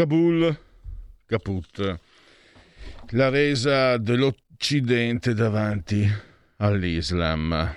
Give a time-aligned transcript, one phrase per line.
[0.00, 0.58] Kabul,
[1.26, 2.00] caput.
[3.10, 6.10] La resa dell'Occidente davanti
[6.56, 7.76] all'Islam.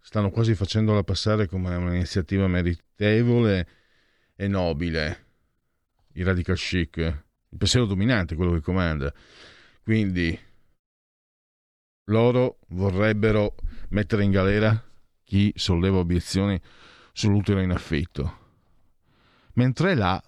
[0.00, 3.68] Stanno quasi facendola passare come un'iniziativa meritevole
[4.36, 5.24] e nobile.
[6.12, 9.12] I radical chic, il pensiero dominante, quello che comanda.
[9.82, 10.38] Quindi
[12.04, 13.56] loro vorrebbero
[13.88, 14.88] mettere in galera
[15.24, 16.60] chi solleva obiezioni
[17.12, 18.39] sull'utero in affitto.
[19.60, 20.22] Mentre là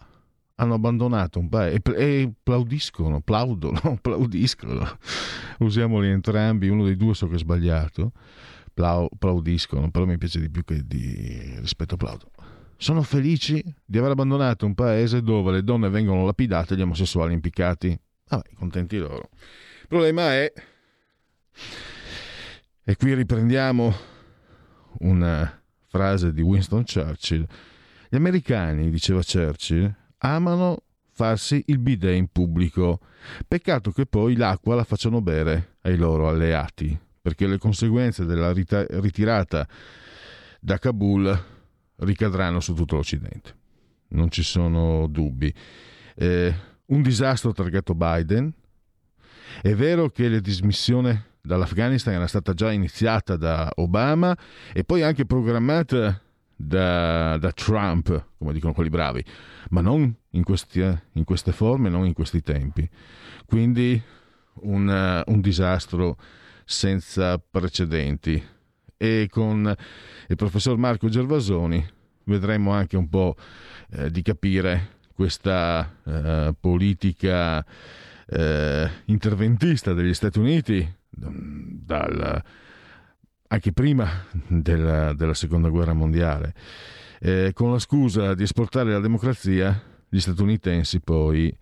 [0.57, 4.87] hanno abbandonato un paese e, applaudiscono, plaudono, applaudiscono.
[5.61, 8.13] Usiamoli entrambi, uno dei due so che è sbagliato.
[8.75, 12.31] applaudiscono, però mi piace di più che di rispetto applaudo.
[12.77, 17.33] Sono felici di aver abbandonato un paese dove le donne vengono lapidate e gli omosessuali
[17.33, 17.99] impiccati.
[18.29, 19.31] Vabbè, contenti loro.
[19.81, 20.53] Il problema è,
[22.85, 23.95] e qui riprendiamo
[24.99, 27.47] una frase di Winston Churchill.
[28.13, 30.83] Gli americani, diceva Churchill, amano
[31.13, 33.01] farsi il bidet in pubblico.
[33.49, 39.67] Peccato che poi l'acqua la facciano bere ai loro alleati, perché le conseguenze della ritirata
[40.61, 41.45] da Kabul
[42.01, 43.55] ricadranno su tutto l'Occidente.
[44.09, 45.51] Non ci sono dubbi.
[46.15, 48.53] Eh, un disastro targato Biden.
[49.63, 54.37] È vero che la dismissione dall'Afghanistan era stata già iniziata da Obama
[54.75, 56.21] e poi anche programmata
[56.63, 59.25] da, da Trump, come dicono quelli bravi,
[59.71, 62.89] ma non in, questi, in, queste forme, non in questi tempi.
[63.47, 64.01] Quindi
[64.61, 66.17] un, un disastro
[66.65, 68.43] senza precedenti.
[68.97, 69.75] E con
[70.29, 71.85] il professor Marco Gervasoni
[72.25, 73.35] vedremo anche un po'
[73.91, 77.65] eh, di capire questa eh, politica
[78.27, 82.43] eh, interventista degli Stati Uniti dal,
[83.53, 84.09] anche prima
[84.49, 86.55] della, della, seconda guerra mondiale.
[87.21, 91.55] Eh, con la scusa di esportare la democrazia, gli statunitensi poi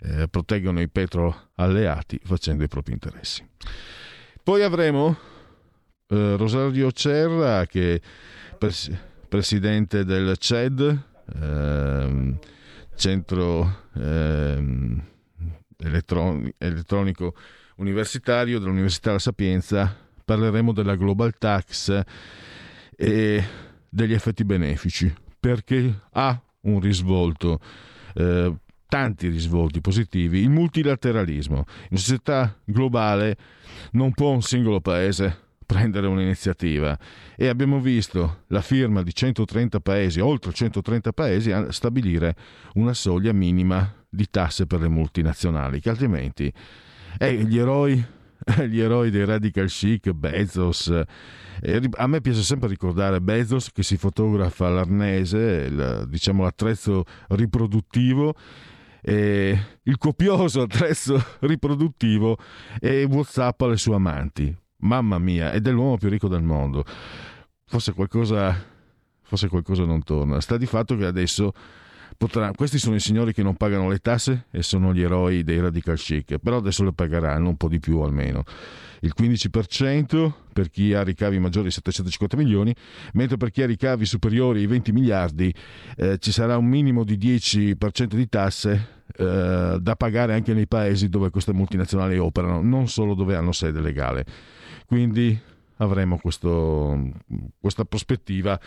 [0.00, 3.44] eh, proteggono i petro alleati facendo i propri interessi.
[4.42, 5.16] Poi avremo
[6.08, 8.00] eh, Rosario Cerra, che
[8.58, 8.90] pres-
[9.26, 11.02] presidente del CED,
[11.40, 12.38] ehm,
[12.94, 15.02] centro ehm,
[15.78, 17.34] elettron- elettronico
[17.76, 22.02] universitario dell'Università La Sapienza parleremo della Global Tax
[22.94, 23.44] e
[23.88, 27.58] degli effetti benefici, perché ha un risvolto,
[28.14, 28.54] eh,
[28.86, 31.64] tanti risvolti positivi, il multilateralismo.
[31.88, 33.38] In società globale
[33.92, 36.98] non può un singolo paese prendere un'iniziativa
[37.34, 42.36] e abbiamo visto la firma di 130 paesi, oltre 130 paesi, a stabilire
[42.74, 46.52] una soglia minima di tasse per le multinazionali, che altrimenti
[47.16, 48.16] eh, gli eroi
[48.68, 50.88] gli eroi dei radical chic, Bezos.
[51.60, 58.34] Eh, a me piace sempre ricordare Bezos che si fotografa all'arnese, il, diciamo l'attrezzo riproduttivo,
[59.02, 62.36] eh, il copioso attrezzo riproduttivo
[62.80, 64.56] e WhatsApp alle sue amanti.
[64.80, 66.84] Mamma mia, ed è l'uomo più ricco del mondo.
[67.66, 68.56] Forse qualcosa,
[69.22, 70.40] forse qualcosa non torna.
[70.40, 71.52] Sta di fatto che adesso
[72.18, 75.60] potrà, questi sono i signori che non pagano le tasse e sono gli eroi dei
[75.60, 78.42] radical chic, però adesso le pagheranno un po' di più almeno.
[79.00, 82.74] Il 15% per chi ha ricavi maggiori di 750 milioni,
[83.12, 85.54] mentre per chi ha ricavi superiori ai 20 miliardi
[85.96, 91.08] eh, ci sarà un minimo di 10% di tasse eh, da pagare anche nei paesi
[91.08, 94.26] dove queste multinazionali operano, non solo dove hanno sede legale.
[94.86, 95.38] Quindi
[95.76, 97.12] avremo questo,
[97.60, 98.58] questa prospettiva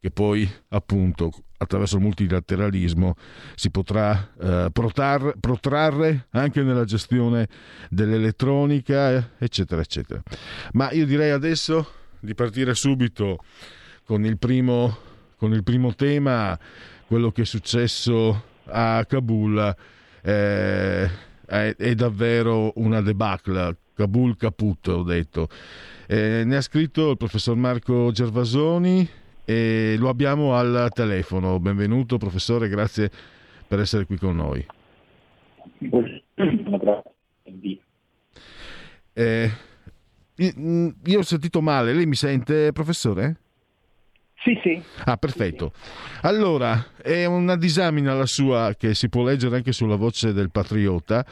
[0.00, 3.14] che poi appunto attraverso il multilateralismo
[3.54, 7.48] si potrà eh, protar, protrarre anche nella gestione
[7.90, 10.22] dell'elettronica, eccetera, eccetera.
[10.72, 13.42] Ma io direi adesso di partire subito
[14.04, 14.96] con il primo,
[15.36, 16.58] con il primo tema,
[17.06, 19.76] quello che è successo a Kabul.
[20.22, 21.10] Eh,
[21.44, 25.48] è, è davvero una debacle Kabul caput, ho detto.
[26.06, 29.08] Eh, ne ha scritto il professor Marco Gervasoni
[29.48, 31.58] e lo abbiamo al telefono.
[31.58, 33.10] Benvenuto professore, grazie
[33.66, 34.66] per essere qui con noi.
[39.14, 39.50] Eh,
[40.36, 43.36] io ho sentito male, lei mi sente professore?
[44.34, 44.82] Sì, sì.
[45.06, 45.72] Ah, perfetto.
[46.20, 51.24] Allora, è una disamina la sua che si può leggere anche sulla voce del patriota,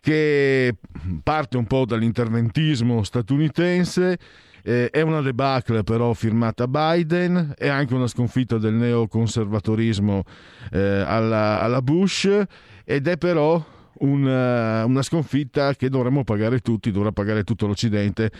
[0.00, 0.74] che
[1.22, 4.18] parte un po' dall'interventismo statunitense,
[4.62, 10.24] eh, è una debacle però firmata Biden, è anche una sconfitta del neoconservatorismo
[10.72, 12.28] eh, alla, alla Bush
[12.84, 13.64] ed è però
[14.00, 18.30] una, una, sconfitta che dovremmo pagare tutti, dovrà pagare tutto l'Occidente.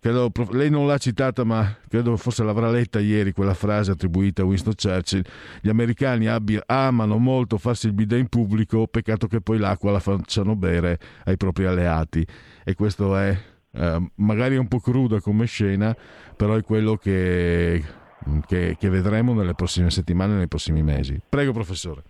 [0.00, 4.44] Credo, lei non l'ha citata, ma credo forse l'avrà letta ieri quella frase attribuita a
[4.44, 5.22] Winston Churchill.
[5.60, 10.00] Gli americani abbi, amano molto farsi il bidet in pubblico, peccato che poi l'acqua la
[10.00, 12.26] facciano bere ai propri alleati.
[12.64, 13.36] E questo è
[13.76, 15.96] eh, magari un po' cruda come scena,
[16.36, 17.82] però è quello che,
[18.46, 21.20] che, che vedremo nelle prossime settimane, nei prossimi mesi.
[21.28, 22.02] Prego, professore.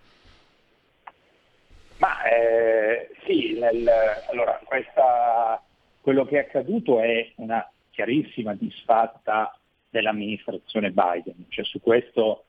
[1.97, 3.89] Ma eh, sì, nel,
[4.29, 5.61] allora questa,
[6.01, 9.57] quello che è accaduto è una chiarissima disfatta
[9.89, 12.45] dell'amministrazione Biden, cioè su questo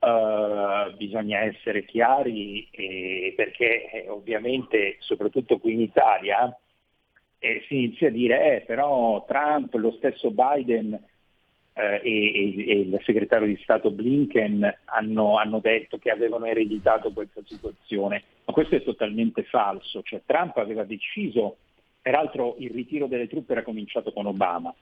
[0.00, 6.52] uh, bisogna essere chiari eh, perché eh, ovviamente soprattutto qui in Italia
[7.40, 10.92] eh, si inizia a dire eh, però Trump, lo stesso Biden
[11.72, 17.40] eh, e, e, il segretario di Stato Blinken hanno, hanno, detto che avevano ereditato questa
[17.44, 21.56] situazione, ma questo è totalmente falso, cioè, Trump aveva deciso,
[22.02, 24.74] peraltro il ritiro delle truppe era cominciato con Obama,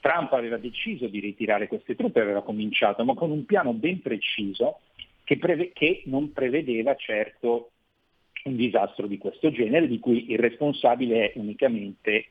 [0.00, 4.80] Trump aveva deciso di ritirare queste truppe, aveva cominciato, ma con un piano ben preciso
[5.24, 7.72] che, preve- che non prevedeva certo
[8.48, 12.26] un disastro di questo genere, di cui il responsabile è unicamente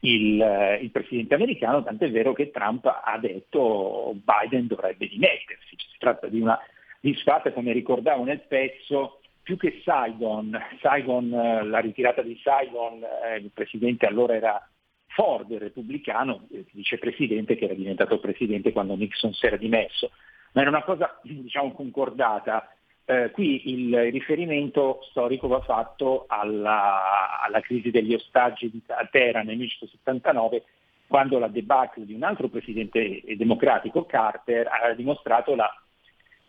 [0.00, 5.76] il, eh, il, presidente americano, tant'è vero che Trump ha detto Biden dovrebbe dimettersi.
[5.76, 6.58] Si tratta di una
[7.00, 13.36] disfatta, come ricordavo nel pezzo, più che Saigon, Saigon eh, la ritirata di Saigon, eh,
[13.36, 14.68] il presidente allora era
[15.08, 20.10] Ford, il repubblicano, il vicepresidente che era diventato presidente quando Nixon si era dimesso.
[20.52, 22.74] Ma era una cosa diciamo, concordata
[23.06, 29.46] eh, qui il riferimento storico va fatto alla, alla crisi degli ostaggi di, a Teheran
[29.46, 30.64] nel 1979,
[31.06, 35.70] quando la debacle di un altro presidente democratico, Carter, ha dimostrato la,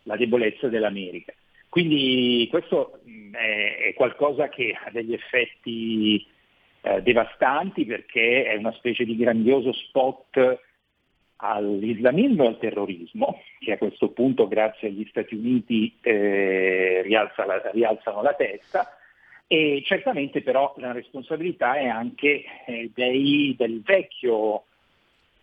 [0.04, 1.32] la debolezza dell'America.
[1.68, 3.00] Quindi questo
[3.32, 6.26] è, è, qualcosa che ha degli effetti
[6.80, 10.60] eh, devastanti perché è una specie di grandioso spot
[11.36, 17.70] all'islamismo e al terrorismo, che a questo punto grazie agli Stati Uniti eh, rialza la,
[17.72, 18.96] rialzano la testa,
[19.46, 24.64] e certamente però la responsabilità è anche eh, dei, del vecchio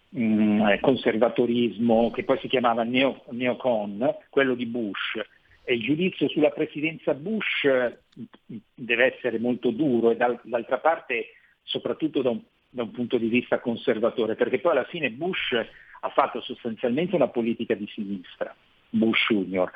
[0.10, 5.22] mh, mm, conservatorismo che poi si chiamava neo, neocon, quello di Bush.
[5.66, 11.28] E il giudizio sulla presidenza Bush mm, deve essere molto duro e dal, d'altra parte
[11.64, 12.42] soprattutto da un
[12.74, 15.56] da un punto di vista conservatore, perché poi alla fine Bush
[16.06, 18.54] ha fatto sostanzialmente una politica di sinistra,
[18.90, 19.72] Bush Junior,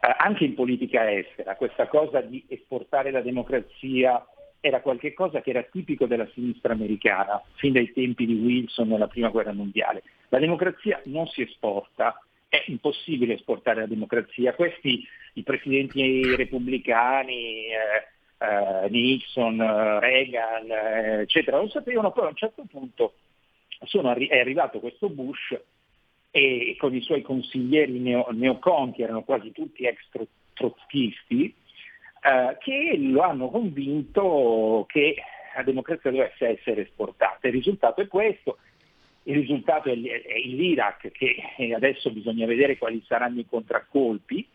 [0.00, 4.24] eh, anche in politica estera, questa cosa di esportare la democrazia
[4.60, 9.28] era qualcosa che era tipico della sinistra americana, fin dai tempi di Wilson nella prima
[9.28, 10.04] guerra mondiale.
[10.28, 14.54] La democrazia non si esporta, è impossibile esportare la democrazia.
[14.54, 18.06] Questi, i presidenti repubblicani, eh,
[18.38, 23.14] eh, Nixon, eh, Reagan, eh, eccetera, lo sapevano, poi a un certo punto
[24.02, 25.58] arri- è arrivato questo Bush
[26.30, 30.08] e con i suoi consiglieri neo- neocon, che erano quasi tutti ex
[30.54, 31.54] trotskisti,
[32.22, 35.16] eh, che lo hanno convinto che
[35.54, 37.46] la democrazia dovesse essere esportata.
[37.48, 38.58] Il risultato è questo,
[39.24, 41.36] il risultato è l'Iraq, che
[41.74, 44.48] adesso bisogna vedere quali saranno i contraccolpi,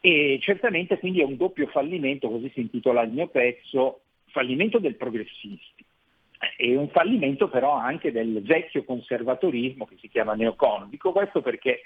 [0.00, 4.94] e certamente quindi è un doppio fallimento, così si intitola il mio pezzo, fallimento del
[4.96, 5.84] progressisti
[6.56, 10.88] e un fallimento però anche del vecchio conservatorismo che si chiama neocon.
[10.88, 11.82] Dico questo perché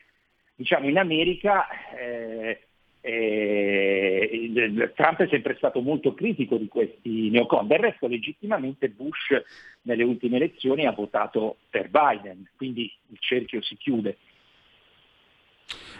[0.54, 2.61] diciamo, in America eh,
[3.00, 9.42] eh, Trump è sempre stato molto critico di questi neocon, del resto legittimamente Bush
[9.82, 14.16] nelle ultime elezioni ha votato per Biden, quindi il cerchio si chiude.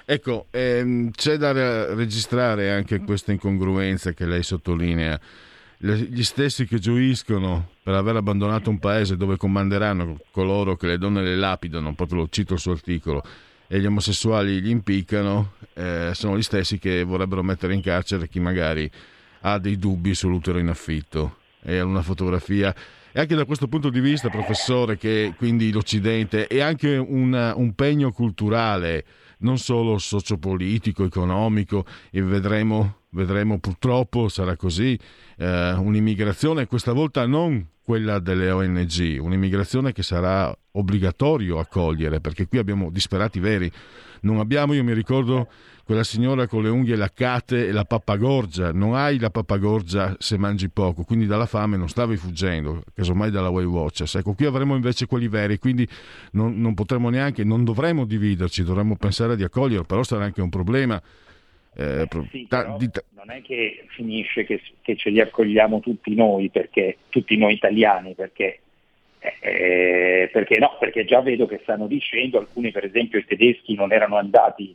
[0.07, 5.19] Ecco, ehm, c'è da registrare anche questa incongruenza che lei sottolinea.
[5.85, 11.21] Gli stessi che gioiscono per aver abbandonato un paese dove comanderanno coloro che le donne
[11.23, 13.23] le lapidano, proprio lo cito il suo articolo,
[13.67, 18.41] e gli omosessuali gli impiccano, eh, sono gli stessi che vorrebbero mettere in carcere chi
[18.41, 18.91] magari
[19.43, 21.37] ha dei dubbi sull'utero in affitto.
[21.61, 22.75] È una fotografia
[23.17, 27.73] E anche da questo punto di vista, professore, che quindi l'Occidente è anche una, un
[27.75, 29.05] pegno culturale,
[29.45, 34.99] non solo sociopolitico, economico, e vedremo, vedremo purtroppo sarà così,
[35.37, 42.59] eh, un'immigrazione questa volta non quella delle ONG, un'immigrazione che sarà obbligatorio accogliere, perché qui
[42.59, 43.71] abbiamo disperati veri.
[44.23, 45.49] Non abbiamo, io mi ricordo
[45.85, 50.71] quella signora con le unghie laccate e la pappagorgia, non hai la pappagorgia se mangi
[50.71, 54.15] poco, quindi dalla fame non stavi fuggendo, casomai dalla Way Watchers.
[54.15, 55.87] Ecco, qui avremo invece quelli veri, quindi
[56.33, 60.49] non, non potremo neanche, non dovremo dividerci, dovremmo pensare di accogliere, però sarà anche un
[60.49, 61.01] problema.
[61.77, 66.49] Eh, sì, ta, di, non è che finisce che, che, ce li accogliamo tutti noi,
[66.49, 68.61] perché, tutti noi italiani, perché,
[69.19, 73.93] eh, perché no, perché già vedo che stanno dicendo, alcuni per esempio i tedeschi non
[73.93, 74.75] erano andati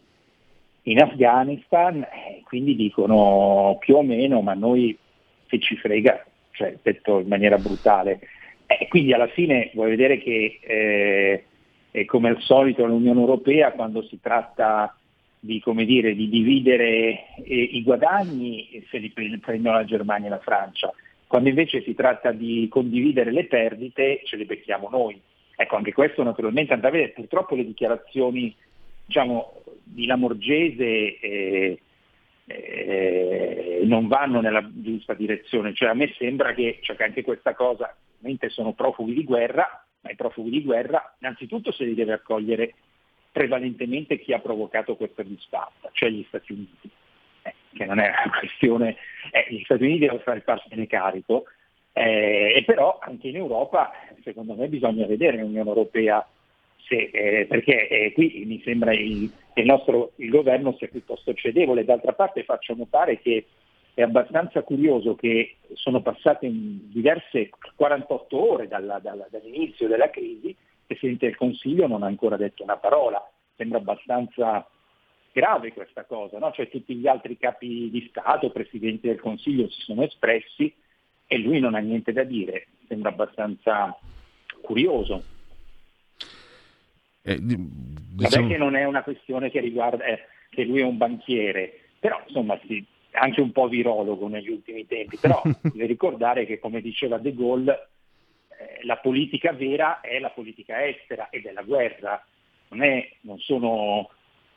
[0.90, 4.98] in Afghanistan, eh, quindi dicono più o meno, ma noi
[5.48, 8.20] se ci frega, cioè detto in maniera brutale.
[8.66, 11.44] Eh, quindi alla fine vuoi vedere che eh,
[11.92, 14.96] è come al solito l'Unione Europea quando si tratta
[15.40, 20.92] di, dire, di dividere eh, i guadagni se li prendono la Germania e la Francia,
[21.28, 25.20] quando invece si tratta di condividere le perdite ce le becchiamo noi.
[25.56, 28.56] Ecco, anche questo naturalmente andrà a vedere, purtroppo le dichiarazioni
[29.10, 31.80] diciamo, di Lamorgese eh,
[32.46, 37.56] eh, non vanno nella giusta direzione, cioè a me sembra che, cioè che anche questa
[37.56, 42.14] cosa, ovviamente sono profughi di guerra, ma i profughi di guerra innanzitutto se li deve
[42.14, 42.76] accogliere
[43.32, 46.90] prevalentemente chi ha provocato questa disfatta, cioè gli Stati Uniti,
[47.42, 48.96] eh, che non è una questione,
[49.32, 51.46] eh, gli Stati Uniti devono fare farsene carico,
[51.94, 53.92] eh, e però anche in Europa
[54.24, 56.24] secondo me bisogna vedere l'Unione Europea
[56.90, 61.86] se, eh, perché eh, qui mi sembra il, il nostro il governo sia piuttosto cedevole.
[61.86, 63.46] D'altra parte faccio notare che
[63.94, 70.56] è abbastanza curioso che sono passate diverse 48 ore dalla, dalla, dall'inizio della crisi e
[70.88, 73.24] Presidente del Consiglio non ha ancora detto una parola.
[73.56, 74.68] Sembra abbastanza
[75.32, 76.52] grave questa cosa, no?
[76.52, 80.74] cioè tutti gli altri capi di Stato, Presidenti del Consiglio si sono espressi
[81.28, 82.68] e lui non ha niente da dire.
[82.88, 83.96] Sembra abbastanza
[84.62, 85.38] curioso.
[87.30, 87.96] Eh, diciamo...
[88.16, 90.20] Vabbè che non è una questione che riguarda eh,
[90.50, 95.18] che lui è un banchiere, però insomma sì, anche un po' virologo negli ultimi tempi,
[95.18, 97.90] però deve ricordare che come diceva De Gaulle
[98.50, 102.26] eh, la politica vera è la politica estera ed è la guerra,
[102.70, 104.10] non, è, non sono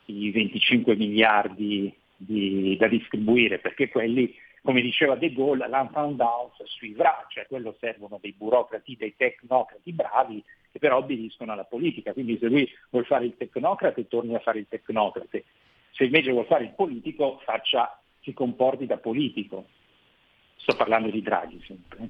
[0.05, 7.45] i 25 miliardi di, da distribuire, perché quelli, come diceva De Gaulle, l'intendance suivrà, cioè
[7.47, 12.13] quello servono dei burocrati, dei tecnocrati bravi che però obbediscono alla politica.
[12.13, 15.43] Quindi se lui vuole fare il tecnocrate, torni a fare il tecnocrate.
[15.91, 19.67] Se invece vuole fare il politico, faccia, si comporti da politico.
[20.55, 21.99] Sto parlando di Draghi sempre.
[22.01, 22.09] Eh.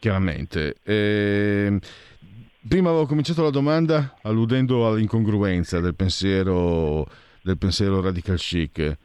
[0.00, 0.76] Chiaramente.
[0.82, 1.78] Eh,
[2.68, 7.06] prima avevo cominciato la domanda alludendo all'incongruenza del pensiero,
[7.40, 8.98] del pensiero radical chic.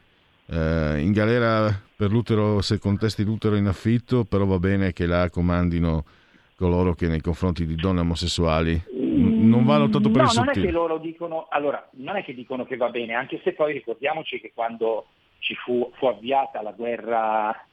[0.46, 5.30] Eh, in galera per l'utero, se contesti l'utero in affitto, però va bene che la
[5.30, 6.04] comandino
[6.56, 10.54] coloro che nei confronti di donne omosessuali non vanno tanto per no, il sottile.
[10.54, 13.52] non è che loro dicono, allora, non è che dicono che va bene, anche se
[13.52, 15.06] poi ricordiamoci che quando
[15.38, 17.66] ci fu, fu avviata la guerra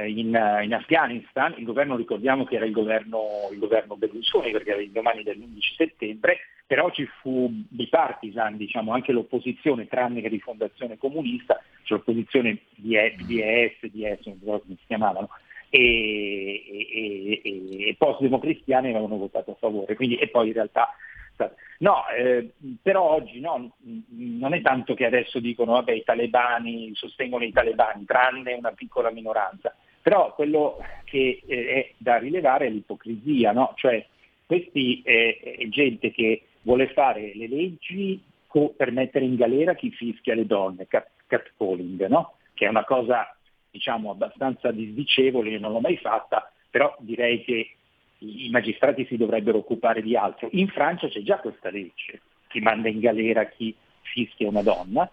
[0.00, 0.28] in,
[0.62, 4.90] in, Afghanistan, il governo ricordiamo che era il governo, il governo Berlusconi perché era il
[4.90, 11.60] domani dell'11 settembre, però ci fu bipartisan, diciamo, anche l'opposizione, tranne che di fondazione comunista,
[11.82, 15.28] cioè l'opposizione di DS, DS, non so come si chiamavano,
[15.68, 20.88] e, e, e, e post-democristiani avevano votato a favore, quindi, e poi in realtà
[21.78, 23.72] No, eh, però oggi no,
[24.10, 29.10] non è tanto che adesso dicono vabbè i talebani sostengono i talebani, tranne una piccola
[29.10, 33.72] minoranza, però quello che eh, è da rilevare è l'ipocrisia, no?
[33.76, 34.04] cioè
[34.46, 39.90] questi eh, è gente che vuole fare le leggi co- per mettere in galera chi
[39.90, 42.34] fischia le donne, cat- catcalling, no?
[42.54, 43.34] che è una cosa
[43.70, 47.76] diciamo, abbastanza disdicevole, io non l'ho mai fatta, però direi che
[48.22, 50.48] i magistrati si dovrebbero occupare di altro.
[50.52, 55.10] In Francia c'è già questa legge, chi manda in galera chi fischia una donna,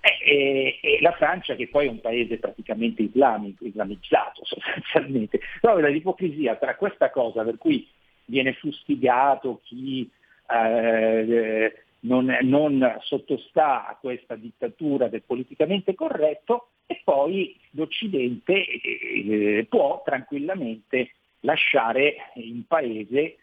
[0.00, 5.40] e, e, e, la Francia che poi è un paese praticamente islamico, islamizzato sostanzialmente.
[5.60, 7.86] Però l'ipocrisia tra questa cosa per cui
[8.24, 10.10] viene fustigato chi
[10.48, 20.02] eh, non, non sottostà a questa dittatura del politicamente corretto e poi l'Occidente eh, può
[20.04, 21.12] tranquillamente
[21.42, 23.36] lasciare un paese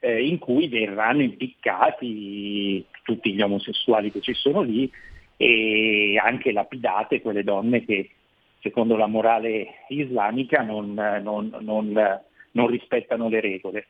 [0.00, 4.90] eh, in cui verranno impiccati tutti gli omosessuali che ci sono lì
[5.36, 8.10] e anche lapidate quelle donne che
[8.60, 12.20] secondo la morale islamica non, non, non,
[12.52, 13.86] non rispettano le regole.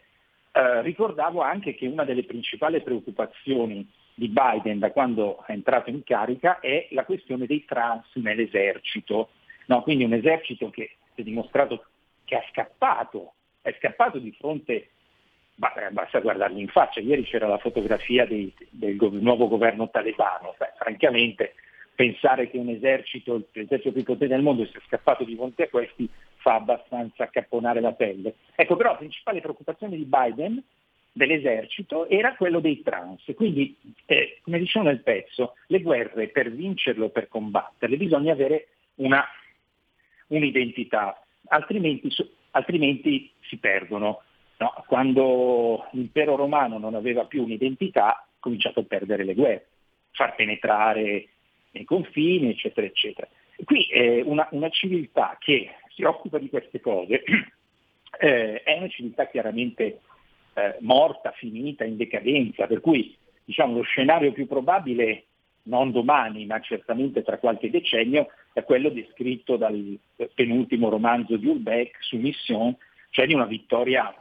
[0.53, 6.03] eh, ricordavo anche che una delle principali preoccupazioni di Biden da quando è entrato in
[6.03, 9.31] carica è la questione dei trans nell'esercito.
[9.67, 11.85] No, quindi un esercito che si è dimostrato
[12.25, 13.35] che è scappato,
[13.67, 18.97] è scappato di fronte, eh, basta guardarli in faccia, ieri c'era la fotografia dei, del
[18.97, 21.55] nuovo governo talebano, Beh, francamente
[21.97, 26.09] pensare che un esercito, l'esercito più potente del mondo sia scappato di fronte a questi
[26.37, 28.35] fa abbastanza accapponare la pelle.
[28.55, 30.63] Ecco però la principale preoccupazione di Biden
[31.11, 33.25] dell'esercito era quello dei trans.
[33.35, 38.69] Quindi, eh, come dicevo nel pezzo, le guerre per vincerle o per combatterle bisogna avere
[38.97, 39.25] una,
[40.29, 42.11] un'identità, altrimenti,
[42.57, 44.23] altrimenti si perdono.
[44.59, 44.85] No?
[44.87, 49.69] Quando l'impero romano non aveva più un'identità, ha cominciato a perdere le guerre,
[50.13, 51.29] far penetrare
[51.73, 53.29] nei confini, eccetera, eccetera.
[53.65, 57.23] Qui eh, una, una, civiltà che si occupa di queste cose
[58.21, 60.01] eh, è una civiltà chiaramente
[60.55, 65.25] eh, morta, finita, in decadenza, per cui diciamo, lo scenario più probabile,
[65.67, 69.99] non domani, ma certamente tra qualche decennio, è quello descritto dal
[70.35, 72.77] penultimo romanzo di Ulbeck su Mission,
[73.11, 74.15] cioè di una vittoria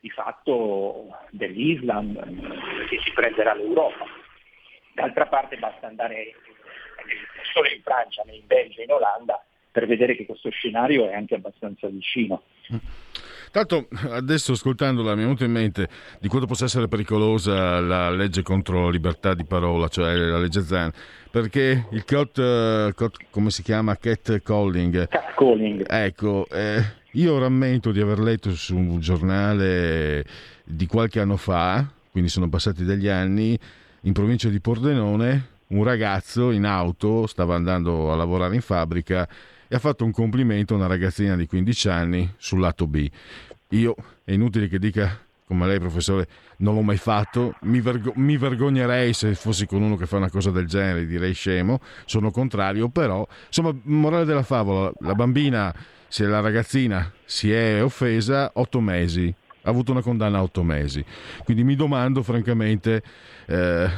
[0.00, 2.14] di fatto dell'Islam
[2.88, 4.04] che si prenderà l'Europa.
[4.94, 6.34] D'altra parte basta andare
[7.52, 11.34] solo in Francia, né in Belgio, in Olanda, per vedere che questo scenario è anche
[11.34, 12.42] abbastanza vicino.
[13.50, 15.88] Tanto adesso ascoltandola mi è venuto in mente
[16.20, 20.62] di quanto possa essere pericolosa la legge contro la libertà di parola, cioè la legge
[20.62, 20.90] Zan,
[21.30, 23.96] perché il COT, come si chiama?
[23.96, 25.08] Cat calling.
[25.08, 25.84] Cat calling.
[25.88, 30.24] Ecco, eh, io rammento di aver letto su un giornale
[30.64, 33.58] di qualche anno fa, quindi sono passati degli anni,
[34.02, 39.28] in provincia di Pordenone, un ragazzo in auto stava andando a lavorare in fabbrica
[39.68, 43.08] e ha fatto un complimento a una ragazzina di 15 anni sul lato B.
[43.70, 43.94] Io,
[44.24, 46.26] è inutile che dica come lei professore,
[46.58, 50.30] non l'ho mai fatto, mi, vergo- mi, vergognerei se fossi con uno che fa una
[50.30, 55.72] cosa del genere, direi scemo, sono contrario, però, insomma, morale della favola, la bambina,
[56.08, 61.04] se la ragazzina si è offesa, otto mesi, ha avuto una condanna a otto mesi,
[61.44, 63.02] quindi mi domando francamente
[63.46, 63.88] eh,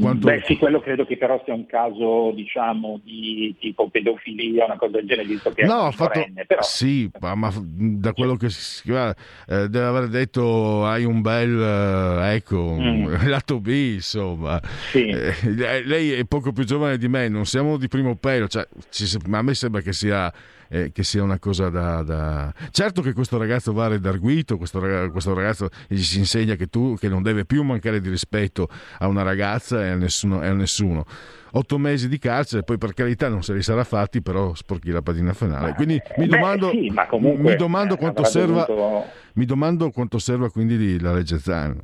[0.00, 0.26] quanto...
[0.26, 4.98] Beh sì, quello credo che però sia un caso diciamo di tipo pedofilia, una cosa
[4.98, 6.24] del genere, visto che no, è fatto...
[6.46, 6.62] però...
[6.62, 9.14] Sì, ma da quello che si eh,
[9.46, 13.26] deve aver detto hai un bel, eh, ecco, mm.
[13.28, 14.60] lato B, insomma.
[14.90, 15.06] Sì.
[15.08, 19.04] Eh, lei è poco più giovane di me, non siamo di primo pelo, cioè, ci,
[19.30, 20.32] a me sembra che sia
[20.70, 25.10] eh, che sia una cosa da, da, Certo che questo ragazzo va redarguito, questo ragazzo,
[25.10, 29.08] questo ragazzo gli si insegna che tu che non deve più mancare di rispetto a
[29.08, 30.42] una ragazza e a nessuno.
[30.42, 31.04] E a nessuno.
[31.52, 35.02] Otto mesi di carcere, poi per carità non se li sarà fatti, però sporchi la
[35.02, 35.74] padina finale.
[35.74, 39.06] Quindi mi domando, Beh, sì, comunque, mi domando quanto serva, dovuto...
[39.34, 41.82] mi domando quanto serva quindi la legge Zan.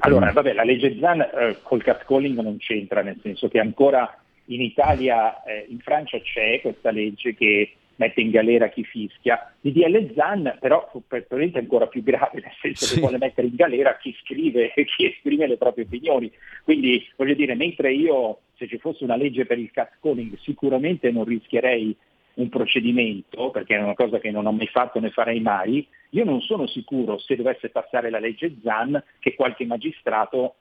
[0.00, 4.14] Allora, vabbè, la legge Zan eh, col catcalling non c'entra, nel senso che ancora
[4.48, 9.52] in Italia, eh, in Francia c'è questa legge che mette in galera chi fischia.
[9.62, 12.94] Il DL Zan però probabilmente è ancora più grave, nel senso sì.
[12.94, 16.30] che vuole mettere in galera chi scrive e chi esprime le proprie opinioni.
[16.64, 21.24] Quindi voglio dire, mentre io, se ci fosse una legge per il catcalling, sicuramente non
[21.24, 21.96] rischierei
[22.34, 26.24] un procedimento, perché è una cosa che non ho mai fatto né farei mai, io
[26.24, 30.54] non sono sicuro se dovesse passare la legge Zan che qualche magistrato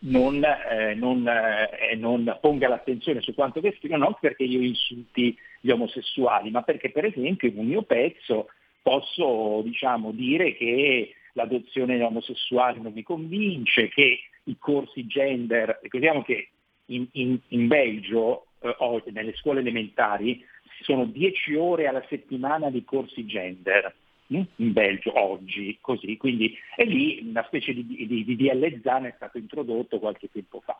[0.00, 5.70] non, eh, non, eh, non, ponga l'attenzione su quanto vestito, non perché io insulti gli
[5.70, 8.48] omosessuali, ma perché per esempio in un mio pezzo
[8.82, 16.22] posso diciamo, dire che l'adozione degli omosessuali non mi convince, che i corsi gender, ricordiamo
[16.22, 16.50] che
[16.86, 20.44] in, in, in Belgio, eh, nelle scuole elementari,
[20.82, 23.94] sono 10 ore alla settimana di corsi gender?
[24.28, 29.12] In Belgio oggi, così, quindi è lì una specie di, di, di DL Zan è
[29.16, 30.76] stato introdotto qualche tempo fa,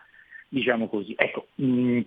[0.48, 1.14] diciamo così.
[1.16, 2.00] Ecco, mh, mm,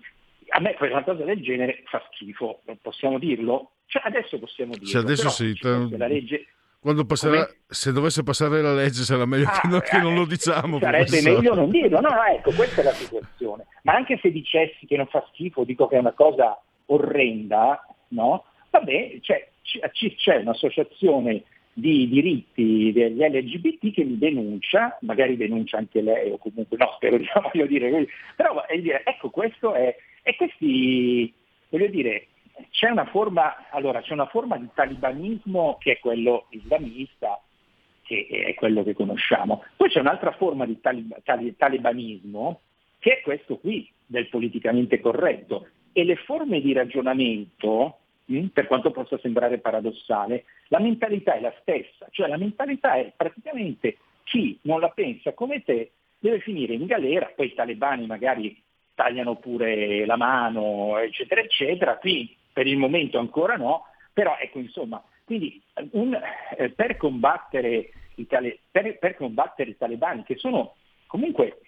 [0.49, 3.71] a me una cosa del genere fa schifo, possiamo dirlo?
[3.86, 4.88] Cioè adesso possiamo dirlo.
[4.88, 6.47] Cioè adesso sì, la legge...
[6.80, 7.58] Quando passerà, Come?
[7.67, 10.80] se dovesse passare la legge sarà meglio ah, che, non, che, non, lo diciamo.
[10.80, 13.65] Sarebbe meglio non dirlo, no, no, ecco, questa è la situazione.
[13.84, 18.45] Ma anche se dicessi che non fa schifo, dico che è una cosa orrenda, no?
[18.69, 19.49] Vabbè, cioè,
[20.15, 26.77] c'è un'associazione di diritti degli LGBT che mi denuncia, magari denuncia anche lei o comunque
[26.77, 31.34] no, spero di non voglio dire, però è dire, ecco questo è, e questi,
[31.69, 32.27] voglio dire,
[32.71, 37.41] c'è una forma, allora c'è una forma di talibanismo che è quello islamista,
[38.03, 41.21] che è quello che conosciamo, poi c'è un'altra forma di talib-
[41.58, 42.62] talibanismo
[42.99, 47.99] che è questo qui, del politicamente corretto, e le forme di ragionamento
[48.54, 53.98] per quanto possa sembrare paradossale, la mentalità è la stessa, cioè la mentalità è praticamente
[54.24, 58.62] chi non la pensa come te deve finire in galera, poi i talebani magari
[58.94, 65.02] tagliano pure la mano, eccetera, eccetera, qui per il momento ancora no, però ecco insomma,
[65.24, 65.62] quindi
[65.92, 66.20] un,
[66.58, 67.92] eh, per, combattere
[68.28, 70.76] tale, per, per combattere i talebani, che sono
[71.08, 71.62] comunque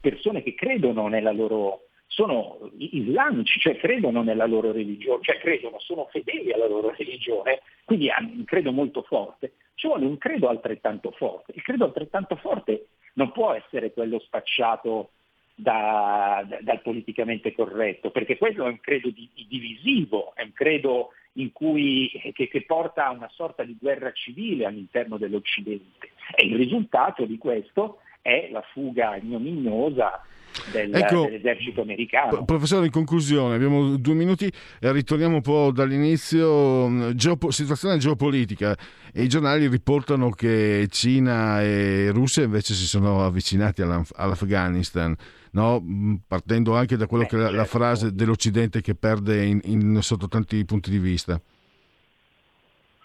[0.00, 6.08] persone che credono nella loro, sono islamici, cioè credono nella loro religione, cioè credono, sono
[6.10, 11.10] fedeli alla loro religione, quindi hanno un credo molto forte, ci vuole un credo altrettanto
[11.12, 11.52] forte.
[11.54, 15.12] Il credo altrettanto forte non può essere quello spacciato
[15.54, 20.52] da, da, dal politicamente corretto, perché quello è un credo di, di divisivo, è un
[20.52, 21.12] credo
[21.54, 26.10] cui, che, che, porta a una sorta di guerra civile all'interno dell'Occidente.
[26.36, 30.22] E il risultato di questo è la fuga ignominiosa
[30.70, 32.44] del, ecco, dell'esercito americano.
[32.44, 34.46] Professore, in conclusione, abbiamo due minuti
[34.80, 36.88] e ritorniamo un po' dall'inizio.
[36.88, 38.76] Mm, geopo- situazione geopolitica.
[39.14, 45.14] I giornali riportano che Cina e Russia invece si sono avvicinati all'Afghanistan.
[45.52, 45.80] No?
[45.80, 47.78] Mm, partendo anche da quello eh, che è la, la, certo.
[47.78, 51.40] frase dell'Occidente che perde in, in, sotto tanti punti di vista.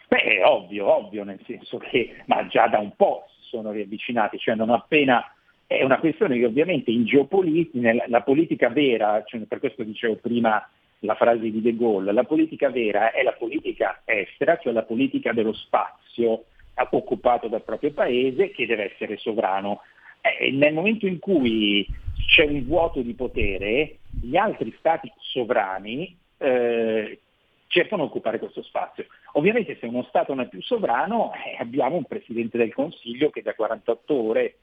[0.07, 4.37] Beh, è ovvio, ovvio, nel senso che, ma già da un po' si sono riavvicinati,
[4.37, 5.21] cioè non appena
[5.67, 10.65] è una questione che ovviamente in geopolitica, la politica vera, cioè per questo dicevo prima
[10.99, 15.33] la frase di De Gaulle, la politica vera è la politica estera, cioè la politica
[15.33, 16.45] dello spazio
[16.91, 19.81] occupato dal proprio paese che deve essere sovrano.
[20.21, 21.85] Eh, nel momento in cui
[22.27, 27.19] c'è un vuoto di potere, gli altri stati sovrani eh,
[27.67, 29.05] cercano di occupare questo spazio.
[29.33, 33.41] Ovviamente se uno Stato non è più sovrano eh, abbiamo un Presidente del Consiglio che
[33.41, 34.55] da 48 ore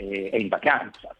[0.00, 1.14] è in vacanza.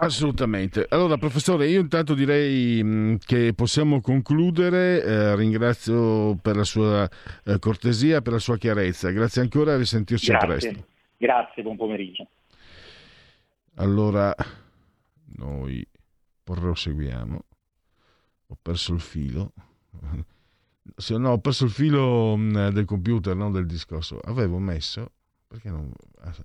[0.00, 0.86] Assolutamente.
[0.90, 5.02] Allora, professore, io intanto direi mm, che possiamo concludere.
[5.02, 7.08] Eh, ringrazio per la sua
[7.44, 9.10] eh, cortesia, per la sua chiarezza.
[9.10, 10.46] Grazie ancora e risentirci Grazie.
[10.46, 10.86] presto.
[11.16, 12.28] Grazie, buon pomeriggio.
[13.74, 14.32] Allora,
[15.36, 15.84] noi
[16.44, 17.38] proseguiamo.
[18.46, 19.52] Ho perso il filo.
[21.10, 24.18] No, ho perso il filo mm, del computer, non del discorso.
[24.20, 25.10] Avevo messo
[25.48, 25.90] perché non...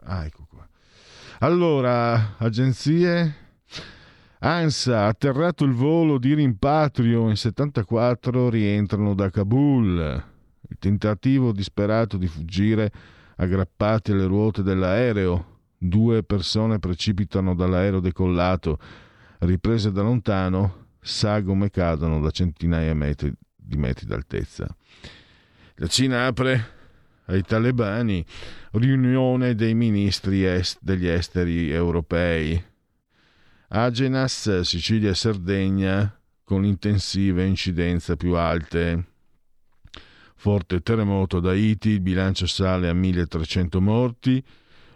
[0.03, 0.67] Ah, ecco qua.
[1.39, 3.41] Allora, agenzie...
[4.45, 10.23] ANSA, atterrato il volo di rimpatrio in 74, rientrano da Kabul.
[10.67, 12.91] Il tentativo disperato di fuggire
[13.37, 15.59] aggrappati alle ruote dell'aereo.
[15.77, 18.79] Due persone precipitano dall'aereo decollato.
[19.39, 24.67] Riprese da lontano, sagome cadono da centinaia di metri d'altezza.
[25.75, 26.82] La Cina apre
[27.25, 28.23] ai talebani,
[28.71, 32.61] riunione dei ministri est- degli esteri europei.
[33.69, 39.05] Agenas, Sicilia e Sardegna con intensive incidenze più alte.
[40.35, 44.43] Forte terremoto da Haiti, il bilancio sale a 1300 morti,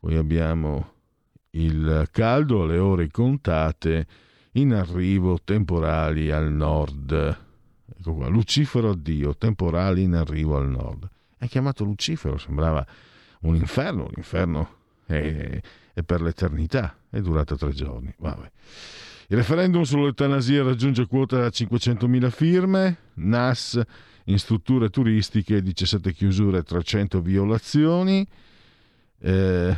[0.00, 0.90] Poi abbiamo
[1.52, 4.06] il caldo alle ore contate,
[4.52, 7.12] in arrivo temporali al nord.
[7.98, 11.08] Ecco qua, Lucifero addio, temporali in arrivo al nord.
[11.38, 12.86] È chiamato Lucifero, sembrava
[13.40, 15.60] un inferno, l'inferno è,
[15.92, 18.12] è per l'eternità, è durata tre giorni.
[18.18, 18.50] Vabbè.
[19.28, 23.80] Il referendum sull'eutanasia raggiunge quota 500.000 firme, NAS
[24.24, 28.26] in strutture turistiche 17 chiusure 300 violazioni.
[29.18, 29.76] Eh,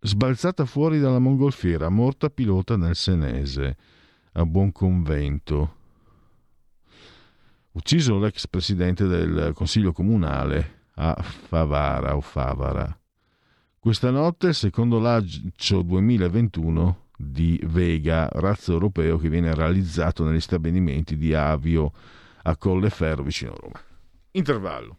[0.00, 3.76] sbalzata fuori dalla mongolfiera, morta pilota nel Senese,
[4.32, 5.76] a buon convento.
[7.72, 12.98] Ucciso l'ex presidente del Consiglio Comunale a Favara o Favara.
[13.78, 21.34] Questa notte, secondo l'agcio 2021 di Vega, razzo europeo che viene realizzato negli stabilimenti di
[21.34, 21.92] Avio
[22.42, 23.80] a Colleferro vicino a Roma.
[24.32, 24.98] Intervallo.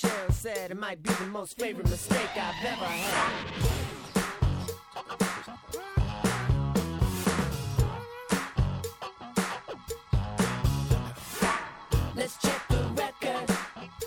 [0.00, 3.42] Cheryl said, it might be the most favorite mistake I've ever had.
[12.14, 13.50] Let's check the record,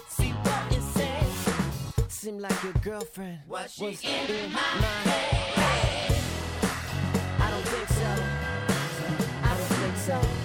[0.07, 1.33] see what it says.
[2.07, 3.89] Seem like your girlfriend was in
[4.53, 6.23] my head.
[7.39, 8.15] I don't think so.
[9.43, 10.40] I don't think so.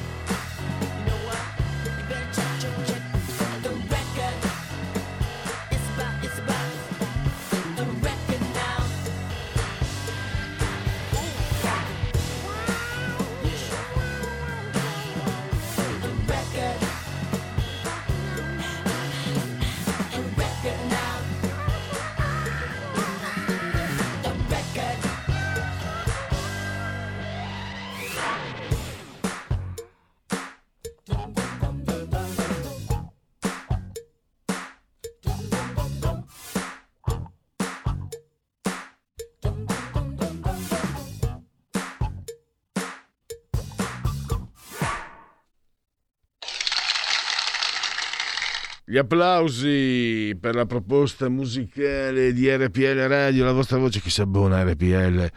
[48.97, 54.57] Gli applausi per la proposta musicale di RPL Radio, la vostra voce che si abbona
[54.57, 55.31] a RPL,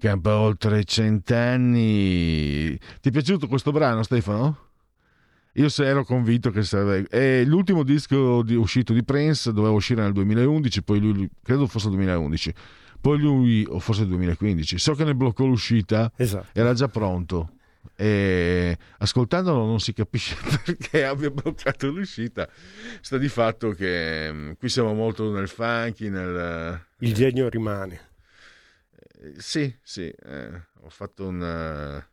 [0.00, 2.76] campa oltre cent'anni.
[2.76, 4.58] Ti è piaciuto questo brano Stefano?
[5.52, 7.06] Io se ero convinto che sarebbe...
[7.08, 11.86] È l'ultimo disco di- uscito di Prince, doveva uscire nel 2011, poi lui, credo fosse
[11.86, 12.54] il 2011,
[13.00, 16.10] poi lui, o forse il 2015, so che ne bloccò l'uscita,
[16.52, 17.53] era già pronto.
[17.96, 22.48] E ascoltandolo non si capisce perché abbia bloccato l'uscita.
[23.00, 26.80] Sta di fatto che mm, qui siamo molto nel funky, nel...
[26.98, 28.00] Il genio rimane.
[29.22, 31.40] Eh, Sì, sì, eh, ho fatto un...
[31.42, 32.04] eh,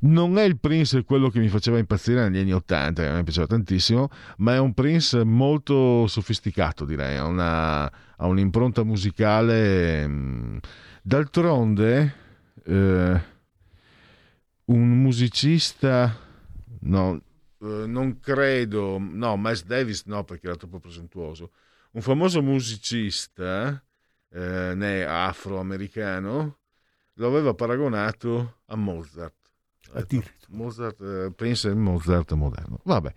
[0.00, 3.22] Non è il Prince quello che mi faceva impazzire negli anni Ottanta, che a me
[3.22, 10.06] piaceva tantissimo, ma è un Prince molto sofisticato, direi, ha, una- ha un'impronta musicale...
[10.08, 10.56] mm,
[11.04, 12.14] D'altronde,
[12.64, 13.20] eh,
[14.72, 16.18] un musicista...
[16.80, 17.20] No,
[17.60, 18.98] eh, non credo...
[18.98, 21.52] No, Miles Davis no, perché era troppo presuntuoso.
[21.92, 23.82] Un famoso musicista
[24.30, 26.58] eh, né afroamericano,
[27.14, 29.34] lo aveva paragonato a Mozart.
[30.48, 32.80] Mozart, eh, è il Mozart moderno.
[32.84, 33.12] Vabbè.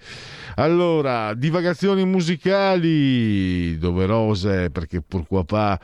[0.55, 5.79] Allora, divagazioni musicali doverose perché pourquoi pas.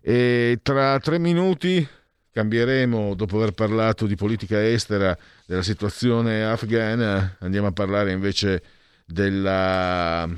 [0.00, 1.86] E tra tre minuti
[2.32, 5.16] cambieremo, dopo aver parlato di politica estera,
[5.46, 8.62] della situazione afghana, andiamo a parlare invece
[9.04, 10.28] della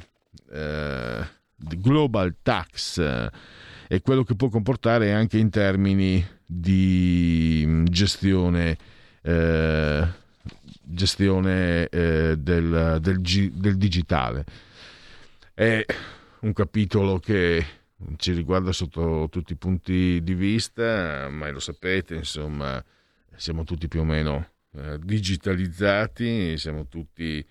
[0.51, 1.27] eh,
[1.57, 3.31] global tax eh,
[3.89, 8.77] e quello che può comportare anche in termini di mm, gestione
[9.23, 10.21] eh,
[10.85, 14.45] gestione eh, del, del del digitale.
[15.55, 15.85] È
[16.41, 17.65] un capitolo che
[18.17, 22.83] ci riguarda sotto tutti i punti di vista ma lo sapete insomma
[23.37, 27.45] siamo tutti più o meno eh, digitalizzati siamo tutti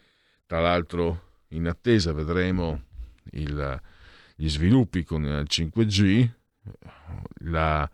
[0.46, 2.84] tra l'altro in attesa vedremo
[3.32, 3.82] il-
[4.36, 6.30] gli sviluppi con il 5G
[7.46, 7.90] la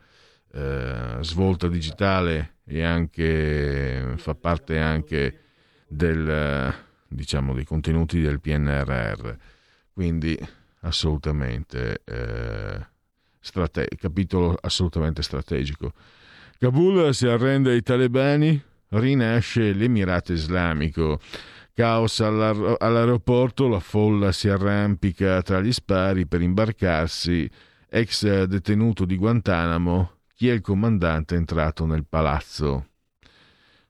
[0.54, 5.40] eh, svolta digitale e anche fa parte anche
[5.88, 6.74] del
[7.08, 9.36] diciamo dei contenuti del PNRR
[9.92, 10.38] quindi
[10.88, 12.86] assolutamente eh,
[13.40, 15.94] strate- capitolo assolutamente strategico
[16.58, 21.20] Kabul si arrende ai talebani rinasce l'Emirato Islamico
[21.78, 27.48] Caos all'ar- all'aeroporto, la folla si arrampica tra gli spari per imbarcarsi.
[27.88, 32.88] Ex detenuto di Guantanamo, chi è il comandante entrato nel palazzo?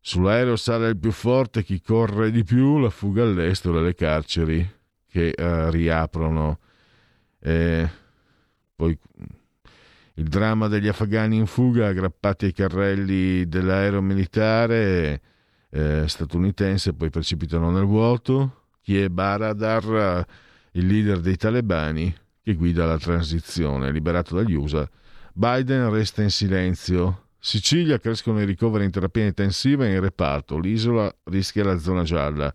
[0.02, 4.70] Sull'aereo sale il più forte, chi corre di più, la fuga all'estero le carceri
[5.10, 6.60] che eh, riaprono.
[7.48, 7.90] Eh,
[8.76, 8.98] poi
[10.16, 15.22] il dramma degli afghani in fuga aggrappati ai carrelli dell'aereo militare
[15.70, 18.64] eh, statunitense poi precipitano nel vuoto.
[18.82, 20.26] Chi è Baradar,
[20.72, 24.90] il leader dei talebani che guida la transizione, liberato dagli USA.
[25.32, 27.28] Biden resta in silenzio.
[27.40, 30.60] Sicilia crescono i ricoveri in terapia intensiva e in reparto.
[30.60, 32.54] L'isola rischia la zona gialla.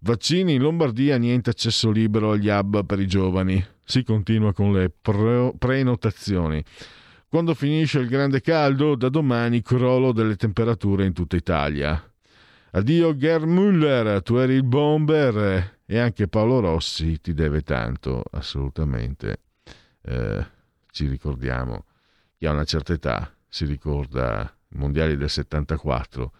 [0.00, 3.74] Vaccini in Lombardia, niente accesso libero agli hub per i giovani.
[3.88, 6.62] Si continua con le pre- prenotazioni.
[7.28, 12.02] Quando finisce il grande caldo, da domani crollo delle temperature in tutta Italia.
[12.72, 19.42] Addio Gerd Müller, tu eri il bomber e anche Paolo Rossi ti deve tanto, assolutamente.
[20.02, 20.44] Eh,
[20.90, 21.84] ci ricordiamo,
[22.36, 26.32] chi ha una certa età si ricorda i mondiali del 74,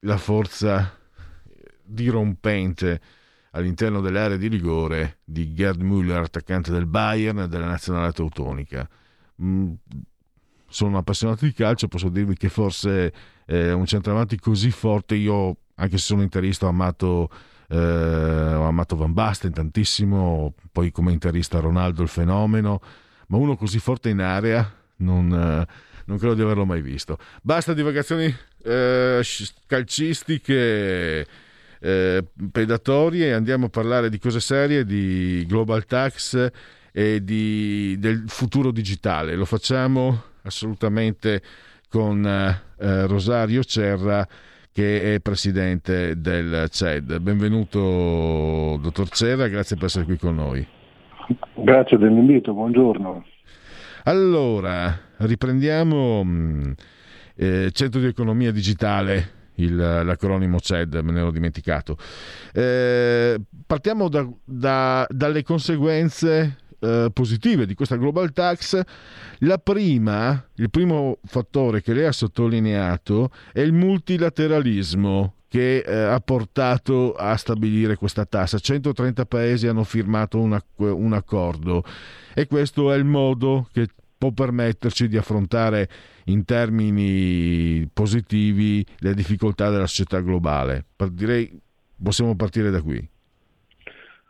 [0.00, 0.98] la forza
[1.82, 3.00] dirompente
[3.52, 8.88] all'interno dell'area di rigore di Gerd Müller, attaccante del Bayern e della nazionale teutonica.
[9.42, 9.72] Mm,
[10.68, 13.12] sono un appassionato di calcio, posso dirvi che forse
[13.46, 17.28] eh, un centravanti così forte, io anche se sono interista ho amato,
[17.68, 22.80] eh, ho amato Van Basten tantissimo, poi come interista Ronaldo il fenomeno,
[23.28, 25.66] ma uno così forte in area non, eh,
[26.06, 27.18] non credo di averlo mai visto.
[27.42, 28.34] Basta divagazioni
[28.64, 29.22] eh,
[29.66, 31.26] calcistiche
[31.82, 36.50] eh, predatorie, andiamo a parlare di cose serie, di global tax
[36.92, 39.34] e di- del futuro digitale.
[39.34, 41.42] Lo facciamo assolutamente
[41.88, 44.26] con eh, Rosario Cerra
[44.72, 47.18] che è presidente del CED.
[47.18, 50.66] Benvenuto dottor Cerra, grazie per essere qui con noi.
[51.54, 53.24] Grazie dell'invito, buongiorno.
[54.04, 56.74] Allora, riprendiamo mh,
[57.36, 61.96] eh, Centro di Economia Digitale, il- l'acronimo CED, me ne ero dimenticato.
[62.52, 68.80] Eh, partiamo da- da- dalle conseguenze eh, positive di questa Global Tax.
[69.38, 76.18] La prima, il primo fattore che lei ha sottolineato è il multilateralismo che eh, ha
[76.20, 78.58] portato a stabilire questa tassa.
[78.58, 81.84] 130 paesi hanno firmato un, un accordo
[82.34, 83.86] e questo è il modo che
[84.18, 85.88] può permetterci di affrontare
[86.26, 90.86] in termini positivi le difficoltà della società globale.
[91.10, 91.60] Direi
[92.02, 93.08] possiamo partire da qui.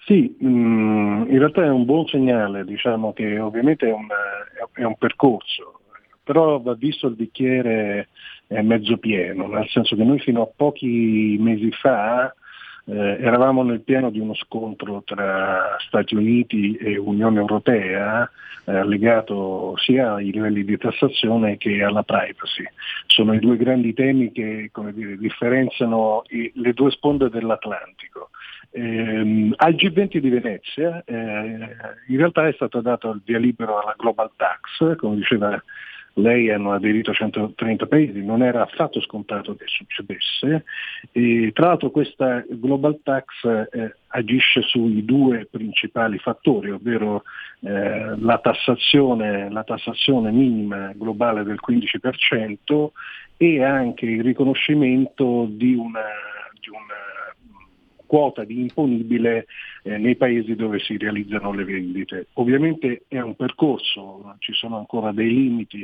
[0.05, 4.09] Sì, mm, in realtà è un buon segnale, diciamo che ovviamente è un,
[4.72, 5.80] è un percorso,
[6.24, 8.09] però va visto il bicchiere
[8.49, 12.34] è mezzo pieno, nel senso che noi fino a pochi mesi fa
[12.84, 18.28] eh, eravamo nel pieno di uno scontro tra Stati Uniti e Unione Europea
[18.64, 22.64] eh, legato sia ai livelli di tassazione che alla privacy.
[23.06, 28.30] Sono i due grandi temi che dire, differenziano i, le due sponde dell'Atlantico.
[28.70, 31.76] Eh, al G20 di Venezia eh,
[32.08, 35.62] in realtà è stato dato il via libero alla Global Tax, come diceva
[36.14, 40.64] lei hanno aderito a 130 paesi, non era affatto scontato che succedesse.
[41.12, 43.26] E tra l'altro questa Global Tax
[43.72, 47.22] eh, agisce sui due principali fattori, ovvero
[47.60, 52.88] eh, la, tassazione, la, tassazione, minima globale del 15%
[53.36, 56.04] e anche il riconoscimento di una,
[56.60, 57.12] di una
[58.12, 59.46] quota di imponibile
[59.84, 62.26] eh, nei paesi dove si realizzano le vendite.
[62.34, 65.80] Ovviamente è un percorso, ci sono ancora dei limiti,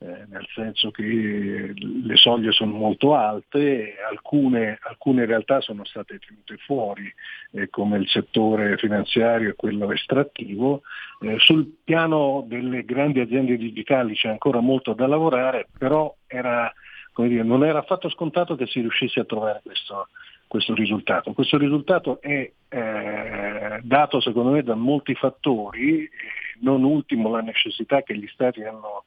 [0.00, 6.56] eh, nel senso che le soglie sono molto alte, alcune, alcune realtà sono state tenute
[6.56, 7.08] fuori,
[7.52, 10.82] eh, come il settore finanziario e quello estrattivo.
[11.20, 16.72] Eh, sul piano delle grandi aziende digitali c'è ancora molto da lavorare, però era,
[17.14, 20.08] dire, non era affatto scontato che si riuscisse a trovare questo,
[20.48, 21.32] questo risultato.
[21.32, 26.08] Questo risultato è eh, dato secondo me da molti fattori,
[26.60, 29.04] non ultimo la necessità che gli Stati hanno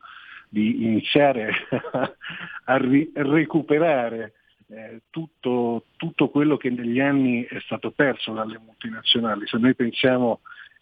[0.47, 1.51] di iniziare
[2.65, 4.33] a ri- recuperare
[4.67, 9.47] eh, tutto, tutto, quello che negli anni è stato perso dalle multinazionali.
[9.47, 10.41] Se noi pensiamo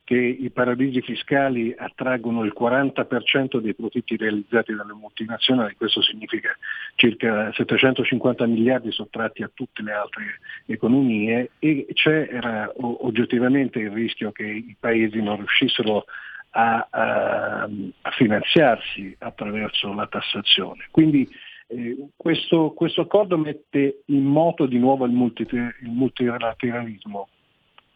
[0.09, 6.49] che i paradisi fiscali attraggono il 40% dei profitti realizzati dalle multinazionali, questo significa
[6.95, 14.47] circa 750 miliardi sottratti a tutte le altre economie e c'era oggettivamente il rischio che
[14.47, 16.05] i paesi non riuscissero
[16.53, 17.69] a, a,
[18.01, 20.87] a finanziarsi attraverso la tassazione.
[20.89, 21.29] Quindi
[21.67, 27.27] eh, questo, questo, accordo mette in moto di nuovo il, multi, il multilateralismo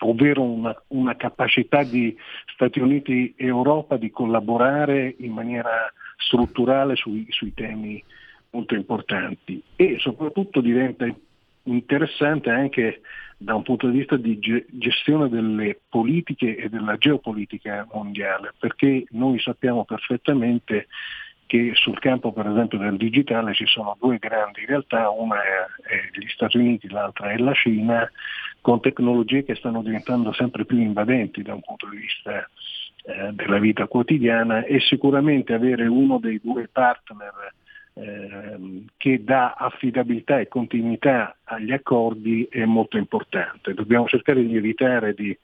[0.04, 2.16] ovvero una, una, capacità di
[2.54, 8.04] Stati Uniti e Europa di collaborare in maniera strutturale sui, sui temi
[8.52, 9.62] molto importanti.
[9.76, 11.06] E soprattutto diventa
[11.64, 13.02] interessante anche
[13.38, 14.40] da un punto di vista di
[14.72, 20.88] gestione delle politiche e della geopolitica mondiale, perché noi sappiamo perfettamente
[21.54, 26.28] che sul campo per esempio del digitale ci sono due grandi realtà, una è, gli
[26.30, 28.12] Stati Uniti, l'altra è la Cina,
[28.60, 32.50] con tecnologie che stanno diventando sempre più invadenti da un punto di vista
[33.04, 37.54] eh, della vita quotidiana e sicuramente avere uno dei due partner
[37.94, 43.76] eh, che dà affidabilità e continuità agli accordi è molto importante.
[43.76, 45.38] Dobbiamo cercare di evitare di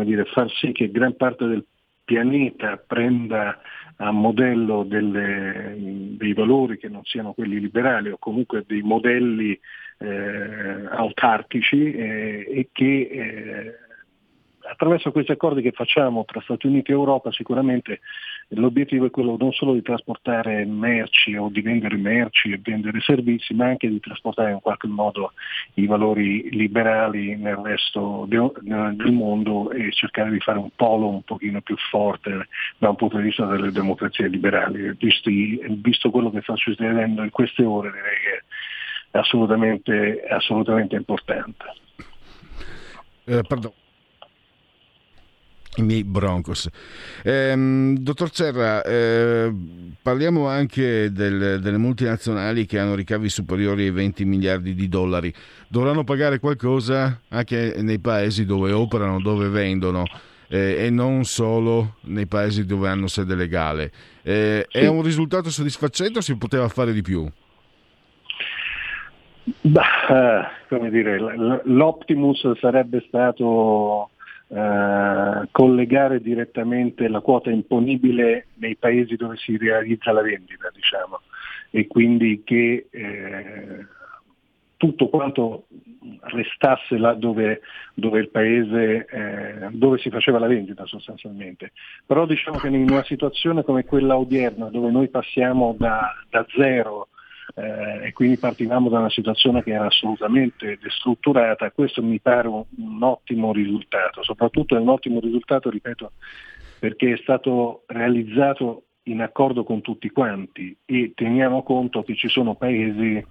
[0.00, 1.66] dire, far sì che gran parte del
[2.04, 3.60] pianeta prenda
[3.96, 5.74] a modello delle,
[6.16, 9.58] dei valori che non siano quelli liberali o comunque dei modelli
[9.98, 13.78] eh, autarchici eh, e che eh,
[14.70, 18.00] attraverso questi accordi che facciamo tra Stati Uniti e Europa sicuramente
[18.48, 23.54] l'obiettivo è quello non solo di trasportare merci o di vendere merci e vendere servizi,
[23.54, 25.32] ma anche di trasportare in qualche modo
[25.74, 31.60] i valori liberali nel resto del mondo e cercare di fare un polo un pochino
[31.60, 32.48] più forte
[32.78, 34.94] da un punto di vista delle democrazie liberali.
[34.98, 38.44] Visto, visto quello che sta succedendo in queste ore direi che
[39.10, 41.64] è assolutamente, assolutamente importante.
[43.24, 43.72] Eh, pardon
[45.76, 46.68] i miei Broncos.
[47.22, 49.50] Eh, dottor Cerra, eh,
[50.02, 55.32] parliamo anche del, delle multinazionali che hanno ricavi superiori ai 20 miliardi di dollari.
[55.68, 60.04] Dovranno pagare qualcosa anche nei paesi dove operano, dove vendono.
[60.48, 63.90] Eh, e non solo nei paesi dove hanno sede legale.
[64.22, 64.78] Eh, sì.
[64.78, 67.26] È un risultato soddisfacente o si poteva fare di più?
[69.62, 71.18] Bah, come dire,
[71.64, 74.10] l'Optimus sarebbe stato
[74.54, 81.20] eh, collegare direttamente la quota imponibile nei paesi dove si realizza la vendita, diciamo,
[81.70, 83.86] e quindi che eh,
[84.76, 85.68] tutto quanto
[86.24, 87.62] restasse là dove,
[87.94, 91.72] dove il paese, eh, dove si faceva la vendita sostanzialmente.
[92.04, 97.08] Però diciamo che in una situazione come quella odierna, dove noi passiamo da, da zero
[97.54, 102.64] eh, e quindi partivamo da una situazione che era assolutamente destrutturata, questo mi pare un,
[102.76, 106.12] un ottimo risultato, soprattutto è un ottimo risultato, ripeto,
[106.78, 112.54] perché è stato realizzato in accordo con tutti quanti e teniamo conto che ci sono
[112.54, 113.24] paesi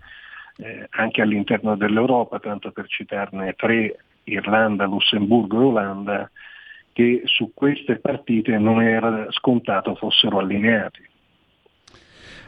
[0.57, 6.31] eh, anche all'interno dell'Europa, tanto per citarne tre, Irlanda, Lussemburgo e Olanda,
[6.93, 11.09] che su queste partite non era scontato fossero allineati.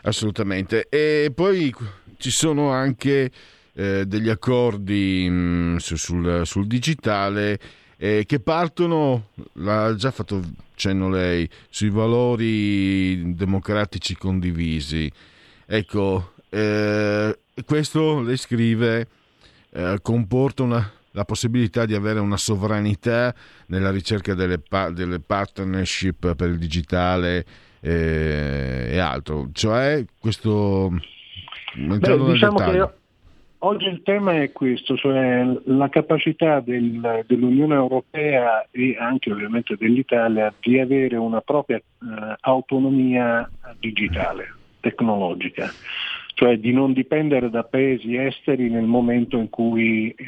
[0.03, 0.87] Assolutamente.
[0.89, 1.73] E poi
[2.17, 3.31] ci sono anche
[3.73, 7.59] eh, degli accordi mh, mm, sul, sul, digitale
[7.97, 10.41] eh, che partono, l'ha già fatto
[10.75, 15.11] cenno lei, sui valori democratici condivisi.
[15.65, 19.07] Ecco, eh, questo lei scrive
[19.71, 23.33] eh, comporta una, la possibilità di avere una sovranità
[23.67, 27.45] nella ricerca delle, pa- delle partnership per il digitale
[27.83, 29.49] eh, e altro.
[29.51, 30.89] Cioè, questo...
[31.75, 32.89] Beh, diciamo che
[33.59, 40.53] oggi il tema è questo, cioè la capacità del, dell'Unione Europea e anche ovviamente dell'Italia
[40.59, 41.83] di avere una propria eh,
[42.41, 45.69] autonomia digitale, tecnologica,
[46.35, 50.25] cioè di non dipendere da paesi esteri nel momento in cui eh,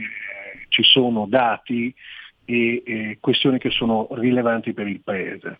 [0.69, 1.93] ci sono dati
[2.43, 5.59] e eh, questioni che sono rilevanti per il Paese.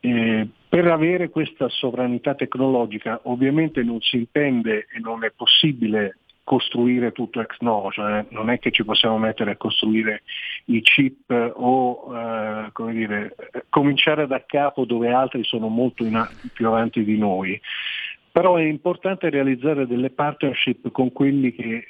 [0.00, 7.12] Eh, per avere questa sovranità tecnologica ovviamente non si intende e non è possibile costruire
[7.12, 10.22] tutto ex novo, cioè non è che ci possiamo mettere a costruire
[10.66, 13.34] i chip o eh, come dire,
[13.68, 17.60] cominciare da capo dove altri sono molto in, più avanti di noi,
[18.32, 21.86] però è importante realizzare delle partnership con quelli che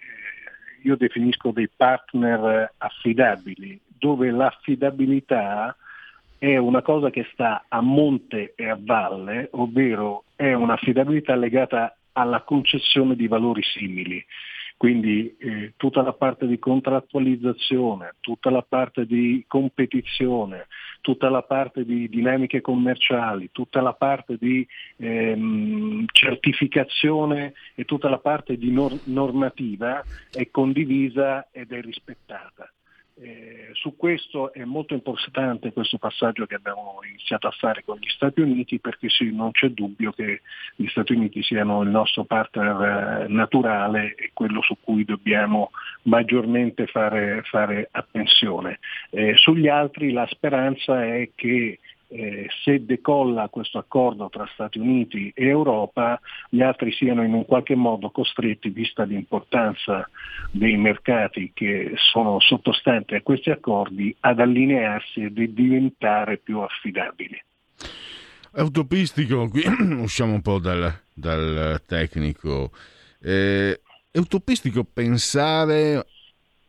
[0.83, 5.76] io definisco dei partner affidabili, dove l'affidabilità
[6.39, 12.43] è una cosa che sta a monte e a valle, ovvero è un'affidabilità legata alla
[12.43, 14.24] concessione di valori simili.
[14.76, 20.68] Quindi eh, tutta la parte di contrattualizzazione, tutta la parte di competizione,
[21.01, 24.64] tutta la parte di dinamiche commerciali, tutta la parte di
[24.99, 32.72] ehm, certificazione e tutta la parte di nor- normativa è condivisa ed è rispettata.
[33.21, 38.09] Eh, su questo è molto importante questo passaggio che abbiamo iniziato a fare con gli
[38.09, 40.43] Stati Uniti perché sì, non c'è dubbio che
[40.77, 45.71] gli Stati Uniti siano il nostro partner eh, naturale e quello su cui dobbiamo
[46.03, 48.79] maggiormente fare, fare attenzione.
[49.11, 55.31] Eh, sugli altri la speranza è che eh, se decolla questo accordo tra Stati Uniti
[55.35, 60.09] e Europa, gli altri siano in un qualche modo costretti, vista l'importanza
[60.51, 67.43] dei mercati che sono sottostanti a questi accordi, ad allinearsi e di diventare più affidabili.
[68.51, 69.63] È utopistico, qui
[70.01, 72.71] usciamo un po' dal, dal tecnico,
[73.21, 73.81] eh,
[74.11, 76.07] è utopistico pensare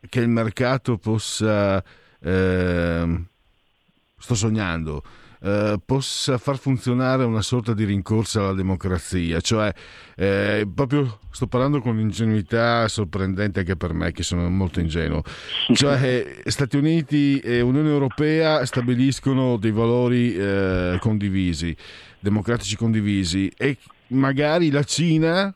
[0.08, 1.82] che il mercato possa...
[2.22, 3.28] Eh,
[4.20, 5.02] sto sognando,
[5.42, 9.72] eh, possa far funzionare una sorta di rincorsa alla democrazia, cioè
[10.16, 15.22] eh, proprio sto parlando con un'ingenuità sorprendente anche per me che sono molto ingenuo,
[15.74, 15.98] cioè
[16.44, 21.74] eh, Stati Uniti e Unione Europea stabiliscono dei valori eh, condivisi,
[22.18, 23.76] democratici condivisi e
[24.08, 25.54] magari la Cina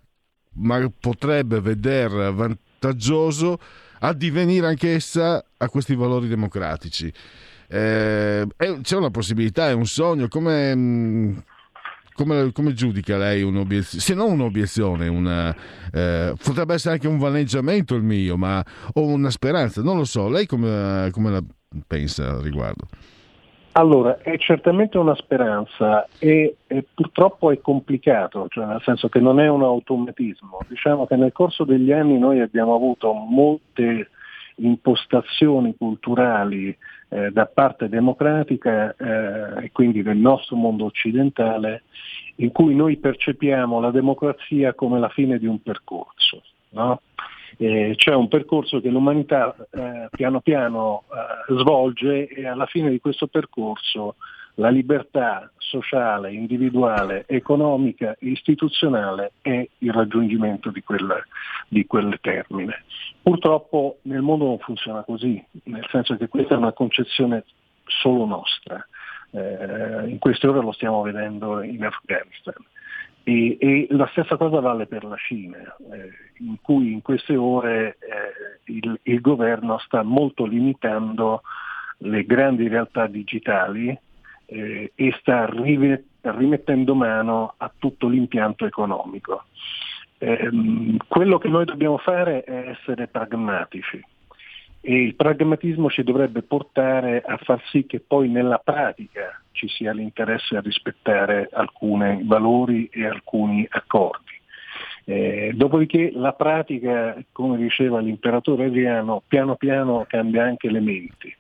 [0.57, 3.59] ma potrebbe vedere vantaggioso
[4.01, 7.13] addivenire anch'essa a questi valori democratici.
[7.69, 8.47] Eh,
[8.83, 11.37] c'è una possibilità, è un sogno, come, mm,
[12.15, 14.03] come, come giudica lei un'obiezione?
[14.03, 15.55] Se non un'obiezione, una,
[15.93, 20.29] eh, potrebbe essere anche un vaneggiamento il mio, ma ho una speranza, non lo so.
[20.29, 21.43] Lei come, come la
[21.87, 22.87] pensa al riguardo?
[23.77, 29.41] Allora, è certamente una speranza e, e, purtroppo è complicato, cioè nel senso che non
[29.41, 30.61] è un automatismo.
[30.69, 34.11] Diciamo che nel corso degli anni noi abbiamo avuto molte
[34.57, 36.77] impostazioni culturali
[37.09, 41.83] eh, da parte democratica eh, e quindi del nostro mondo occidentale
[42.37, 46.43] in cui noi percepiamo la democrazia come la fine di un percorso.
[46.71, 47.01] No?
[47.57, 52.99] Eh, c'è un percorso che l'umanità eh, piano piano eh, svolge e alla fine di
[52.99, 54.17] questo percorso
[54.55, 61.25] la libertà sociale, individuale, economica e istituzionale è il raggiungimento di quel,
[61.69, 62.85] di quel termine.
[63.23, 67.45] Purtroppo nel mondo non funziona così, nel senso che questa è una concezione
[67.87, 68.87] solo nostra.
[69.31, 72.55] Eh, in queste ore lo stiamo vedendo in Afghanistan.
[73.25, 77.97] E, e, la stessa cosa vale per la Cina, eh, in cui in queste ore
[77.99, 81.43] eh, il, il, governo sta molto limitando
[81.99, 83.99] le grandi realtà digitali
[84.47, 89.45] eh, e sta rimettendo mano a tutto l'impianto economico.
[90.19, 94.03] Ehm, quello che noi dobbiamo fare è essere pragmatici
[94.87, 99.95] e il pragmatismo ci dovrebbe portare a far sì che poi nella pratica ci sia
[99.95, 104.33] l'interesse a rispettare alcuni valori e alcuni accordi.
[105.07, 111.35] Eh, dopodiché la pratica, come diceva l'imperatore Adriano, piano piano cambia anche le menti.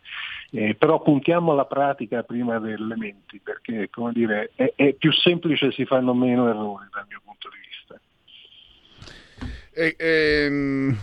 [0.56, 5.84] Eh, però puntiamo alla pratica prima delle menti, perché dire, è, è, più semplice, si
[5.84, 8.00] fanno meno errori dal mio punto di vista.
[9.72, 10.96] E, ehm,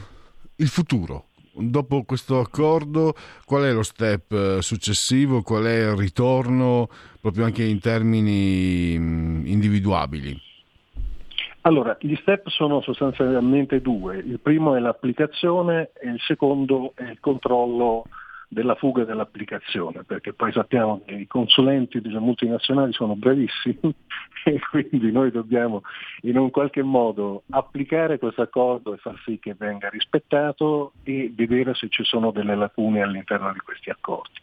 [0.56, 5.42] il futuro, dopo questo accordo, qual è lo step eh, successivo?
[5.42, 6.88] Qual è il ritorno
[7.20, 10.40] proprio anche in termini mm, individuabili?
[11.64, 14.16] Allora, gli step sono sostanzialmente due.
[14.16, 18.06] Il primo è l'applicazione e il secondo è il controllo
[18.54, 23.80] della fuga dell'applicazione, perché poi sappiamo che i consulenti delle multinazionali sono bravissimi
[24.44, 25.84] e quindi noi dobbiamo
[26.24, 31.74] in un qualche modo applicare questo accordo e far sì che venga rispettato e vedere
[31.76, 34.38] se ci sono delle lacune all'interno di questi accordi.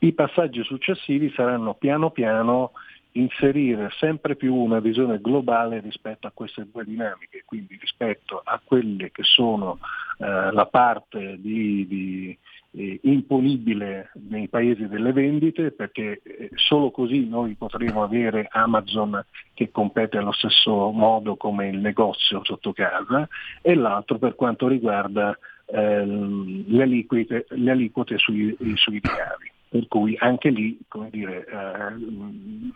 [0.00, 2.72] I passaggi successivi saranno piano piano
[3.12, 9.12] inserire sempre più una visione globale rispetto a queste due dinamiche, quindi rispetto a quelle
[9.12, 9.78] che sono
[10.18, 12.38] eh, la parte di, di
[12.76, 19.24] eh, imponibile nei paesi delle vendite perché eh, solo così noi potremo avere Amazon
[19.54, 23.26] che compete allo stesso modo come il negozio sotto casa
[23.62, 30.16] e l'altro per quanto riguarda eh, le, aliquote, le aliquote sui, sui ricavi per cui
[30.18, 32.72] anche lì, come dire, eh,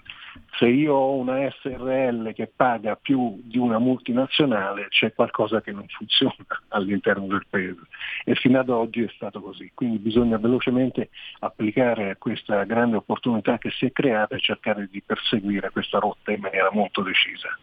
[0.59, 5.87] se io ho una SRL che paga più di una multinazionale c'è qualcosa che non
[5.89, 6.35] funziona
[6.69, 7.81] all'interno del paese
[8.25, 13.71] e fino ad oggi è stato così, quindi bisogna velocemente applicare questa grande opportunità che
[13.71, 17.57] si è creata e cercare di perseguire questa rotta in maniera molto decisa.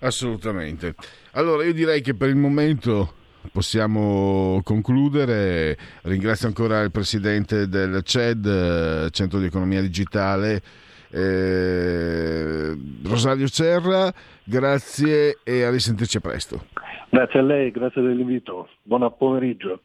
[0.00, 0.94] Assolutamente.
[1.32, 5.76] Allora io direi che per il momento possiamo concludere.
[6.02, 10.62] Ringrazio ancora il presidente del CED, Centro di Economia Digitale,
[11.10, 14.12] eh, Rosario Cerra.
[14.44, 16.66] Grazie e a risentirci presto.
[17.10, 18.68] Grazie a lei, grazie dell'invito.
[18.82, 19.82] Buon pomeriggio.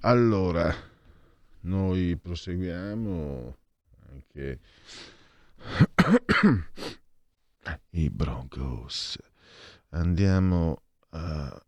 [0.00, 0.74] Allora,
[1.60, 3.56] noi proseguiamo
[4.10, 4.58] anche
[7.90, 9.18] i Broncos.
[9.90, 11.62] Andiamo a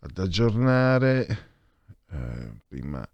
[0.00, 1.48] ad aggiornare.
[2.10, 3.06] Eh, prima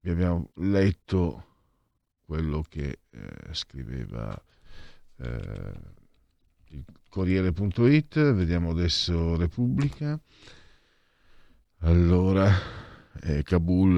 [0.00, 1.46] vi abbiamo letto
[2.24, 4.36] quello che eh, scriveva
[5.18, 5.72] eh,
[6.70, 10.18] il Corriere.it, vediamo adesso Repubblica.
[11.80, 12.50] Allora,
[13.22, 13.96] eh, Kabul,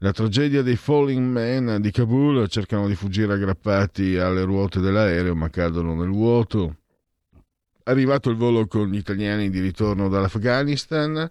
[0.00, 5.50] la tragedia dei Falling Men di Kabul cercano di fuggire aggrappati alle ruote dell'aereo ma
[5.50, 6.76] cadono nel vuoto
[7.88, 11.30] arrivato il volo con gli italiani di ritorno dall'Afghanistan,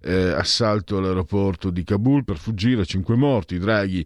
[0.00, 4.04] eh, assalto all'aeroporto di Kabul per fuggire, cinque morti, Draghi,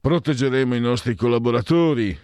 [0.00, 2.16] proteggeremo i nostri collaboratori,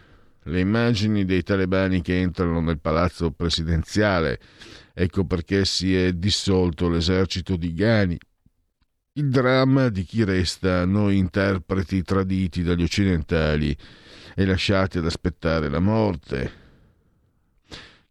[0.45, 4.41] le immagini dei talebani che entrano nel palazzo presidenziale,
[4.93, 8.19] ecco perché si è dissolto l'esercito di Ghani,
[9.15, 13.77] il dramma di chi resta noi interpreti traditi dagli occidentali
[14.35, 16.70] e lasciati ad aspettare la morte,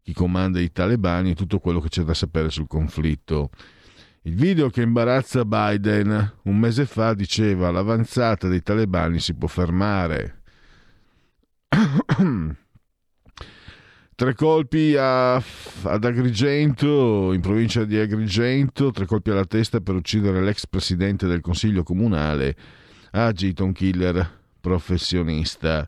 [0.09, 3.51] chi comanda i talebani e tutto quello che c'è da sapere sul conflitto.
[4.23, 10.41] Il video che imbarazza Biden un mese fa diceva l'avanzata dei talebani si può fermare.
[14.15, 20.41] tre colpi a, ad Agrigento, in provincia di Agrigento, tre colpi alla testa per uccidere
[20.41, 22.55] l'ex presidente del consiglio comunale,
[23.11, 25.87] agita un killer professionista.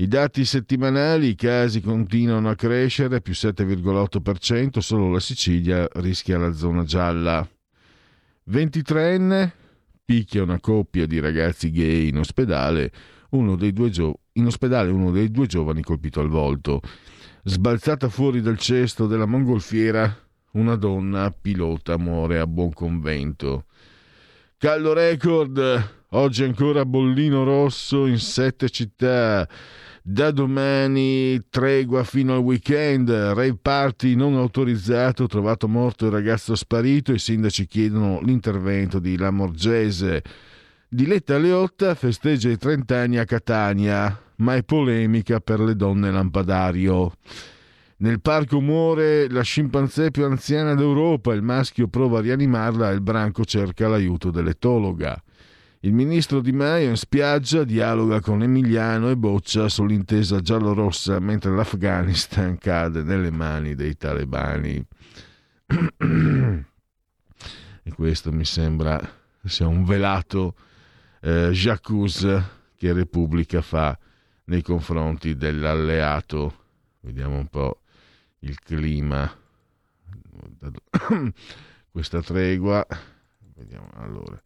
[0.00, 6.52] I dati settimanali, i casi continuano a crescere, più 7,8%, solo la Sicilia rischia la
[6.52, 7.46] zona gialla.
[8.50, 9.50] 23enne
[10.02, 12.90] picchia una coppia di ragazzi gay in ospedale,
[13.32, 16.80] uno dei due, gio- ospedale uno dei due giovani colpito al volto.
[17.44, 20.16] Sbalzata fuori dal cesto della mongolfiera,
[20.52, 23.66] una donna pilota muore a buon convento.
[24.56, 29.46] Caldo record, oggi ancora bollino rosso in sette città.
[30.02, 37.12] Da domani tregua fino al weekend, rave party non autorizzato, trovato morto il ragazzo sparito,
[37.12, 40.22] i sindaci chiedono l'intervento di Lamorgese.
[40.88, 47.12] Diletta Leotta festeggia i 30 anni a Catania, ma è polemica per le donne lampadario.
[47.98, 53.02] Nel parco muore la scimpanzé più anziana d'Europa, il maschio prova a rianimarla e il
[53.02, 55.22] branco cerca l'aiuto dell'etologa.
[55.82, 62.58] Il ministro Di Maio in spiaggia dialoga con Emiliano e Boccia sull'intesa giallo-rossa mentre l'Afghanistan
[62.58, 64.86] cade nelle mani dei talebani.
[67.82, 69.00] e questo mi sembra
[69.42, 70.54] sia un velato
[71.22, 73.98] eh, j'accuse che Repubblica fa
[74.44, 76.66] nei confronti dell'alleato.
[77.00, 77.80] Vediamo un po'
[78.40, 79.34] il clima.
[81.90, 82.86] Questa tregua.
[83.54, 84.38] Vediamo allora.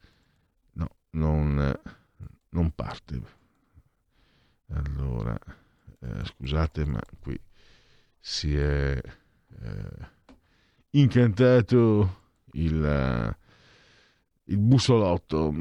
[1.14, 1.80] No, non,
[2.50, 3.20] non parte.
[4.68, 5.38] Allora,
[6.00, 7.38] eh, scusate, ma qui
[8.18, 10.08] si è eh,
[10.90, 13.36] incantato il,
[14.44, 15.54] il bussolotto.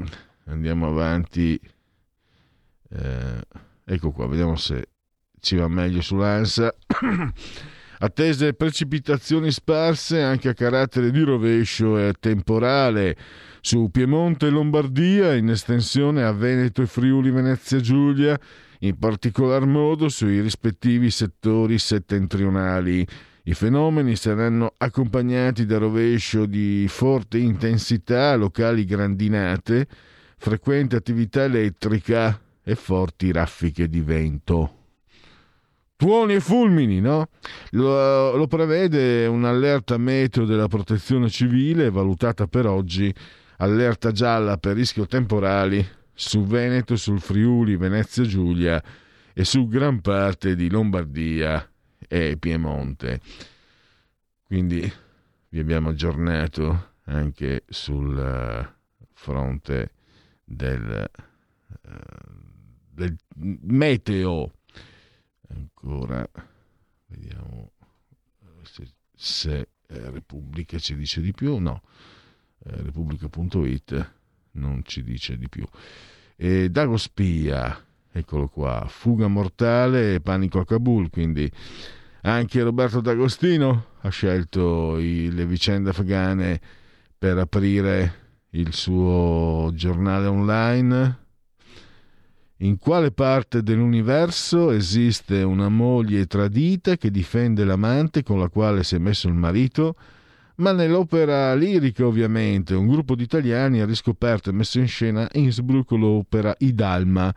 [0.46, 1.60] Andiamo avanti.
[2.88, 3.46] Eh,
[3.84, 4.88] ecco qua, vediamo se
[5.38, 6.74] ci va meglio sull'ANSA.
[8.04, 13.16] Attese precipitazioni sparse anche a carattere di rovescio e temporale
[13.62, 18.38] su Piemonte e Lombardia, in estensione a Veneto e Friuli Venezia Giulia,
[18.80, 23.06] in particolar modo sui rispettivi settori settentrionali.
[23.44, 29.88] I fenomeni saranno accompagnati da rovescio di forte intensità, locali grandinate,
[30.36, 34.83] frequente attività elettrica e forti raffiche di vento.
[35.96, 37.28] Tuoni e fulmini, no?
[37.70, 43.14] Lo, lo prevede un'allerta meteo della protezione civile, valutata per oggi
[43.58, 48.82] allerta gialla per rischio temporali su Veneto, sul Friuli, Venezia Giulia
[49.32, 51.68] e su gran parte di Lombardia
[52.06, 53.20] e Piemonte.
[54.44, 54.90] Quindi
[55.48, 58.72] vi abbiamo aggiornato anche sul eh,
[59.12, 59.92] fronte
[60.44, 61.08] del,
[61.82, 61.90] eh,
[62.90, 64.52] del meteo.
[65.84, 66.26] Ancora
[67.08, 67.72] vediamo
[68.62, 71.58] se, se eh, Repubblica ci dice di più.
[71.58, 71.82] No,
[72.64, 74.12] eh, Repubblica.it
[74.52, 75.66] non ci dice di più.
[76.36, 81.50] E Dago Spia, eccolo qua, fuga mortale e panico a Kabul, quindi
[82.22, 86.60] anche Roberto D'Agostino ha scelto i, le vicende afghane
[87.18, 91.23] per aprire il suo giornale online.
[92.58, 98.94] In quale parte dell'universo esiste una moglie tradita che difende l'amante con la quale si
[98.94, 99.96] è messo il marito?
[100.56, 105.90] Ma nell'opera lirica, ovviamente, un gruppo di italiani ha riscoperto e messo in scena Innsbruck
[105.92, 107.34] l'opera Idalma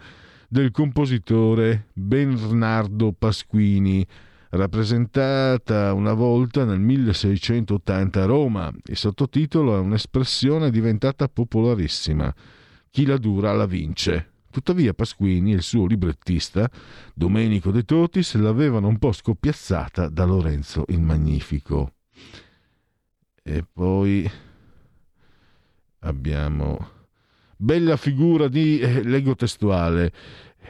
[0.48, 4.06] del compositore Bernardo Pasquini,
[4.52, 8.72] rappresentata una volta nel 1680 a Roma.
[8.86, 12.32] Il sottotitolo è un'espressione diventata popolarissima.
[12.92, 14.34] Chi la dura la vince.
[14.58, 16.68] Tuttavia Pasquini e il suo librettista,
[17.14, 21.94] Domenico De Totis, l'avevano un po' scoppiazzata da Lorenzo il Magnifico.
[23.44, 24.28] E poi
[26.00, 26.90] abbiamo
[27.56, 30.12] bella figura di eh, leggo testuale.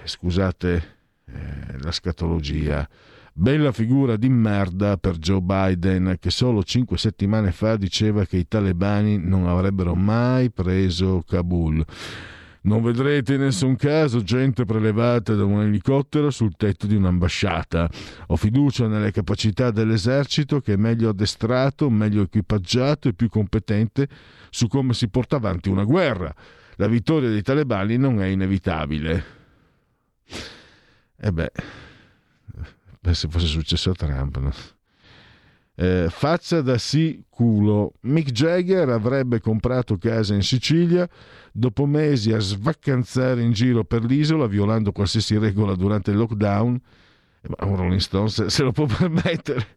[0.04, 2.86] Scusate eh, la scatologia.
[3.32, 8.50] Bella figura di merda per Joe Biden che solo cinque settimane fa diceva che i
[8.50, 11.86] talebani non avrebbero mai preso Kabul.
[12.62, 17.90] Non vedrete in nessun caso gente prelevata da un elicottero sul tetto di un'ambasciata.
[18.28, 24.08] Ho fiducia nelle capacità dell'esercito che è meglio addestrato, meglio equipaggiato e più competente
[24.50, 26.34] su come si porta avanti una guerra.
[26.76, 29.36] La vittoria dei talebani non è inevitabile.
[31.20, 31.52] E beh,
[33.12, 34.38] se fosse successo a Trump.
[34.38, 34.52] No?
[35.80, 37.94] Eh, faccia da sì culo.
[38.02, 41.08] Mick Jagger avrebbe comprato casa in Sicilia
[41.52, 46.82] dopo mesi a svaccanzare in giro per l'isola, violando qualsiasi regola durante il lockdown.
[47.50, 49.76] Ma un Rolling Stones se lo può permettere.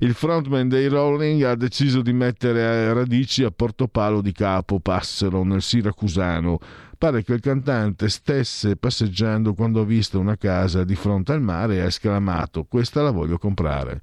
[0.00, 5.62] Il frontman dei Rolling ha deciso di mettere radici a Portopalo di Capo Passero, nel
[5.62, 6.58] Siracusano.
[6.98, 11.76] Pare che il cantante stesse passeggiando quando ha visto una casa di fronte al mare
[11.76, 14.02] e ha esclamato: Questa la voglio comprare.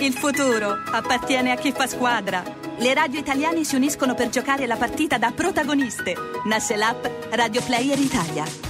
[0.00, 2.42] Il futuro appartiene a chi fa squadra.
[2.78, 6.14] Le radio italiane si uniscono per giocare la partita da protagoniste.
[6.46, 8.69] Nasce l'app Radio Player Italia.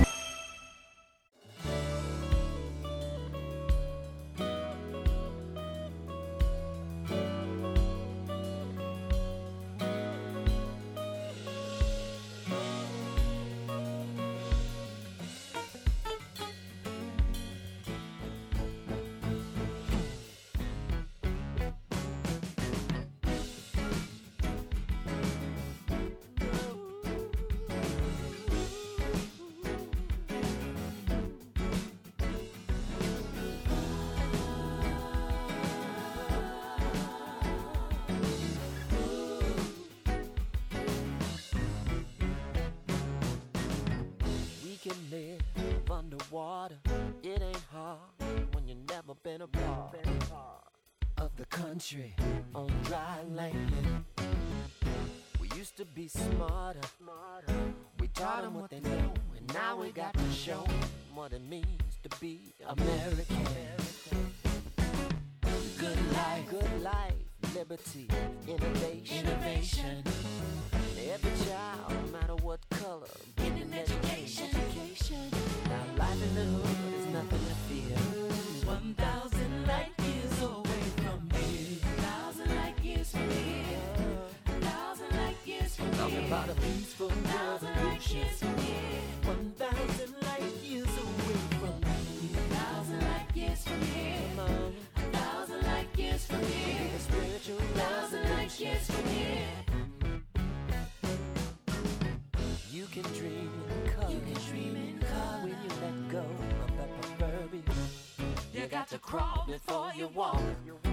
[108.81, 110.41] Got to crawl before you walk.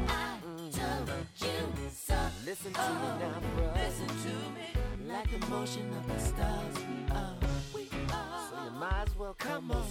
[0.09, 0.39] I
[0.72, 1.09] told
[1.41, 2.14] you so.
[2.45, 3.72] Listen to me now, bro.
[3.76, 5.09] Listen to me.
[5.09, 7.34] Like the motion of the stars, we are.
[7.74, 8.49] We are.
[8.51, 9.86] So you might as well come on.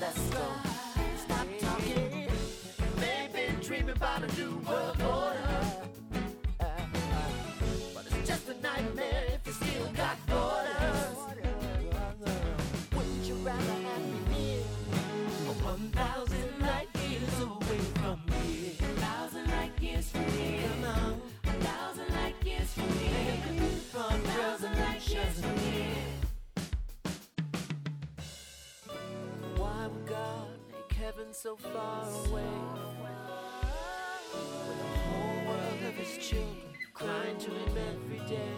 [0.00, 0.44] Let's go.
[1.18, 2.28] Stop talking.
[2.98, 5.45] Maybe dreaming about a new world order.
[31.16, 32.42] Heaven so far away?
[34.32, 36.56] With the whole world of his children
[36.92, 38.52] crying to him every day.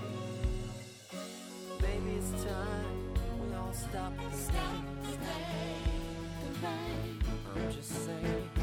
[1.80, 4.30] Maybe it's time we all stop the
[6.62, 7.22] rain.
[7.54, 8.57] I'm just saying.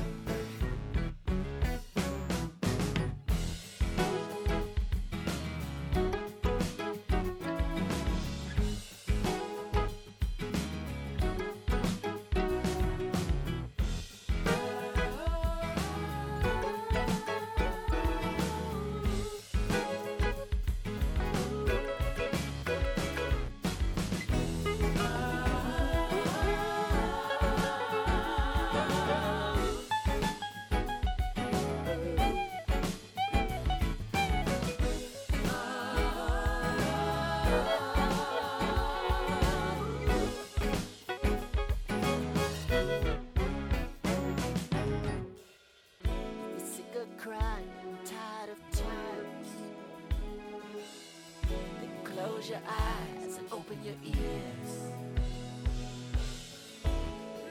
[53.86, 54.72] Your ears.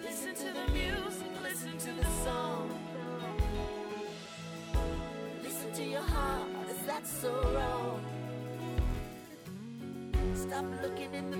[0.03, 2.71] Listen to the music, listen to the song.
[5.45, 8.05] Listen to your heart, is that so wrong?
[10.35, 11.37] Stop looking in the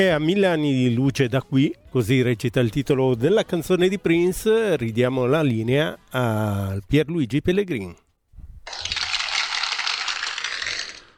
[0.00, 3.98] E a mille anni di luce da qui, così recita il titolo della canzone di
[3.98, 7.96] Prince, ridiamo la linea a Pierluigi Pellegrin.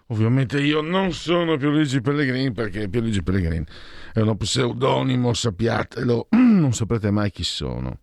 [0.06, 3.66] Ovviamente io non sono Pierluigi Pellegrin perché Pierluigi Pellegrin
[4.14, 7.98] è uno pseudonimo, sappiatelo, non saprete mai chi sono.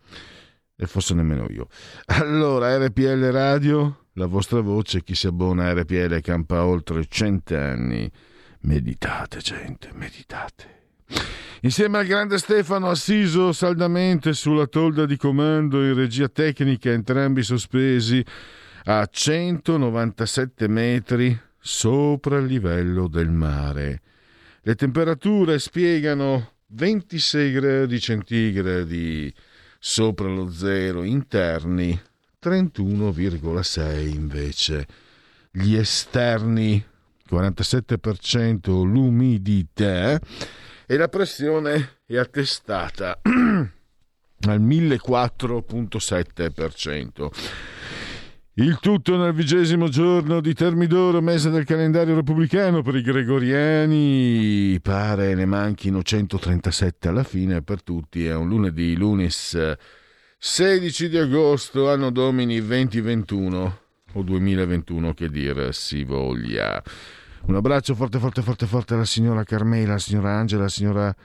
[0.75, 1.69] E forse nemmeno io.
[2.05, 8.11] Allora, RPL Radio, la vostra voce, chi si abbona a RPL campa oltre cent'anni.
[8.61, 10.75] Meditate, gente, meditate.
[11.61, 18.23] Insieme al grande Stefano assiso saldamente sulla tolda di comando in regia tecnica, entrambi sospesi
[18.85, 24.01] a 197 metri sopra il livello del mare.
[24.61, 29.33] Le temperature spiegano 26 gradi centigradi
[29.79, 31.99] sopra lo zero interni,
[32.41, 34.87] 31,6 invece.
[35.51, 36.83] Gli esterni
[37.29, 40.19] 47% l'umidità
[40.85, 47.29] e la pressione è attestata al 1004,7%.
[48.59, 54.79] Il tutto nel vigesimo giorno di Termidoro, mese del calendario repubblicano per i gregoriani.
[54.81, 58.25] Pare ne manchino 137 alla fine per tutti.
[58.25, 59.75] È un lunedì, lunis
[60.39, 63.86] 16 di agosto, anno domini 2021
[64.17, 66.81] o 2021 che dire si voglia.
[67.43, 71.15] Un abbraccio forte, forte, forte, forte alla signora Carmela, alla signora Angela, alla signora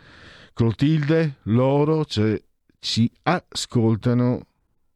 [0.53, 1.39] Clotilde.
[1.45, 2.41] Loro cioè,
[2.79, 4.47] ci ascoltano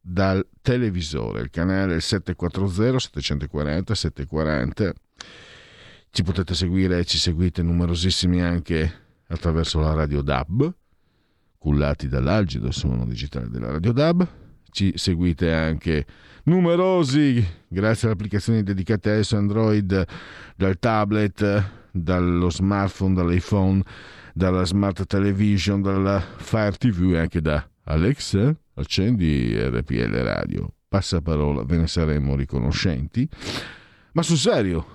[0.01, 4.93] dal televisore, il canale 740 740 740.
[6.11, 10.73] Ci potete seguire, ci seguite numerosissimi anche attraverso la radio DAB,
[11.59, 14.29] cullati dall'algido suono digitale della radio DAB.
[14.77, 16.05] Ci seguite anche
[16.43, 20.05] numerosi grazie alle applicazioni dedicate esso Android,
[20.55, 23.83] dal tablet, dallo smartphone, dall'iPhone,
[24.35, 30.75] dalla smart television, dalla Fire TV e anche da Alexa, accendi RPL Radio.
[30.87, 33.27] Passaparola, ve ne saremo riconoscenti.
[34.13, 34.87] Ma sul serio,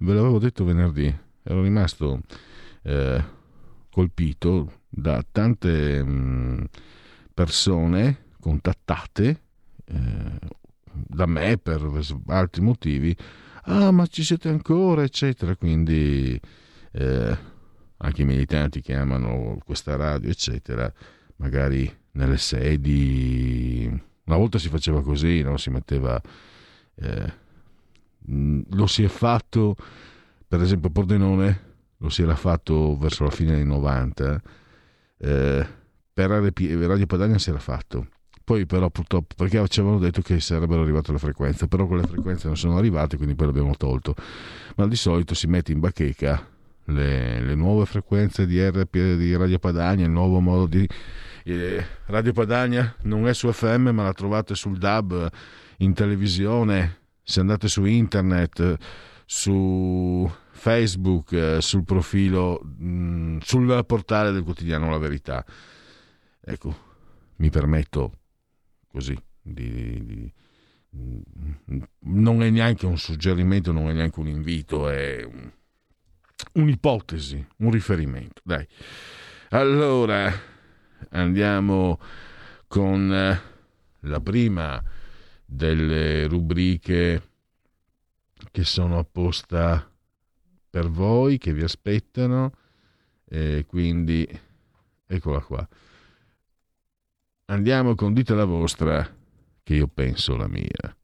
[0.00, 1.10] ve l'avevo detto venerdì,
[1.44, 2.20] ero rimasto
[2.82, 3.24] eh,
[3.90, 6.66] colpito da tante mh,
[7.32, 9.40] persone contattate
[9.86, 10.38] eh,
[10.92, 11.80] da me per
[12.26, 13.16] altri motivi.
[13.62, 15.56] Ah, ma ci siete ancora, eccetera.
[15.56, 16.38] Quindi
[16.92, 17.38] eh,
[17.96, 20.92] anche i militanti che amano questa radio, eccetera,
[21.36, 23.88] magari nelle sedi.
[24.24, 25.56] Una volta si faceva così, no?
[25.56, 26.20] si metteva.
[26.96, 27.32] Eh,
[28.26, 29.74] lo si è fatto,
[30.46, 34.42] per esempio, Pordenone lo si era fatto verso la fine dei 90.
[35.16, 35.66] Eh,
[36.12, 38.08] per Radio Padania si era fatto.
[38.44, 42.46] Poi però purtroppo, perché ci avevano detto che sarebbero arrivate le frequenze, però quelle frequenze
[42.46, 44.14] non sono arrivate, quindi poi l'abbiamo tolto.
[44.76, 46.46] Ma di solito si mette in bacheca
[46.84, 50.86] le, le nuove frequenze di, RP, di Radio Padania, il nuovo modo di...
[51.44, 55.30] Eh, Radio Padania non è su FM, ma la trovate sul DAB,
[55.78, 58.76] in televisione, se andate su internet,
[59.24, 65.42] su Facebook, sul profilo, mh, sul portale del quotidiano La Verità.
[66.44, 66.76] Ecco,
[67.36, 68.18] mi permetto
[68.94, 70.32] così di, di,
[72.02, 75.50] non è neanche un suggerimento, non è neanche un invito, è un,
[76.52, 78.40] un'ipotesi, un riferimento.
[78.44, 78.64] Dai.
[79.50, 80.32] Allora
[81.10, 81.98] andiamo
[82.68, 83.40] con eh,
[83.98, 84.80] la prima
[85.44, 87.30] delle rubriche
[88.52, 89.90] che sono apposta
[90.70, 92.52] per voi, che vi aspettano,
[93.24, 94.28] e quindi
[95.04, 95.68] eccola qua.
[97.54, 99.08] Andiamo con dite la vostra,
[99.62, 100.96] che io penso la mia.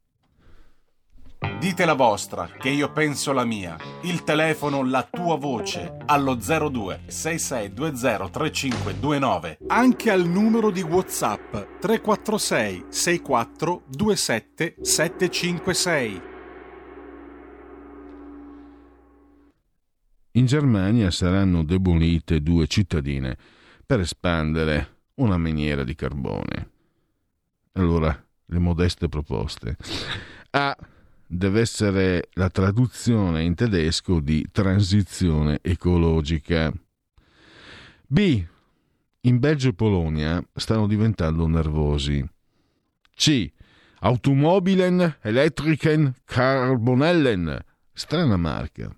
[1.61, 3.77] Dite la vostra, che io penso la mia.
[4.01, 9.59] Il telefono, la tua voce, allo 02 6620 3529.
[9.67, 16.21] Anche al numero di WhatsApp 346 64 27 756.
[20.31, 23.37] In Germania saranno demolite due cittadine
[23.85, 26.69] per espandere una miniera di carbone.
[27.73, 29.77] Allora, le modeste proposte.
[30.51, 30.75] A
[31.25, 36.73] deve essere la traduzione in tedesco di transizione ecologica.
[38.07, 38.45] B.
[39.21, 42.27] In Belgio e Polonia stanno diventando nervosi.
[43.15, 43.49] C.
[43.99, 47.63] Automobilen Elektriken Carbonellen.
[47.93, 48.93] Strana marca.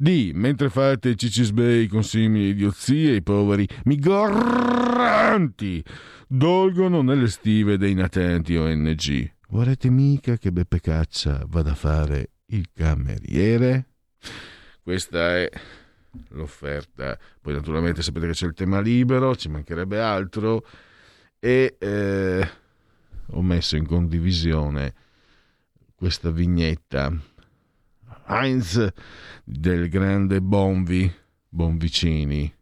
[0.00, 0.30] D.
[0.32, 5.82] Mentre fate cicisbei con simili idiozie, i poveri migranti
[6.28, 9.32] dolgono nelle stive dei natenti ONG.
[9.48, 13.86] Vorrete mica che Beppe Caccia vada a fare il cameriere?
[14.80, 15.50] Questa è
[16.28, 17.18] l'offerta.
[17.40, 20.64] Poi naturalmente sapete che c'è il tema libero, ci mancherebbe altro
[21.40, 22.48] e eh,
[23.26, 24.94] ho messo in condivisione
[25.96, 27.12] questa vignetta
[28.28, 28.86] Heinz
[29.42, 31.10] del grande Bonvi,
[31.48, 32.52] Bonvicini,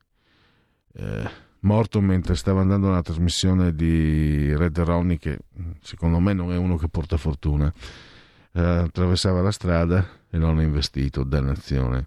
[0.95, 5.39] eh, morto mentre stava andando una trasmissione di Red Ronnie che
[5.83, 7.73] secondo me non è uno che porta fortuna.
[8.53, 12.07] Eh, attraversava la strada e non ha investito, dannazione.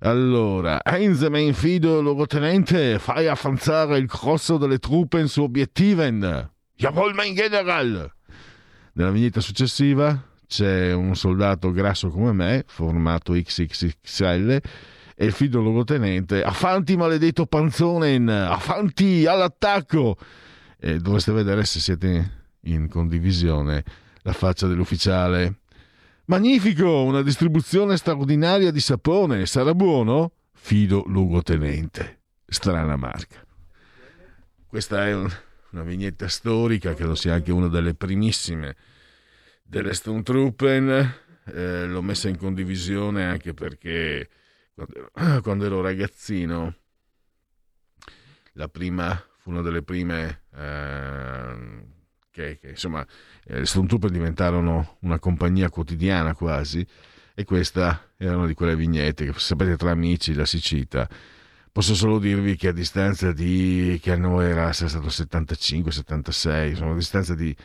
[0.00, 6.50] Allora, Heinz mein fido luogotenente, fai avanzare il grosso delle truppe in su obiettiven.
[6.76, 8.10] Jawohl, mein General!
[8.92, 14.50] Nella vignetta successiva c'è un soldato grasso come me, formato XXXL,
[15.20, 20.16] e il fido luogotenente, afanti maledetto panzonen, afanti all'attacco!
[20.80, 23.84] E dovreste vedere se siete in condivisione
[24.22, 25.60] la faccia dell'ufficiale.
[26.26, 30.32] Magnifico, una distribuzione straordinaria di sapone, sarà buono?
[30.52, 32.20] Fido luogotenente.
[32.46, 33.44] Strana marca.
[34.66, 35.30] Questa è un-
[35.70, 38.76] una vignetta storica, credo sia anche una delle primissime
[39.68, 41.14] delle Stone Truppen.
[41.44, 44.28] Eh, l'ho messa in condivisione anche perché
[44.74, 46.74] quando ero, quando ero ragazzino,
[48.52, 51.84] la prima fu una delle prime ehm,
[52.30, 53.06] che, che, insomma
[53.44, 56.86] eh, le Stone Trooper diventarono una compagnia quotidiana quasi
[57.34, 61.08] e questa era una di quelle vignette che sapete tra amici la si cita
[61.70, 66.70] posso solo dirvi che a distanza di che anno era se è stato 75 76
[66.70, 67.56] insomma a distanza di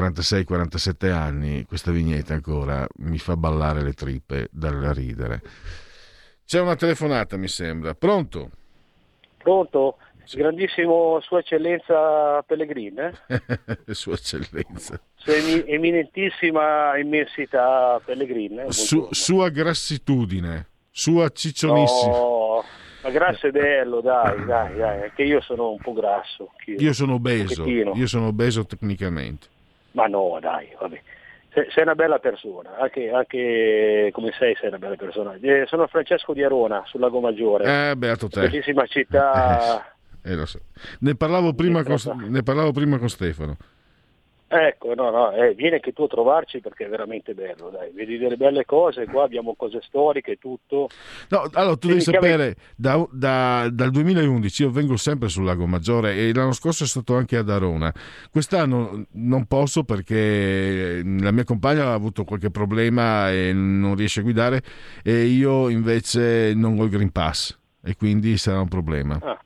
[0.00, 5.42] 46 47 anni questa vignetta ancora mi fa ballare le trippe dal ridere
[6.46, 8.50] c'è una telefonata mi sembra pronto
[9.36, 9.96] Pronto?
[10.32, 13.12] Grandissimo Sua Eccellenza Pellegrin, eh?
[13.94, 18.60] sua eccellenza Sua emi- eminentissima immensità Pellegrin.
[18.60, 18.66] eh?
[18.72, 22.62] Su- sua grassitudine sua ciccionissima No,
[23.02, 26.50] ma grasso è bello, dai, dai, dai, anche io sono un po' grasso.
[26.66, 29.48] io sono obeso io sono obeso tecnicamente
[29.92, 31.00] Ma no, dai, vabbè.
[31.52, 35.36] Sei, sei una bella persona, anche, anche come sei sei una bella persona.
[35.40, 37.90] Eh, sono Francesco di Arona, sul Lago Maggiore.
[37.90, 39.94] eh beato te Bellissima città.
[40.22, 40.60] Eh, lo so.
[41.00, 41.96] ne, parlavo prima con,
[42.28, 43.56] ne parlavo prima con Stefano
[44.52, 47.92] Ecco, no, no, eh, vieni anche tu a trovarci perché è veramente bello, dai.
[47.92, 50.88] Vedi delle belle cose, qua abbiamo cose storiche, tutto.
[51.28, 56.16] No, allora tu devi sapere, da- da- dal 2011 io vengo sempre sul Lago Maggiore
[56.16, 57.94] e l'anno scorso sono stato anche ad Arona.
[58.28, 64.24] Quest'anno non posso perché la mia compagna ha avuto qualche problema e non riesce a
[64.24, 64.62] guidare
[65.04, 69.16] e io invece non ho il Green Pass e quindi sarà un problema.
[69.22, 69.40] Ah.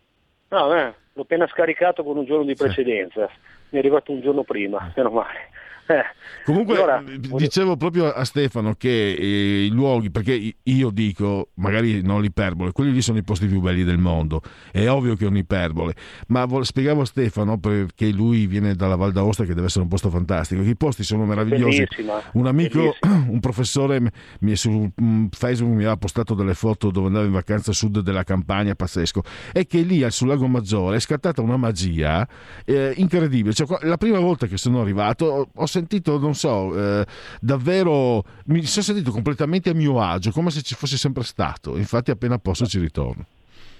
[0.48, 3.28] No, eh, l'ho appena scaricato con un giorno di precedenza,
[3.74, 5.50] mi è arrivato un giorno prima, meno male.
[5.86, 6.02] Eh,
[6.44, 7.02] Comunque allora,
[7.38, 12.92] dicevo proprio a Stefano che eh, i luoghi, perché io dico, magari non l'iperbole, quelli
[12.92, 15.94] lì sono i posti più belli del mondo, è ovvio che è un'iperbole,
[16.28, 19.88] ma vo- spiegavo a Stefano perché lui viene dalla Val d'Aosta che deve essere un
[19.88, 21.78] posto fantastico, che i posti sono meravigliosi.
[21.78, 24.00] Bellissima, Un amico, un professore
[24.40, 24.90] mi su
[25.30, 29.22] Facebook mi aveva postato delle foto dove andava in vacanza a sud della campagna, pazzesco,
[29.52, 32.28] e che lì sul Lago Maggiore è scattata una magia
[32.66, 33.54] eh, incredibile.
[33.54, 37.04] Cioè, la prima volta che sono arrivato ho, ho sentito, non so, eh,
[37.40, 41.76] davvero, mi sono sentito completamente a mio agio, come se ci fossi sempre stato.
[41.76, 43.24] Infatti appena posso ci ritorno.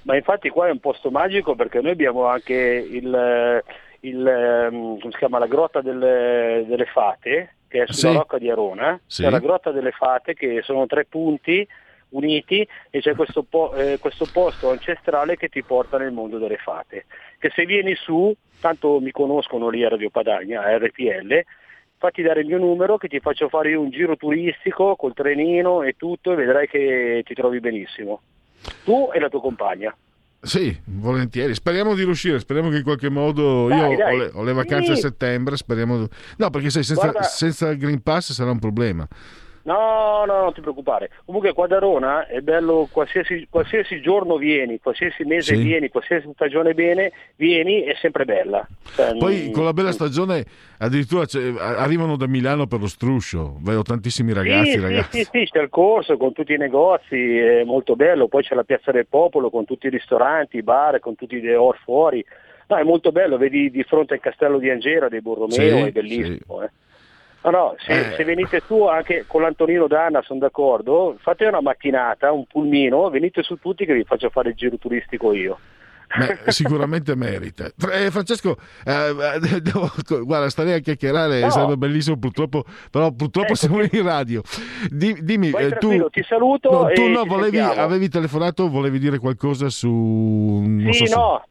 [0.02, 3.62] Ma infatti qua è un posto magico perché noi abbiamo anche il,
[4.00, 8.16] il, ehm, come si chiama, la grotta delle, delle fate, che è sulla Sì.
[8.18, 9.22] rocca di Arona, Sì.
[9.22, 11.66] c'è la grotta delle fate che sono tre punti
[12.10, 16.58] uniti e c'è questo, po- eh, questo posto ancestrale che ti porta nel mondo delle
[16.58, 17.06] fate.
[17.38, 21.42] Che se vieni su, tanto mi conoscono lì a Radio Padagna, a RPL,
[22.04, 25.82] fatti dare il mio numero che ti faccio fare io un giro turistico col trenino
[25.82, 28.20] e tutto e vedrai che ti trovi benissimo.
[28.84, 29.94] Tu e la tua compagna.
[30.40, 31.54] Sì, volentieri.
[31.54, 32.38] Speriamo di riuscire.
[32.38, 33.68] Speriamo che in qualche modo.
[33.68, 34.14] Dai, io dai.
[34.14, 35.00] Ho, le, ho le vacanze a Sì.
[35.00, 35.56] settembre.
[35.56, 36.06] Speriamo.
[36.36, 39.08] No, perché sai, senza, senza il Green Pass sarà un problema.
[39.64, 41.10] No, no, non ti preoccupare.
[41.24, 45.62] Comunque qua da Rona è bello, qualsiasi, qualsiasi giorno vieni, qualsiasi mese Sì.
[45.62, 48.66] vieni, qualsiasi stagione viene, vieni, è sempre bella.
[48.94, 50.44] Cioè, Poi non- con la bella stagione
[50.78, 51.24] addirittura
[51.78, 53.56] arrivano da Milano per lo struscio.
[53.60, 55.18] Vedo tantissimi ragazzi, sì, ragazzi.
[55.18, 58.54] Sì, sì, sì, c'è il corso con tutti i negozi, è molto bello, poi c'è
[58.54, 62.22] la piazza del popolo con tutti i ristoranti, i bar, con tutti i or fuori.
[62.66, 65.90] No, è molto bello, vedi di fronte al castello di Angera dei Borromeo, Sì, è
[65.90, 66.62] bellissimo.
[66.62, 66.70] eh.
[67.44, 72.32] No, no, se, se venite su anche con l'Antonino Danna, sono d'accordo, fate una macchinata,
[72.32, 75.58] un pulmino, venite su tutti che vi faccio fare il giro turistico io.
[76.16, 77.66] Beh, sicuramente merita.
[77.92, 79.14] Eh, Francesco, eh,
[79.52, 79.90] eh, devo-
[80.24, 81.50] guarda, stare a chiacchierare No.
[81.50, 84.40] sarebbe bellissimo, purtroppo, però purtroppo Ecco, siamo in radio.
[84.88, 89.68] Di- dimmi, eh, tu, ti saluto no, tu no, volevi, avevi telefonato, volevi dire qualcosa
[89.68, 90.62] su...
[90.92, 91.44] Sì, so no.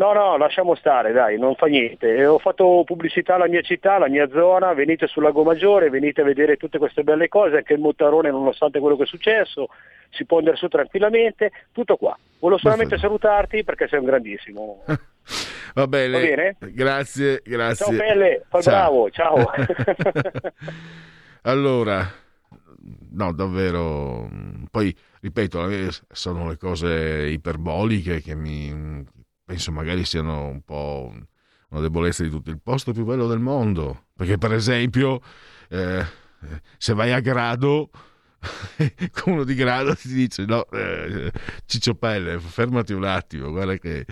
[0.00, 2.14] No, no, lasciamo stare, dai, non fa niente.
[2.14, 6.22] Eh, Ho fatto pubblicità alla mia città, alla mia zona, venite sul Lago Maggiore, venite
[6.22, 9.68] a vedere tutte queste belle cose, anche il Mottarone, nonostante quello che è successo,
[10.08, 12.18] si può andare su tranquillamente, tutto qua.
[12.38, 14.84] Volevo solamente salutarti perché sei un grandissimo.
[15.74, 16.56] Va bene, Va bene?
[16.72, 17.84] grazie, grazie.
[17.84, 19.50] Ciao Pelle, fa il bravo, ciao.
[21.42, 22.10] allora,
[23.10, 24.30] no, davvero,
[24.70, 25.68] poi ripeto,
[26.10, 29.04] sono le cose iperboliche che mi
[29.50, 31.12] penso magari siano un po'
[31.70, 35.20] una debolezza di tutto il posto più bello del mondo, perché per esempio
[35.68, 36.06] eh,
[36.78, 37.90] se vai a grado
[39.26, 41.32] uno di grado ti dice no, eh,
[41.66, 44.06] Ciccio Pelle, fermati un attimo, guarda che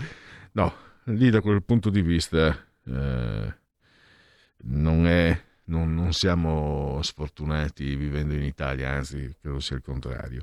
[0.52, 0.74] no,
[1.05, 3.55] lì da quel punto di vista eh,
[4.65, 10.43] non è non, non siamo sfortunati vivendo in Italia, anzi credo sia il contrario.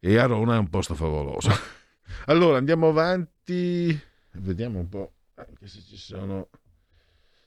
[0.00, 1.80] E Arona è un posto favoloso.
[2.26, 3.98] Allora andiamo avanti,
[4.32, 6.48] vediamo un po' anche se ci sono.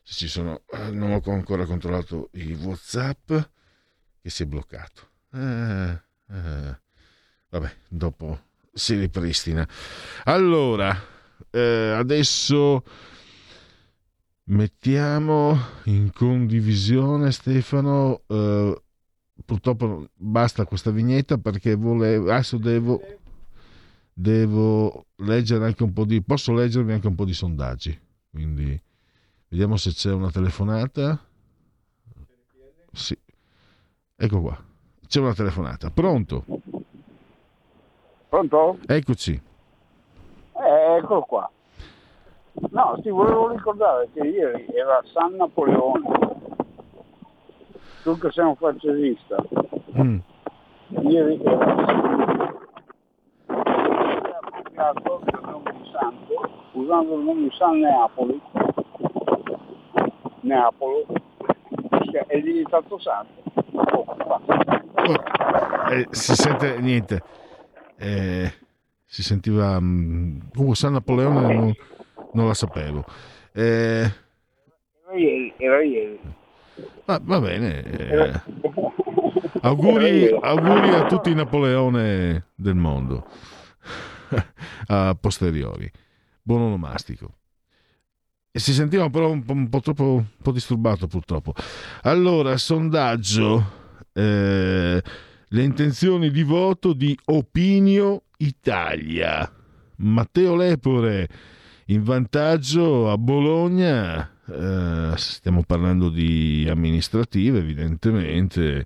[0.03, 3.34] Se ci sono eh, non ho ancora controllato i WhatsApp
[4.22, 5.10] che si è bloccato.
[5.34, 6.80] Eh, eh,
[7.49, 8.40] vabbè, dopo
[8.72, 9.68] si ripristina.
[10.26, 10.95] Allora,
[11.49, 12.84] eh, adesso
[14.45, 18.23] mettiamo in condivisione Stefano.
[18.27, 18.82] eh,
[19.44, 23.02] purtroppo basta questa vignetta perché volevo adesso devo
[24.17, 27.99] devo leggere anche un po' di posso leggervi anche un po' di sondaggi
[28.31, 28.81] quindi
[29.49, 31.19] vediamo se c'è una telefonata
[32.93, 33.17] sì
[34.15, 34.57] ecco qua
[35.05, 36.45] c'è una telefonata pronto
[38.29, 38.77] Pronto?
[38.85, 39.41] eccoci
[40.53, 41.49] Eh, eccolo qua.
[42.71, 46.07] No, ti volevo ricordare che ieri era San Napoleone.
[48.03, 49.35] Tu che sei un fascista.
[49.97, 50.17] Mm.
[51.01, 52.34] Ieri era
[54.76, 58.41] applicato il nome di santo, usando il nome di San Neapoli.
[60.41, 61.06] Neapolo.
[62.27, 63.43] È diventato santo.
[65.07, 65.23] Oh.
[65.91, 67.22] Eh, si sente niente
[67.97, 68.52] Eh,
[69.06, 71.73] si sentiva comunque San Napoleone non,
[72.31, 73.03] non la sapevo
[73.53, 74.02] Eh,
[75.06, 76.19] Era ieri, era ieri.
[77.06, 78.31] va, va bene eh,
[79.61, 83.27] auguri, auguri a tutti i Napoleone del mondo
[84.88, 85.89] a posteriori.
[86.41, 87.38] Buon onomastico.
[88.52, 91.53] E si sentiva però un po', un po' troppo un po' disturbato purtroppo.
[92.03, 93.84] Allora sondaggio
[94.14, 95.03] eh,
[95.47, 99.52] le intenzioni di voto di Opinio Italia.
[99.97, 101.27] Matteo Lepore
[101.88, 108.85] in vantaggio a Bologna eh, stiamo parlando di amministrative evidentemente.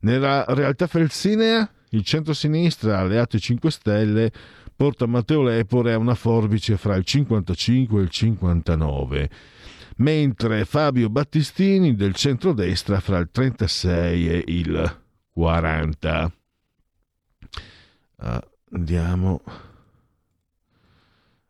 [0.00, 4.32] Nella realtà felsinea il centro-sinistra alleato ai 5 Stelle
[4.76, 9.30] porta Matteo Lepore a una forbice fra il 55 e il 59
[9.96, 15.00] mentre Fabio Battistini del centrodestra fra il 36 e il
[15.32, 16.32] 40
[18.26, 18.42] Ah,
[18.72, 19.42] andiamo.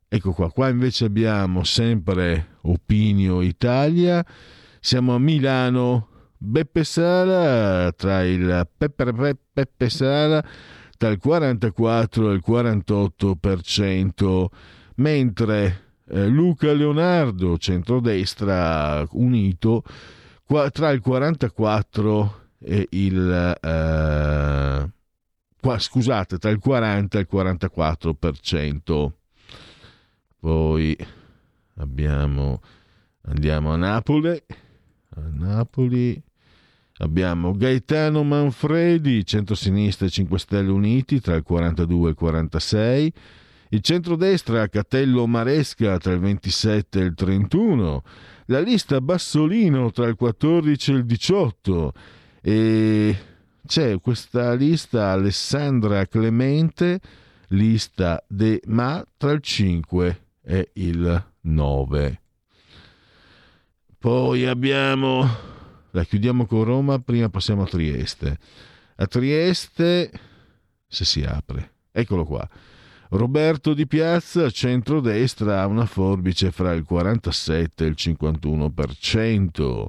[0.09, 4.25] Ecco qua qua invece abbiamo sempre Opinio Italia.
[4.81, 6.09] Siamo a Milano.
[6.37, 10.45] Beppe Sala tra il Peppe, Peppe, Peppe Sala
[11.09, 14.47] il 44 e il 48%,
[14.97, 19.83] mentre eh, Luca Leonardo, centrodestra unito,
[20.45, 24.91] qua- tra il 44 e il eh,
[25.61, 29.13] qua- scusate, tra il 40 e il 44%.
[30.39, 30.97] Poi
[31.77, 32.61] abbiamo
[33.27, 36.23] andiamo a Napoli, a Napoli
[37.05, 43.13] Abbiamo Gaetano Manfredi, centrosinistra e 5 Stelle Uniti tra il 42 e il 46.
[43.69, 48.03] Il centrodestra Catello Maresca tra il 27 e il 31.
[48.47, 51.93] La lista Bassolino tra il 14 e il 18.
[52.41, 53.17] E
[53.67, 57.01] c'è questa lista Alessandra Clemente,
[57.49, 62.21] lista De Ma tra il 5 e il 9.
[63.99, 65.53] Poi abbiamo,
[65.95, 68.37] la chiudiamo con Roma, prima passiamo a Trieste.
[68.97, 70.11] A Trieste,
[70.89, 72.49] se si apre, eccolo qua.
[73.11, 79.85] Roberto Di Piazza, centrodestra, ha una forbice fra il 47 e il 51%.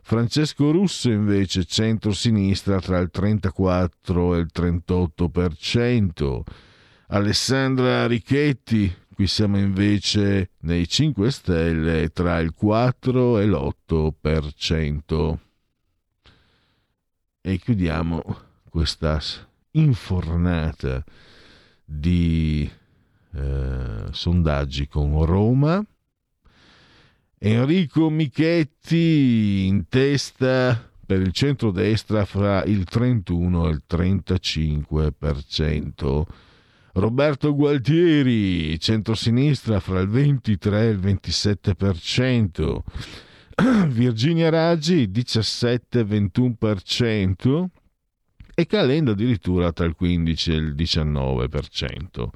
[0.00, 6.40] Francesco Russo invece centro-sinistra tra il 34 e il 38%.
[7.08, 8.90] Alessandra Richetti,
[9.22, 15.38] qui siamo invece nei 5 Stelle tra il 4 e l'8%.
[17.40, 18.20] E chiudiamo
[18.68, 19.20] questa
[19.72, 21.04] infornata
[21.84, 22.68] di
[23.32, 25.80] eh, sondaggi con Roma.
[27.38, 36.50] Enrico Michetti in testa per il centrodestra fra il 31 e il 35%.
[36.94, 42.80] Roberto Gualtieri, centrosinistra fra il 23 e il 27%.
[43.88, 47.64] Virginia Raggi 17-21%
[48.54, 52.28] e Calenda addirittura tra il 15 e il 19%.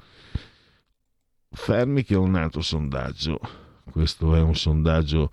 [1.51, 3.39] Fermi che ho un altro sondaggio.
[3.91, 5.29] Questo è un sondaggio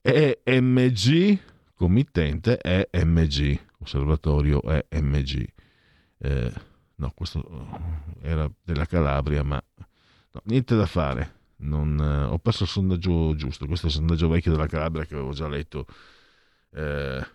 [0.00, 1.38] EMG,
[1.74, 5.46] committente EMG, osservatorio EMG.
[6.18, 7.68] Eh, no, questo
[8.22, 11.42] era della Calabria, ma no, niente da fare.
[11.56, 13.66] Non, eh, ho perso il sondaggio giusto.
[13.66, 15.86] Questo è il sondaggio vecchio della Calabria che avevo già letto
[16.72, 17.26] eh,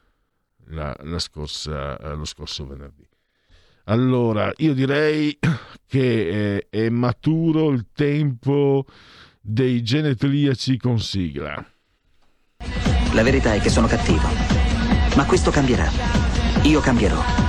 [0.66, 3.08] la, la scorsa, eh, lo scorso venerdì.
[3.86, 5.38] Allora, io direi
[5.88, 8.86] che è, è maturo il tempo
[9.42, 11.66] dei genetriaci con sigla.
[13.14, 14.28] La verità è che sono cattivo.
[15.16, 15.90] Ma questo cambierà.
[16.64, 17.49] Io cambierò.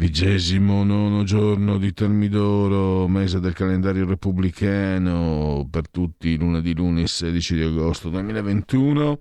[0.00, 7.60] Vigesimo nono giorno di Termidoro, mese del calendario repubblicano, per tutti lunedì lunedì 16 di
[7.60, 9.18] agosto 2021.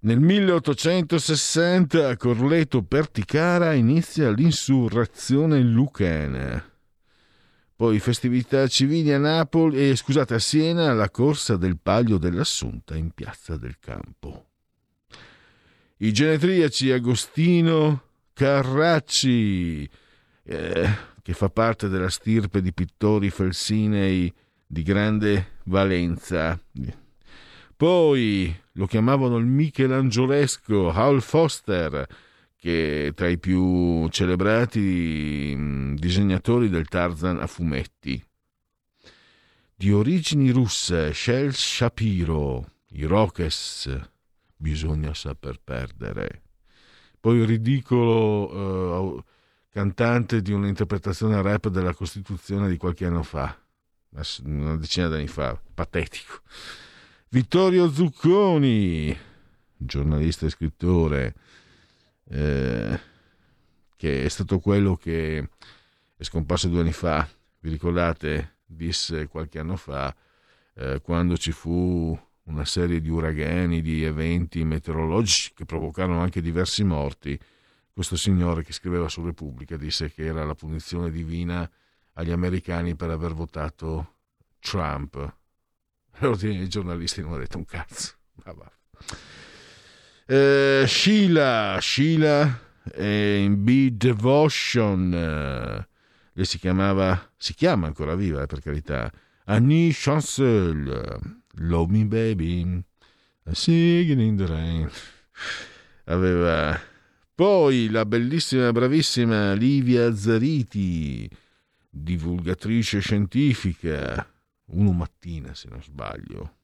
[0.00, 6.62] Nel 1860 a Corleto Perticara inizia l'insurrezione lucana.
[7.74, 13.12] Poi festività civili a Napoli e scusate a Siena la corsa del Palio dell'Assunta in
[13.12, 14.44] Piazza del Campo.
[15.96, 19.88] I genetriaci Agostino Carracci,
[20.44, 20.88] eh,
[21.22, 24.32] che fa parte della stirpe di pittori felsinei
[24.66, 26.58] di grande valenza.
[27.76, 32.06] Poi lo chiamavano il Michelangiolesco Hal Foster,
[32.56, 38.22] che tra i più celebrati mh, disegnatori del Tarzan a fumetti.
[39.74, 43.98] Di origini russe, Shel Shapiro, i Roques,
[44.56, 46.42] bisogna saper perdere
[47.20, 49.24] poi il ridicolo uh,
[49.70, 53.56] cantante di un'interpretazione rap della Costituzione di qualche anno fa,
[54.44, 56.40] una decina d'anni fa, patetico.
[57.28, 59.16] Vittorio Zucconi,
[59.76, 61.34] giornalista e scrittore,
[62.28, 63.00] eh,
[63.96, 65.48] che è stato quello che
[66.16, 67.28] è scomparso due anni fa,
[67.60, 70.14] vi ricordate, disse qualche anno fa,
[70.74, 72.18] eh, quando ci fu
[72.50, 77.38] una serie di uragani, di eventi meteorologici che provocarono anche diversi morti,
[77.92, 81.68] questo signore che scriveva su Repubblica disse che era la punizione divina
[82.14, 84.14] agli americani per aver votato
[84.58, 85.36] Trump.
[86.18, 88.14] L'ordine dei giornalisti non ha detto un cazzo.
[88.44, 88.54] Ah,
[90.26, 95.88] eh, Sheila, Sheila in Be Devotion, eh,
[96.32, 99.10] lei si chiamava, si chiama ancora viva eh, per carità,
[99.44, 102.82] Annie Chancel Love Me Baby,
[103.50, 104.90] Singing in the Rain.
[106.04, 106.80] Aveva
[107.34, 111.28] poi la bellissima, bravissima Livia Zariti,
[111.88, 114.26] divulgatrice scientifica,
[114.66, 116.56] uno mattina se non sbaglio.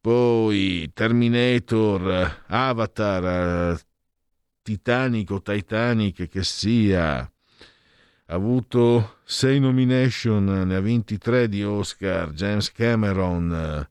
[0.00, 3.80] Poi Terminator, Avatar,
[4.62, 7.30] Titanico, Titanic che sia,
[8.34, 13.88] ha avuto sei nomination, ne ha 23 di Oscar, James Cameron,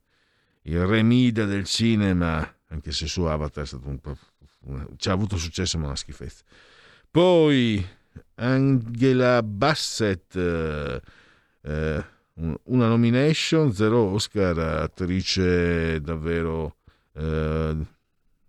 [0.63, 4.17] il remida del cinema, anche se su Avatar è stato un po'...
[4.97, 6.43] ci ha avuto successo ma una schifezza.
[7.09, 7.85] Poi
[8.35, 11.01] Angela Bassett, eh,
[11.61, 16.75] una nomination, zero Oscar, attrice davvero
[17.13, 17.77] eh,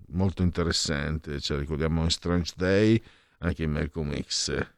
[0.09, 3.01] molto interessante, cioè, ricordiamo in Strange Day,
[3.39, 4.74] anche in Malcolm X.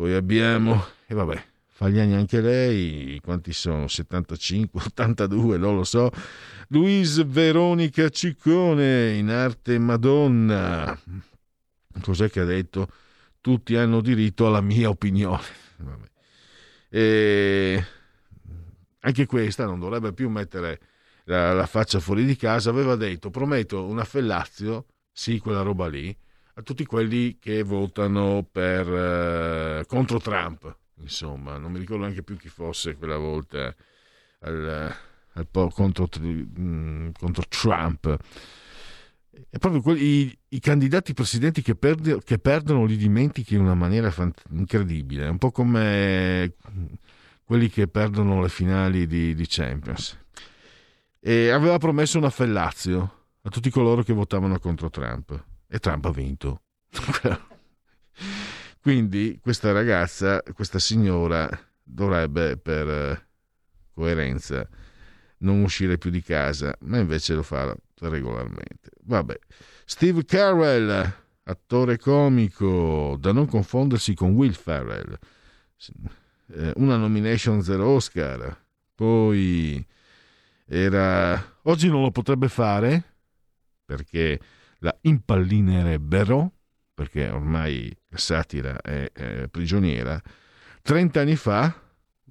[0.00, 3.86] Poi abbiamo, e vabbè, fa gli anni anche lei, quanti sono?
[3.86, 6.10] 75, 82, non lo so.
[6.68, 10.98] Luis Veronica Ciccone in arte Madonna.
[12.00, 12.90] Cos'è che ha detto?
[13.42, 15.44] Tutti hanno diritto alla mia opinione.
[15.76, 16.08] Vabbè.
[16.88, 17.84] E
[19.00, 20.80] anche questa non dovrebbe più mettere
[21.24, 22.70] la, la, faccia fuori di casa.
[22.70, 26.16] Aveva detto: Prometto una fellazio, sì, quella roba lì,
[26.54, 30.76] a tutti quelli che votano per, eh, contro Trump.
[31.00, 33.74] Insomma, non mi ricordo neanche più chi fosse quella volta
[34.40, 34.94] al,
[35.32, 38.16] al contro, mm, contro Trump.
[39.48, 43.74] E proprio quelli, i, i, candidati presidenti che, perde, che, perdono li dimentichi in una
[43.74, 46.54] maniera fant- incredibile, un po' come
[47.44, 50.18] quelli che perdono le finali di, di Champions.
[51.18, 56.10] E aveva promesso una fellazio a tutti coloro che votavano contro Trump e Trump ha
[56.10, 56.62] vinto.
[58.82, 61.48] Quindi questa ragazza, questa signora
[61.82, 63.28] dovrebbe per
[63.92, 64.68] coerenza
[65.38, 68.90] non uscire più di casa, ma invece lo fa regolarmente.
[69.02, 69.38] Vabbè.
[69.84, 71.12] Steve Carell,
[71.44, 75.16] attore comico, da non confondersi con Will Ferrell.
[76.52, 78.58] Eh, una nomination zero Oscar.
[78.94, 79.84] Poi
[80.66, 83.02] era oggi non lo potrebbe fare
[83.84, 84.38] perché
[84.80, 86.52] la impallinerebbero
[87.00, 90.20] perché ormai la satira è, è prigioniera.
[90.82, 91.74] 30 anni fa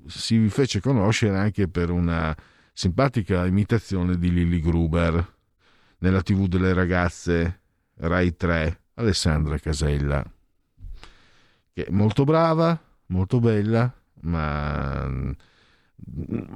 [0.05, 2.35] si fece conoscere anche per una
[2.71, 5.38] simpatica imitazione di Lily Gruber
[5.99, 7.61] nella TV delle ragazze
[7.95, 10.23] Rai 3, Alessandra Casella,
[11.73, 15.35] che è molto brava, molto bella, ma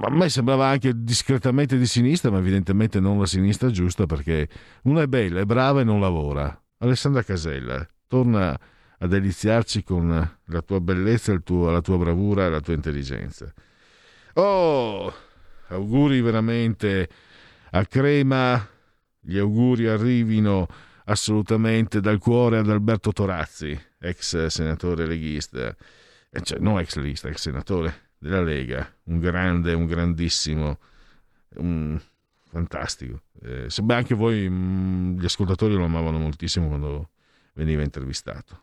[0.00, 4.48] a me sembrava anche discretamente di sinistra, ma evidentemente non la sinistra giusta perché
[4.82, 6.58] una è bella, è brava e non lavora.
[6.78, 8.58] Alessandra Casella torna
[8.98, 13.52] a deliziarci con la tua bellezza, tuo, la tua bravura e la tua intelligenza.
[14.34, 15.12] Oh,
[15.68, 17.08] auguri veramente
[17.70, 18.66] a Crema,
[19.20, 20.66] gli auguri arrivino
[21.06, 25.74] assolutamente dal cuore ad Alberto Torazzi, ex senatore leghista,
[26.30, 30.78] eh, cioè non ex leghista, ex senatore della Lega, un grande, un grandissimo,
[31.56, 32.00] un
[32.48, 33.24] fantastico.
[33.42, 37.10] Eh, anche voi, mh, gli ascoltatori lo amavano moltissimo quando
[37.52, 38.62] veniva intervistato.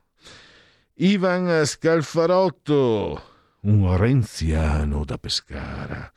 [0.95, 3.23] Ivan Scalfarotto,
[3.61, 6.11] un renziano da Pescara.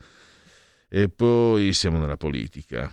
[0.89, 2.91] E poi siamo nella politica.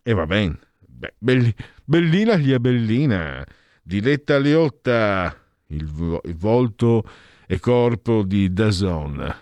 [0.00, 1.52] E va bene, Beh, belli,
[1.84, 3.44] bellina gli è bellina.
[3.82, 5.36] Diletta Leotta,
[5.68, 7.02] il, il volto
[7.46, 9.34] e corpo di Dazon.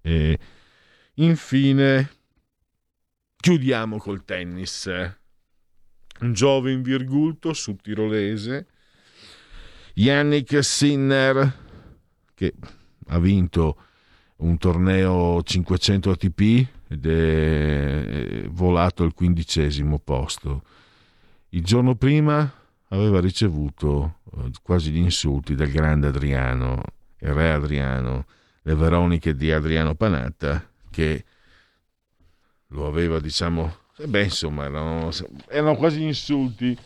[0.00, 0.38] E
[1.14, 2.10] infine
[3.36, 4.86] chiudiamo col tennis.
[6.18, 8.66] Un giovane virgulto subtirolese,
[9.94, 11.64] Yannick Sinner,
[12.34, 12.54] che
[13.08, 13.76] ha vinto
[14.36, 20.62] un torneo 500 ATP ed è volato al quindicesimo posto.
[21.50, 22.50] Il giorno prima
[22.88, 26.82] aveva ricevuto eh, quasi gli insulti del grande Adriano,
[27.26, 28.26] il re Adriano,
[28.62, 31.24] le veroniche di Adriano Panatta, che
[32.68, 35.10] lo aveva, diciamo, e beh, insomma, erano,
[35.48, 36.76] erano quasi insulti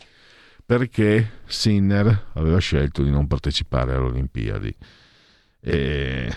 [0.65, 4.75] perché Sinner aveva scelto di non partecipare alle Olimpiadi.
[5.59, 6.35] E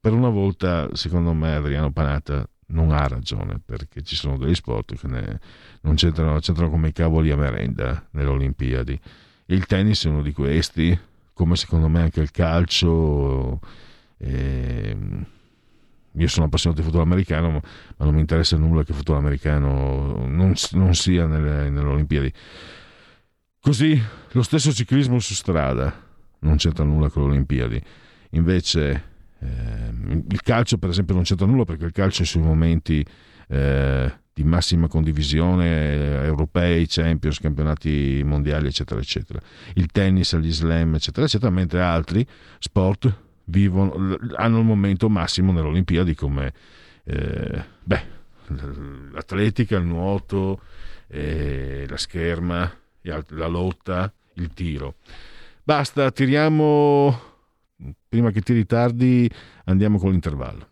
[0.00, 4.96] per una volta, secondo me, Adriano Panatta non ha ragione perché ci sono degli sport
[4.96, 5.40] che ne,
[5.82, 8.98] non c'entrano, c'entrano come i cavoli a merenda nelle Olimpiadi.
[9.46, 10.98] Il tennis è uno di questi,
[11.42, 13.58] come secondo me anche il calcio.
[14.16, 14.96] E
[16.14, 20.24] io sono appassionato di football americano, ma, non mi interessa nulla che il football americano
[20.28, 22.32] non, non sia nelle, nelle, Olimpiadi.
[23.60, 24.00] Così
[24.30, 26.10] lo stesso ciclismo su strada
[26.40, 27.82] non c'entra nulla con le Olimpiadi.
[28.30, 29.04] Invece
[29.40, 29.92] eh,
[30.28, 33.04] il calcio, per esempio, non c'entra nulla perché il calcio è sui momenti
[33.48, 39.40] eh, di massima condivisione, eh, europei, champions, campionati mondiali, eccetera, eccetera.
[39.74, 42.26] Il tennis, gli slam, eccetera, eccetera, mentre altri
[42.58, 43.14] sport
[43.44, 46.52] vivono, hanno il momento massimo nelle Olimpiadi come
[47.04, 48.02] eh, beh,
[49.12, 50.60] l'atletica, il nuoto,
[51.08, 52.72] eh, la scherma,
[53.02, 54.96] la lotta, il tiro.
[55.62, 57.30] Basta, tiriamo.
[58.08, 59.28] Prima che ti ritardi,
[59.64, 60.71] andiamo con l'intervallo.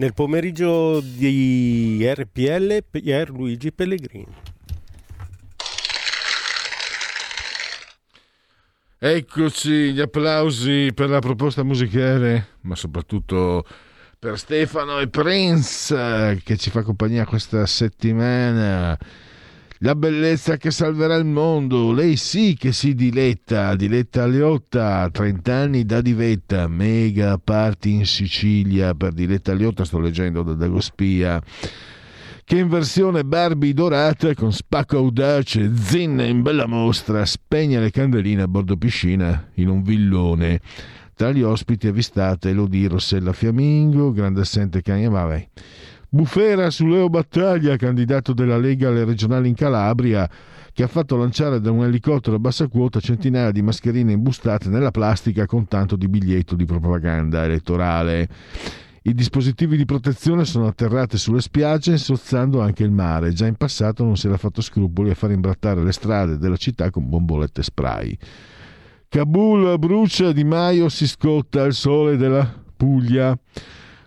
[0.00, 4.34] Nel pomeriggio di RPL, Pierluigi Pellegrini.
[8.98, 13.66] Eccoci gli applausi per la proposta musicale, ma soprattutto
[14.18, 18.96] per Stefano e Prince che ci fa compagnia questa settimana.
[19.82, 25.86] La bellezza che salverà il mondo, lei sì che si diletta, diletta Leotta, 30 anni
[25.86, 31.42] da divetta, mega party in Sicilia per Diletta Leotta, sto leggendo da Dagospia
[32.44, 38.42] che in versione Barbie dorata con spacco audace, zinna in bella mostra, spegne le candeline
[38.42, 40.60] a bordo piscina in un villone.
[41.14, 45.48] Tra gli ospiti avvistate Elodie Rossella Fiamingo, grande assente Cagna, vabbè.
[46.12, 50.28] Bufera su Leo Battaglia, candidato della Lega alle regionali in Calabria,
[50.72, 54.90] che ha fatto lanciare da un elicottero a bassa quota centinaia di mascherine imbustate nella
[54.90, 58.28] plastica con tanto di biglietto di propaganda elettorale.
[59.02, 63.32] I dispositivi di protezione sono atterrati sulle spiagge, insozzando anche il mare.
[63.32, 66.90] Già in passato non si era fatto scrupoli a far imbrattare le strade della città
[66.90, 68.18] con bombolette spray.
[69.08, 73.38] Kabul brucia, Di Maio si scotta al sole della Puglia.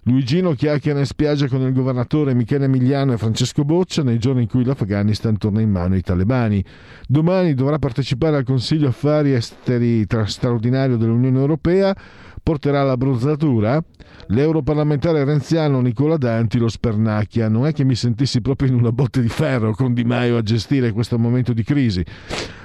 [0.05, 4.47] Luigino chiacchiera in spiaggia con il governatore Michele Emiliano e Francesco Boccia nei giorni in
[4.49, 6.61] cui l'Afghanistan torna in mano ai talebani.
[7.07, 11.95] Domani dovrà partecipare al Consiglio Affari Esteri straordinario dell'Unione Europea,
[12.43, 13.81] porterà la bronzatura.
[14.27, 17.47] L'europarlamentare renziano Nicola Danti lo spernacchia.
[17.47, 20.41] Non è che mi sentissi proprio in una botte di ferro con Di Maio a
[20.41, 22.03] gestire questo momento di crisi.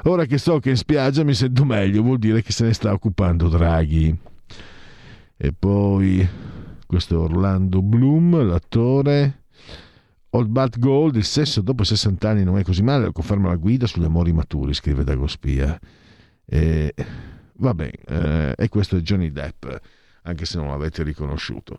[0.05, 2.93] Ora che so che in spiaggia mi sento meglio, vuol dire che se ne sta
[2.93, 4.17] occupando Draghi.
[5.37, 6.29] E poi
[6.89, 9.43] questo è Orlando Bloom, l'attore.
[10.31, 13.57] Old Bad Gold, il sesso dopo 60 anni non è così male, lo conferma la
[13.57, 15.79] guida sugli amori maturi, scrive Dagospia.
[16.47, 16.95] E,
[17.53, 19.67] vabbè, eh, e questo è Johnny Depp,
[20.23, 21.79] anche se non l'avete riconosciuto.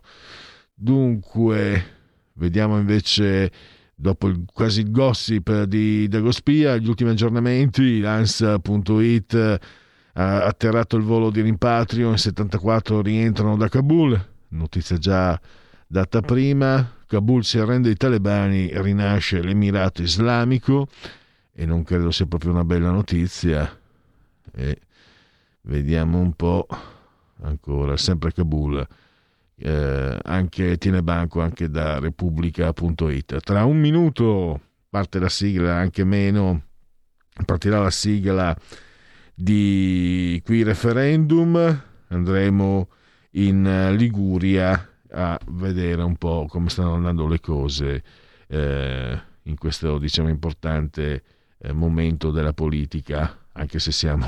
[0.72, 1.84] Dunque,
[2.34, 3.50] vediamo invece,
[3.96, 9.58] dopo il, quasi il gossip di Dagospia, gli ultimi aggiornamenti, l'ANSA.it
[10.12, 15.40] ha atterrato il volo di rimpatrio, in 74 rientrano da Kabul, notizia già
[15.86, 20.88] data prima, Kabul si arrende ai talebani, rinasce l'Emirato Islamico
[21.52, 23.68] e non credo sia proprio una bella notizia.
[24.52, 24.80] E
[25.62, 26.66] vediamo un po'
[27.42, 28.86] ancora, sempre Kabul,
[29.56, 33.40] eh, anche, tiene banco anche da Repubblica.it.
[33.40, 36.62] Tra un minuto parte la sigla, anche meno,
[37.44, 38.56] partirà la sigla
[39.34, 42.88] di qui referendum, andremo
[43.32, 48.02] in Liguria a vedere un po' come stanno andando le cose
[48.46, 51.22] eh, in questo diciamo importante
[51.58, 54.26] eh, momento della politica anche se siamo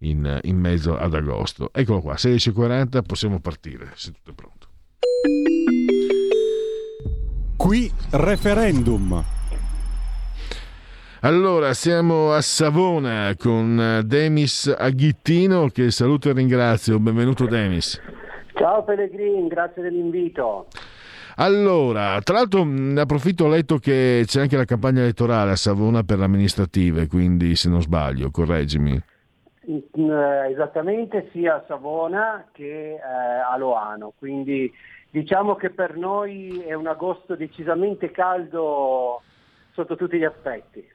[0.00, 4.68] in, in, mezzo ad agosto eccolo qua 16.40 possiamo partire se tutto è pronto
[7.56, 9.24] qui referendum
[11.22, 16.98] allora, siamo a Savona con Demis Aghittino che saluto e ringrazio.
[16.98, 18.00] Benvenuto Demis.
[18.60, 20.66] Ciao Pellegrini, grazie dell'invito.
[21.36, 26.02] Allora, tra l'altro ne approfitto, ho letto che c'è anche la campagna elettorale a Savona
[26.02, 29.00] per le amministrative, quindi se non sbaglio, correggimi.
[30.50, 34.70] Esattamente sia a Savona che eh, a Loano, quindi
[35.08, 39.22] diciamo che per noi è un agosto decisamente caldo
[39.72, 40.86] sotto tutti gli aspetti.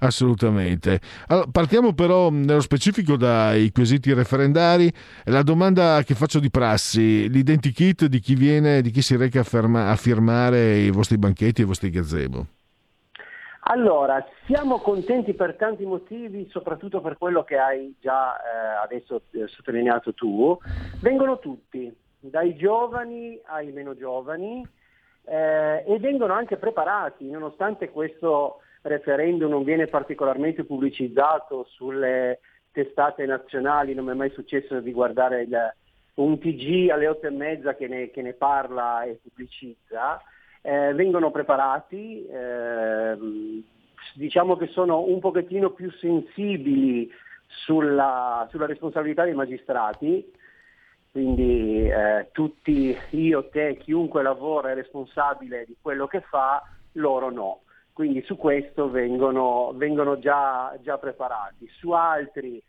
[0.00, 1.00] Assolutamente.
[1.28, 4.92] Allora, partiamo però nello specifico dai quesiti referendari.
[5.24, 9.44] La domanda che faccio di prassi, l'identikit di chi viene, di chi si reca a,
[9.44, 12.46] ferma, a firmare i vostri banchetti e i vostri gazebo?
[13.64, 19.46] Allora, siamo contenti per tanti motivi, soprattutto per quello che hai già eh, adesso eh,
[19.46, 20.58] sottolineato tu.
[21.00, 24.66] Vengono tutti, dai giovani ai meno giovani,
[25.24, 32.40] eh, e vengono anche preparati, nonostante questo referendum non viene particolarmente pubblicizzato sulle
[32.72, 35.74] testate nazionali, non mi è mai successo di guardare il,
[36.14, 40.22] un TG alle otto e mezza che ne, parla e pubblicizza,
[40.62, 43.16] eh, vengono preparati, eh,
[44.14, 47.10] diciamo che sono un pochettino più sensibili
[47.46, 50.38] sulla, sulla responsabilità dei magistrati
[51.10, 56.62] quindi eh, tutti, io, te, chiunque lavora è responsabile di quello che fa,
[56.92, 57.62] loro no.
[58.00, 61.68] Quindi su questo vengono, vengono già, già preparati.
[61.78, 62.62] Su altri eh,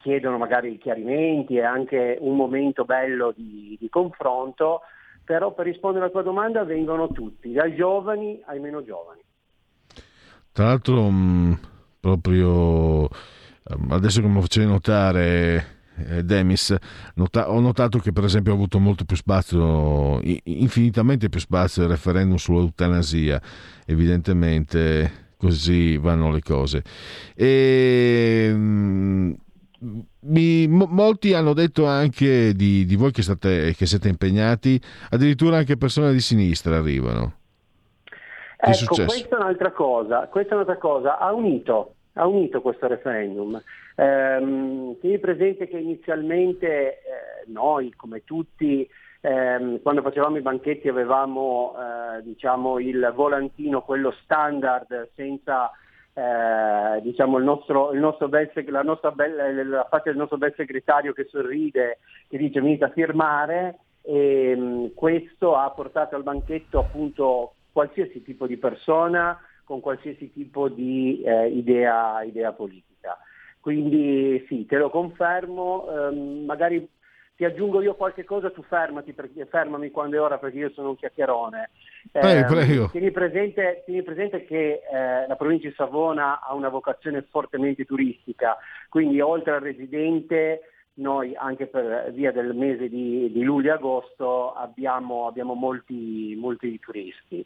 [0.00, 4.82] chiedono magari chiarimenti e anche un momento bello di, di confronto,
[5.24, 9.22] però per rispondere alla tua domanda vengono tutti, dai giovani ai meno giovani.
[10.52, 11.58] Tra l'altro, mh,
[12.00, 16.74] proprio ehm, adesso mi facevi notare, eh, Demis,
[17.14, 21.88] nota- ho notato che per esempio ha avuto molto più spazio, infinitamente più spazio il
[21.88, 23.40] referendum sull'eutanasia,
[23.86, 26.82] evidentemente così vanno le cose.
[27.34, 29.34] E, mh,
[30.20, 35.56] mi- mo- molti hanno detto anche di, di voi che, state, che siete impegnati, addirittura
[35.56, 37.34] anche persone di sinistra arrivano.
[38.56, 42.86] Che Ecco, questa è un'altra cosa, questa è un'altra cosa, ha unito, ha unito questo
[42.86, 43.60] referendum.
[43.96, 47.00] Ehm, tieni presente che inizialmente eh,
[47.46, 48.88] noi, come tutti,
[49.20, 55.70] ehm, quando facevamo i banchetti avevamo eh, diciamo, il volantino, quello standard, senza
[56.14, 61.12] eh, diciamo, il nostro, il nostro bel, la, bella- la faccia del nostro bel segretario
[61.12, 61.98] che sorride,
[62.28, 68.46] che dice venite a firmare e mh, questo ha portato al banchetto appunto qualsiasi tipo
[68.46, 73.18] di persona con qualsiasi tipo di eh, idea, idea politica.
[73.60, 76.88] Quindi sì, te lo confermo, ehm, magari
[77.36, 80.90] ti aggiungo io qualche cosa, tu fermati perché, fermami quando è ora perché io sono
[80.90, 81.70] un chiacchierone.
[82.10, 82.88] Prego, Ehm, prego.
[82.90, 88.58] Tieni presente, tieni presente che eh, la provincia di Savona ha una vocazione fortemente turistica,
[88.88, 90.62] quindi oltre al residente
[90.94, 96.78] noi anche per via del mese di, di luglio e agosto abbiamo, abbiamo molti, molti
[96.78, 97.44] turisti.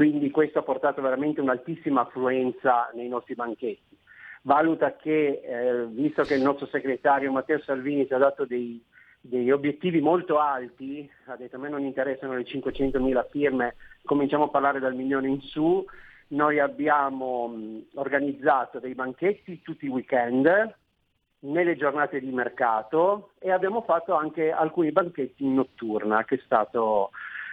[0.00, 3.98] Quindi questo ha portato veramente un'altissima affluenza nei nostri banchetti.
[4.40, 8.82] Valuta che, eh, visto che il nostro segretario Matteo Salvini ci ha dato dei,
[9.20, 14.48] dei obiettivi molto alti, ha detto a me non interessano le 500.000 firme, cominciamo a
[14.48, 15.84] parlare dal milione in su,
[16.28, 17.54] noi abbiamo
[17.96, 20.78] organizzato dei banchetti tutti i weekend,
[21.40, 27.10] nelle giornate di mercato e abbiamo fatto anche alcuni banchetti in notturna, che è stato,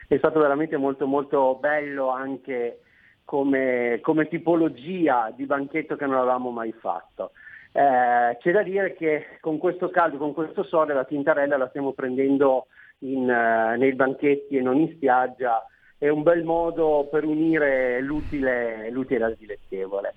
[0.08, 2.80] è stato veramente molto molto bello anche
[3.26, 7.32] come, come tipologia di banchetto che non avevamo mai fatto.
[7.74, 11.92] Eh, c'è da dire che con questo caldo, con questo sole, la tintarella la stiamo
[11.92, 12.68] prendendo
[13.00, 15.66] in, eh, nei banchetti e non in spiaggia,
[15.98, 20.16] è un bel modo per unire l'utile, l'utile al dilettevole.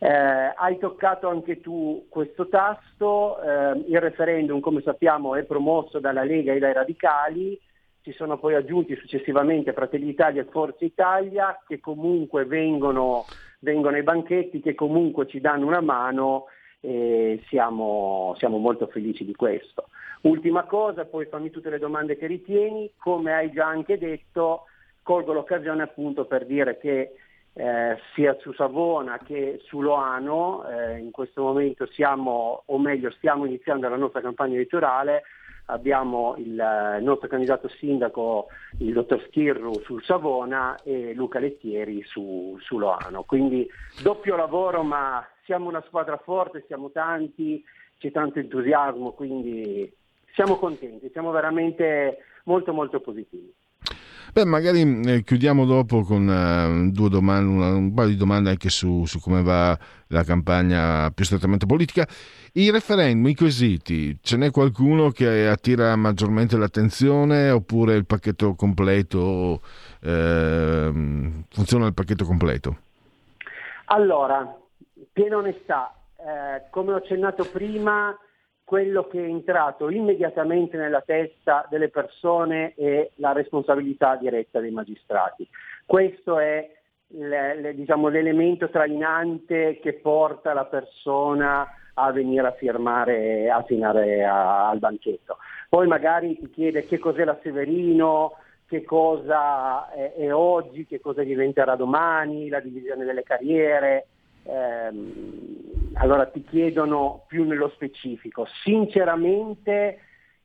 [0.00, 6.24] Eh, hai toccato anche tu questo tasto, eh, il referendum come sappiamo è promosso dalla
[6.24, 7.58] Lega e dai radicali,
[8.02, 13.24] ci sono poi aggiunti successivamente Fratelli d'Italia e Forza Italia che comunque vengono,
[13.60, 16.46] vengono ai banchetti, che comunque ci danno una mano
[16.80, 19.88] e siamo, siamo molto felici di questo.
[20.22, 24.64] Ultima cosa, poi fammi tutte le domande che ritieni, come hai già anche detto,
[25.02, 27.14] colgo l'occasione appunto per dire che
[27.54, 33.46] eh, sia su Savona che su Loano eh, in questo momento siamo, o meglio stiamo
[33.46, 35.22] iniziando la nostra campagna elettorale,
[35.70, 42.02] abbiamo il, eh, il nostro candidato sindaco, il dottor Schirru sul Savona e Luca Lettieri
[42.04, 43.24] su, su Loano.
[43.24, 43.68] Quindi
[44.02, 47.62] doppio lavoro, ma siamo una squadra forte, siamo tanti,
[47.98, 49.90] c'è tanto entusiasmo, quindi
[50.34, 53.52] siamo contenti, siamo veramente molto molto positivi.
[54.32, 58.68] Beh, magari eh, chiudiamo dopo con eh, due domande, una- un paio di domande anche
[58.68, 59.76] su, su come va
[60.08, 62.06] la campagna più strettamente politica.
[62.52, 69.60] I referendum, i quesiti, ce n'è qualcuno che attira maggiormente l'attenzione oppure il pacchetto completo
[70.02, 72.76] ehm, funziona il pacchetto completo?
[73.86, 74.56] Allora,
[75.12, 78.16] piena onestà, eh, come ho accennato prima,
[78.68, 85.48] quello che è entrato immediatamente nella testa delle persone è la responsabilità diretta dei magistrati.
[85.86, 86.70] Questo è
[87.06, 94.22] le- le- diciamo, l'elemento trainante che porta la persona a venire a firmare, a firmare
[94.22, 95.38] a- al banchetto.
[95.70, 98.34] Poi magari ti chiede che cos'è la Severino,
[98.66, 104.08] che cosa è, è oggi, che cosa diventerà domani, la divisione delle carriere.
[104.48, 108.46] Ehm, allora ti chiedono più nello specifico.
[108.64, 110.00] Sinceramente,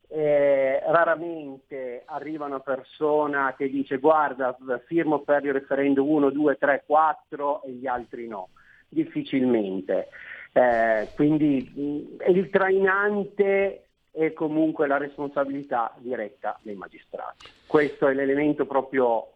[0.08, 4.56] eh, raramente arriva una persona che dice guarda
[4.86, 8.50] firmo per il referendum 1, 2, 3, 4 e gli altri no.
[8.88, 10.08] Difficilmente.
[10.52, 17.46] Eh, quindi mh, il trainante è comunque la responsabilità diretta dei magistrati.
[17.66, 19.33] Questo è l'elemento proprio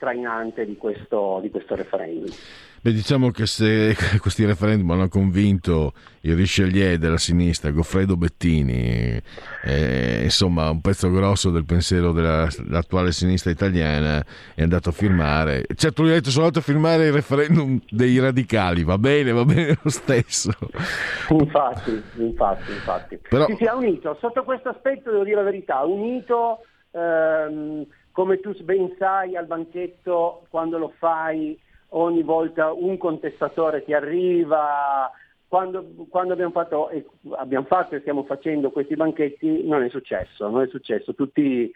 [0.00, 2.34] trainante di questo, di questo referendum.
[2.82, 9.20] Beh, diciamo che se questi referendum hanno convinto il Richelieu della sinistra, Goffredo Bettini,
[9.64, 14.24] eh, insomma un pezzo grosso del pensiero della- dell'attuale sinistra italiana,
[14.54, 15.66] è andato a firmare.
[15.74, 19.44] Certo, lui ha detto sono andato a firmare il referendum dei radicali, va bene, va
[19.44, 20.50] bene lo stesso.
[21.28, 23.18] Infatti, infatti, infatti.
[23.28, 24.16] Però- Sì, sì, ha unito.
[24.20, 26.60] Sotto questo aspetto devo dire la verità, unito,
[26.92, 31.58] ehm, come tu ben sai, al banchetto quando lo fai
[31.90, 35.10] ogni volta un contestatore ti arriva.
[35.48, 36.90] Quando, quando abbiamo, fatto,
[37.36, 41.12] abbiamo fatto e stiamo facendo questi banchetti non è successo, non è successo.
[41.14, 41.72] Tutti,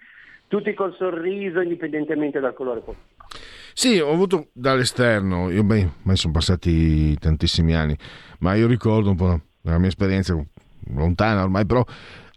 [0.47, 3.24] tutti col sorriso indipendentemente dal colore politico.
[3.73, 7.97] Sì, ho avuto dall'esterno, io beh, sono passati tantissimi anni,
[8.39, 10.40] ma io ricordo un po' la mia esperienza
[10.94, 11.85] lontana ormai, però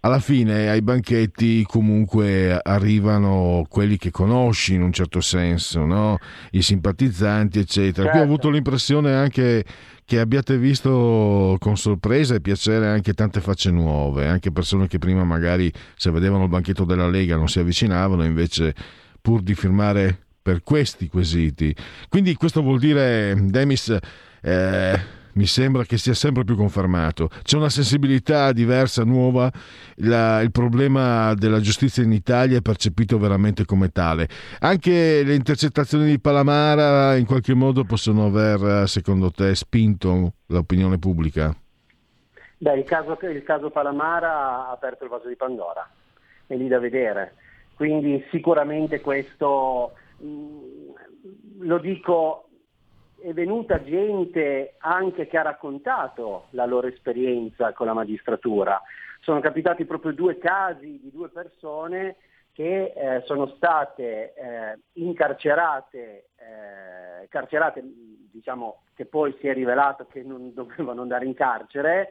[0.07, 6.17] alla fine ai banchetti comunque arrivano quelli che conosci in un certo senso, no?
[6.51, 8.09] i simpatizzanti, eccetera.
[8.09, 8.33] Qui ho Certo.
[8.33, 9.65] avuto l'impressione anche
[10.05, 15.25] che abbiate visto con sorpresa e piacere anche tante facce nuove, anche persone che prima
[15.25, 18.73] magari se vedevano il banchetto della Lega non si avvicinavano, invece
[19.21, 21.75] pur di firmare per questi quesiti.
[22.07, 23.97] Quindi questo vuol dire, Demis,
[24.41, 24.99] eh,
[25.37, 27.29] mi sembra che sia sempre più confermato.
[27.43, 29.49] C'è una sensibilità diversa, nuova,
[29.97, 34.27] la- il problema della giustizia in Italia è percepito veramente come tale.
[34.59, 41.55] Anche le intercettazioni di Palamara in qualche modo possono aver, secondo te, spinto l'opinione pubblica?
[42.59, 45.87] Beh, il caso, il caso Palamara ha aperto il vaso di Pandora,
[46.47, 47.35] è lì da vedere.
[47.75, 50.25] Quindi sicuramente questo, mh,
[51.59, 52.46] lo dico,
[53.21, 58.81] è venuta gente anche che ha raccontato la loro esperienza con la magistratura.
[59.21, 62.17] Sono capitati proprio due casi di due persone
[62.53, 67.83] che eh, sono state eh, incarcerate, eh, carcerate,
[68.31, 72.09] diciamo che poi si è rivelato che non dovevano andare in carcere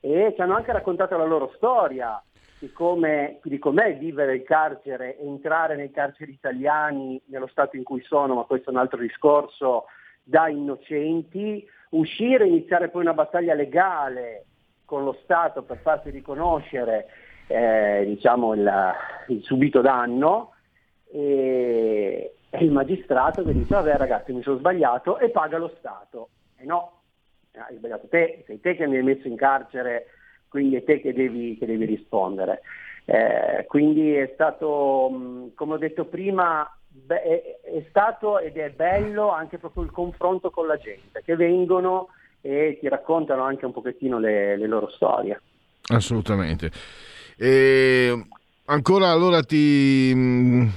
[0.00, 2.22] e ci hanno anche raccontato la loro storia
[2.58, 8.02] di come di com'è vivere il carcere, entrare nei carceri italiani nello stato in cui
[8.02, 9.86] sono, ma questo è un altro discorso,
[10.28, 14.44] da innocenti, uscire e iniziare poi una battaglia legale
[14.84, 17.06] con lo Stato per farsi riconoscere
[17.46, 18.92] eh, diciamo il,
[19.28, 20.54] il subito danno
[21.12, 26.30] e, e il magistrato che dice vabbè ragazzi mi sono sbagliato e paga lo Stato.
[26.56, 27.02] E no,
[27.52, 30.06] hai sbagliato te, sei te che mi hai messo in carcere,
[30.48, 32.62] quindi è te che devi, che devi rispondere.
[33.04, 36.68] Eh, quindi è stato, come ho detto prima,
[37.06, 42.08] è, è stato ed è bello anche proprio il confronto con la gente, che vengono
[42.40, 45.40] e ti raccontano anche un pochettino le, le loro storie.
[45.88, 46.70] Assolutamente.
[47.36, 48.26] E
[48.66, 50.68] ancora allora ti, mm,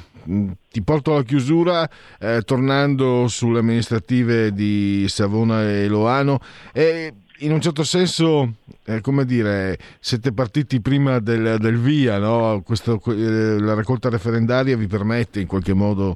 [0.69, 1.87] ti porto alla chiusura
[2.19, 6.39] eh, tornando sulle amministrative di Savona e Loano.
[6.73, 8.55] E in un certo senso,
[8.85, 12.61] eh, come dire, siete partiti prima del, del via, no?
[12.65, 16.15] Questo, eh, la raccolta referendaria vi permette in qualche modo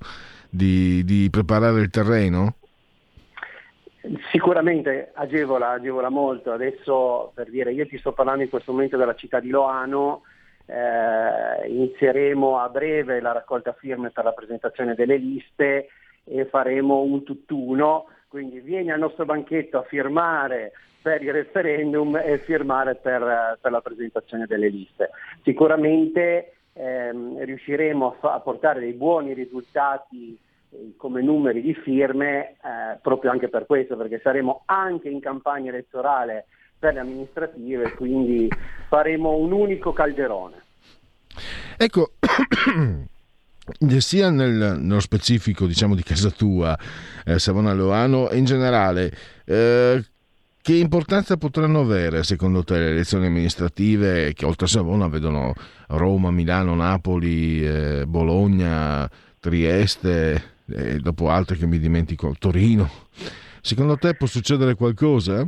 [0.49, 2.55] di, di preparare il terreno?
[4.31, 6.51] Sicuramente agevola, agevola molto.
[6.51, 10.23] Adesso per dire, io ti sto parlando in questo momento della città di Loano,
[10.65, 15.87] eh, inizieremo a breve la raccolta firme per la presentazione delle liste
[16.25, 20.73] e faremo un tutt'uno, quindi vieni al nostro banchetto a firmare
[21.03, 25.09] per il referendum e firmare per, per la presentazione delle liste.
[25.43, 30.39] Sicuramente ehm, riusciremo a, fa- a portare dei buoni risultati
[30.69, 35.71] eh, come numeri di firme eh, proprio anche per questo, perché saremo anche in campagna
[35.71, 36.45] elettorale
[36.79, 38.47] per le amministrative, quindi
[38.87, 40.61] faremo un unico calderone.
[41.75, 42.11] Ecco,
[43.99, 46.77] sia nel- nello specifico diciamo di casa tua,
[47.25, 49.11] eh, Savona Loano, in generale,
[49.45, 50.01] eh,
[50.63, 55.53] che importanza potranno avere secondo te le elezioni amministrative che oltre a Savona vedono
[55.89, 59.05] Roma, Milano, Napoli, eh, Bologna,
[59.41, 62.89] Trieste e dopo altre che mi dimentico, Torino?
[63.61, 65.45] Secondo te può succedere qualcosa?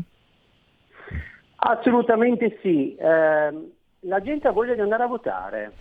[1.55, 3.71] Assolutamente sì, Ehm,
[4.01, 5.71] la gente ha voglia di andare a votare.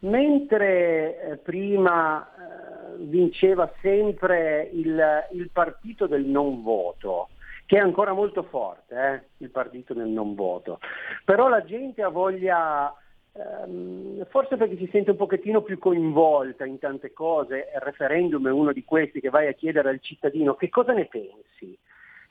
[0.00, 5.00] Mentre eh, prima eh, vinceva sempre il,
[5.32, 7.28] il partito del non voto,
[7.66, 10.78] che è ancora molto forte, eh, il partito del non voto,
[11.24, 12.92] però la gente ha voglia,
[13.32, 18.52] ehm, forse perché si sente un pochettino più coinvolta in tante cose, il referendum è
[18.52, 21.78] uno di questi che vai a chiedere al cittadino che cosa ne pensi.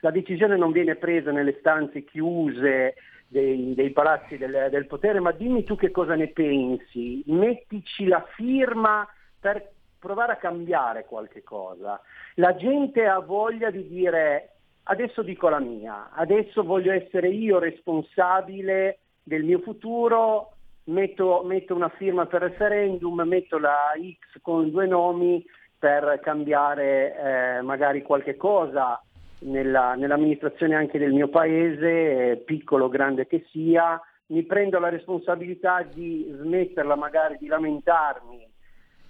[0.00, 2.94] La decisione non viene presa nelle stanze chiuse
[3.28, 8.24] dei, dei palazzi del, del potere, ma dimmi tu che cosa ne pensi, mettici la
[8.34, 9.08] firma
[9.40, 12.00] per provare a cambiare qualche cosa.
[12.34, 14.51] La gente ha voglia di dire
[14.84, 20.52] adesso dico la mia, adesso voglio essere io responsabile del mio futuro,
[20.84, 25.44] metto, metto una firma per referendum, metto la X con due nomi
[25.78, 27.16] per cambiare
[27.58, 29.02] eh, magari qualche cosa
[29.40, 34.88] nella- nell'amministrazione anche del mio paese, eh, piccolo o grande che sia, mi prendo la
[34.88, 38.51] responsabilità di smetterla magari di lamentarmi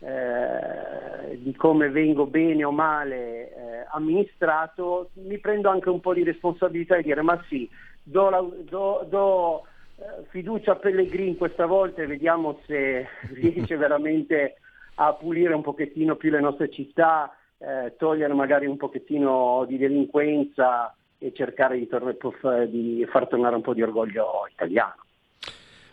[0.05, 6.25] eh, di come vengo bene o male eh, amministrato, mi prendo anche un po' di
[6.25, 7.71] responsabilità e dire ma sì,
[8.03, 9.63] do, la- do- do,
[9.97, 14.57] eh, fiducia a Pellegrini questa volta e vediamo se riesce veramente
[14.97, 20.95] a pulire un pochettino più le nostre città, eh, togliere magari un pochettino di delinquenza
[21.19, 24.97] e cercare di, tornare- di far tornare un po' di orgoglio italiano.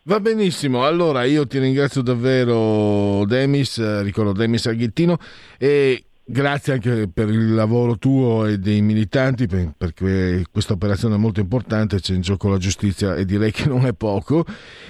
[0.09, 5.17] Va benissimo, allora io ti ringrazio davvero Demis, eh, ricordo Demis Aghittino
[5.59, 11.19] e grazie anche per il lavoro tuo e dei militanti per- perché questa operazione è
[11.19, 14.45] molto importante, c'è in gioco la giustizia e direi che non è poco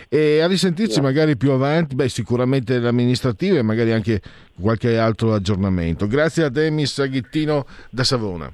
[0.08, 4.22] e a risentirci magari più avanti, beh sicuramente l'amministrativa e magari anche
[4.58, 6.08] qualche altro aggiornamento.
[6.08, 8.50] Grazie a Demis Aghittino da Savona.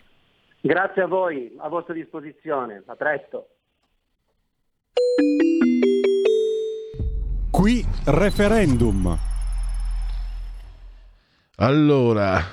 [0.62, 3.50] Grazie a voi, a vostra disposizione, a presto.
[7.56, 9.18] Qui referendum.
[11.56, 12.46] Allora,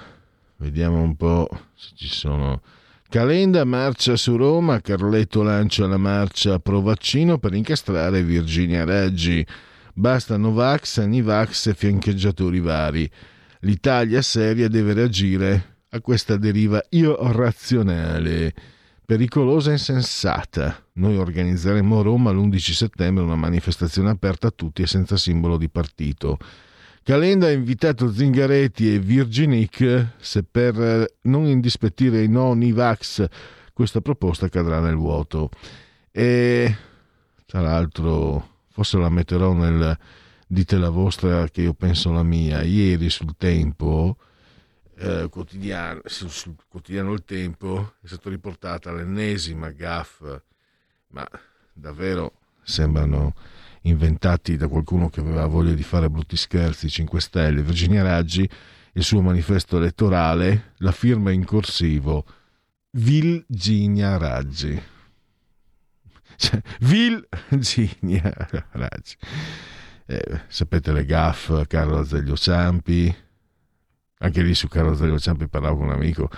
[0.59, 2.63] vediamo un po' se ci sono.
[3.09, 9.45] Calenda marcia su Roma, Carletto lancia la marcia pro vaccino per incastrare Virginia Raggi.
[9.93, 13.11] Basta Novax, Anivax e fiancheggiatori vari.
[13.63, 18.55] L'Italia seria deve reagire a questa deriva irrazionale,
[19.05, 20.85] pericolosa e insensata.
[20.95, 25.69] Noi organizzeremo a Roma l'11 settembre una manifestazione aperta a tutti e senza simbolo di
[25.69, 26.39] partito.
[27.03, 33.27] Calenda ha invitato Zingaretti e Virginic se per eh, non indispettire i non Ivax
[33.73, 35.51] questa proposta cadrà nel vuoto.
[36.13, 36.77] E
[37.45, 39.99] tra l'altro, forse la metterò nel
[40.47, 42.63] dite la vostra che io penso la mia.
[42.63, 44.17] Ieri sul tempo,
[45.03, 50.23] eh, quotidiano, sul, quotidiano Il Tempo, è stata riportata l'ennesima gaff,
[51.09, 51.29] ma
[51.73, 53.35] davvero sembrano
[53.83, 58.49] inventati da qualcuno che aveva voglia di fare brutti scherzi, 5 Stelle, Virginia Raggi,
[58.93, 62.25] il suo manifesto elettorale, la firma in corsivo,
[62.91, 64.81] Virginia Raggi.
[66.37, 68.33] Cioè, Virginia
[68.71, 69.17] Raggi.
[70.07, 73.15] Eh, sapete le gaff, Carlo Azeglio Ciampi,
[74.23, 76.31] anche lì su Carlo Azeglio Ciampi parlavo con un amico,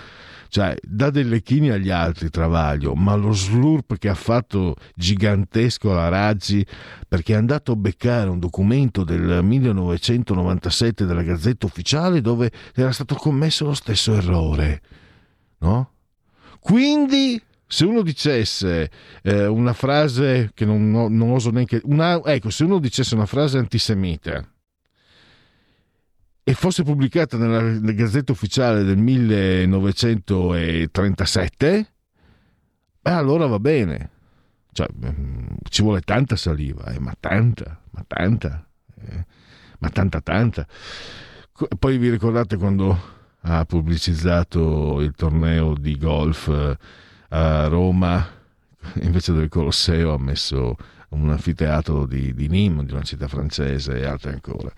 [0.49, 6.09] cioè dà dei lecchini agli altri Travaglio, ma lo slurp che ha fatto gigantesco alla
[6.09, 6.65] Raggi
[7.07, 13.15] perché è andato a beccare un documento del 1997 della Gazzetta Ufficiale dove era stato
[13.15, 14.81] commesso lo stesso errore,
[15.59, 15.91] no?
[16.59, 18.89] Quindi se uno dicesse
[19.21, 21.81] eh, una frase che non, non oso neanche...
[21.83, 24.43] Una, ecco, se uno dicesse una frase antisemita
[26.47, 31.93] e fosse pubblicata nella, Gazzetta Ufficiale del 1937,
[33.01, 34.11] beh, allora va bene.
[34.71, 38.63] Cioè, mm, ci vuole tanta saliva, eh, ma tanta, ma tanta,
[39.01, 39.25] eh,
[39.79, 40.67] ma tanta, tanta.
[41.79, 42.95] Poi vi ricordate quando
[43.41, 46.77] ha pubblicizzato il torneo di golf eh,
[47.29, 48.23] a Roma,
[49.01, 50.75] invece del Colosseo ha messo
[51.09, 54.71] un anfiteatro di, di Nîmes, di una città francese e altre ancora.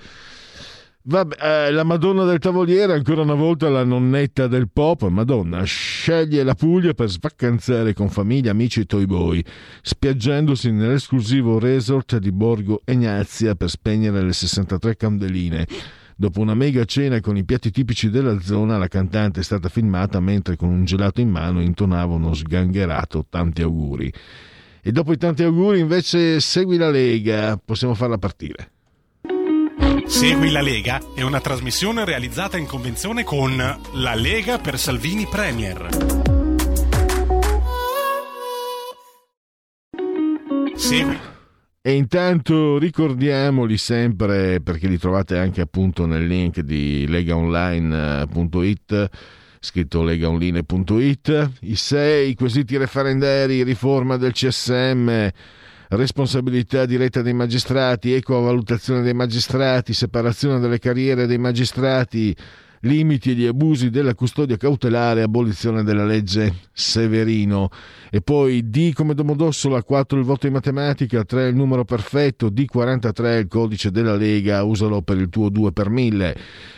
[1.10, 6.44] Vabbè, eh, la Madonna del Tavoliere, ancora una volta la nonnetta del pop, Madonna, sceglie
[6.44, 9.42] la Puglia per svacanzare con famiglia, amici e Toy Boy,
[9.82, 15.66] spiaggiandosi nell'esclusivo resort di Borgo Egnazia per spegnere le 63 candeline.
[16.14, 20.20] Dopo una mega cena con i piatti tipici della zona, la cantante è stata filmata
[20.20, 24.12] mentre con un gelato in mano intonava uno sgangherato tanti auguri.
[24.82, 28.72] E dopo i tanti auguri invece segui la Lega, possiamo farla partire.
[30.08, 35.90] Segui la Lega è una trasmissione realizzata in convenzione con La Lega per Salvini Premier.
[40.76, 41.20] Segui.
[41.82, 49.10] E intanto ricordiamoli sempre, perché li trovate anche appunto nel link di legaonline.it,
[49.60, 55.30] scritto legaonline.it, i sei quesiti referendari, riforma del CSM,
[55.90, 62.36] responsabilità diretta dei magistrati, ecovalutazione dei magistrati, separazione delle carriere dei magistrati,
[62.88, 67.70] limiti e gli abusi della custodia cautelare, abolizione della legge Severino.
[68.10, 73.40] E poi D come Domodossola, 4 il voto in matematica, 3 il numero perfetto, D43
[73.40, 76.36] il codice della Lega, usalo per il tuo 2 per 1000.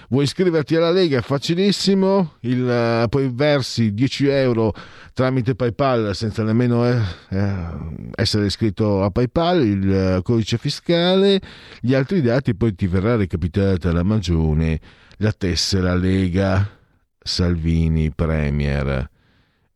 [0.10, 1.22] Vuoi iscriverti alla Lega?
[1.22, 4.73] Facilissimo, il, uh, poi versi 10 euro
[5.19, 6.98] tramite PayPal senza nemmeno eh,
[7.30, 7.64] eh,
[8.15, 11.41] essere iscritto a PayPal, il eh, codice fiscale,
[11.81, 14.80] gli altri dati poi ti verrà recapitata la magione,
[15.22, 16.68] la tessera Lega
[17.22, 19.10] Salvini Premier.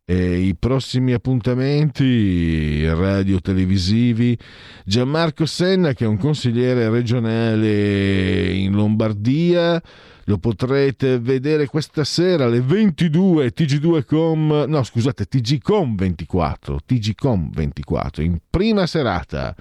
[0.06, 4.38] E I prossimi appuntamenti radio-televisivi,
[4.86, 9.82] Gianmarco Senna che è un consigliere regionale in Lombardia,
[10.26, 18.40] lo potrete vedere questa sera alle 22 TG2com, no scusate TGcom 24, TGcom 24 in
[18.50, 19.54] prima serata.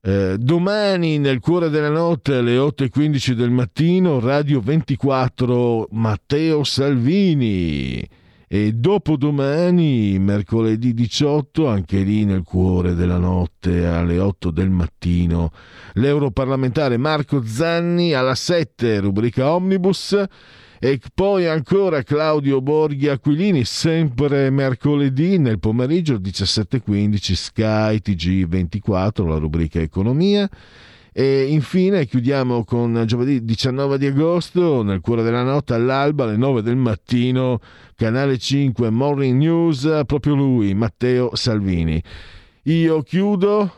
[0.00, 8.08] Eh, domani nel cuore della notte alle 8.15 del mattino Radio 24 Matteo Salvini.
[8.46, 15.50] E dopodomani, mercoledì 18, anche lì nel cuore della notte alle 8 del mattino,
[15.94, 20.16] l'europarlamentare Marco Zanni alla 7, rubrica Omnibus,
[20.80, 29.80] e poi ancora Claudio Borghi Aquilini, sempre mercoledì nel pomeriggio 17.15 Sky TG24, la rubrica
[29.80, 30.48] Economia.
[31.12, 36.62] E infine chiudiamo con giovedì 19 di agosto, nel cuore della notte, all'alba, alle 9
[36.62, 37.58] del mattino,
[37.96, 42.00] canale 5 Morning News, proprio lui, Matteo Salvini.
[42.64, 43.72] Io chiudo,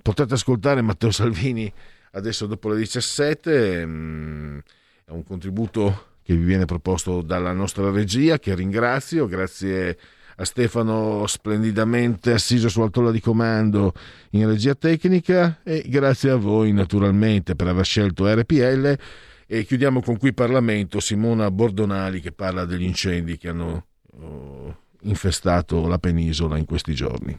[0.00, 1.70] potete ascoltare Matteo Salvini
[2.12, 4.58] adesso dopo le 17, mm,
[5.04, 9.98] è un contributo che vi viene proposto dalla nostra regia, che ringrazio, grazie
[10.36, 13.92] a Stefano splendidamente assiso sulla tolla di comando
[14.30, 18.96] in regia tecnica e grazie a voi naturalmente per aver scelto RPL
[19.44, 23.86] e chiudiamo con qui Parlamento Simona Bordonali che parla degli incendi che hanno
[24.20, 27.36] oh, infestato la penisola in questi giorni.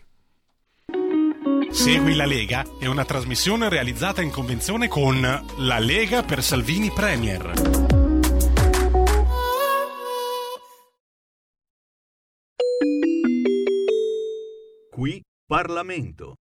[1.72, 8.01] Segui la Lega è una trasmissione realizzata in convenzione con La Lega per Salvini Premier.
[14.92, 16.36] Qui Parlamento.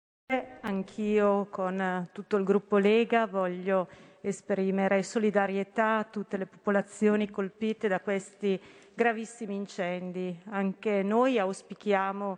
[0.62, 3.88] Anch'io con tutto il gruppo Lega voglio
[4.22, 8.60] esprimere solidarietà a tutte le popolazioni colpite da questi
[8.94, 10.38] gravissimi incendi.
[10.50, 12.38] Anche noi auspichiamo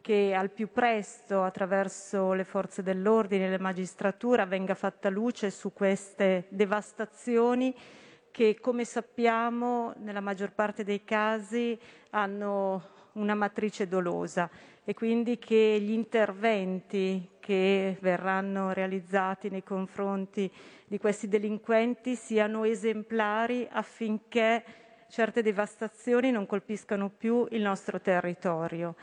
[0.00, 5.72] che al più presto, attraverso le forze dell'ordine e la magistratura, venga fatta luce su
[5.72, 7.74] queste devastazioni
[8.30, 11.78] che, come sappiamo, nella maggior parte dei casi
[12.10, 14.48] hanno una matrice dolosa
[14.84, 20.50] e quindi che gli interventi che verranno realizzati nei confronti
[20.86, 24.64] di questi delinquenti siano esemplari affinché
[25.08, 28.94] certe devastazioni non colpiscano più il nostro territorio.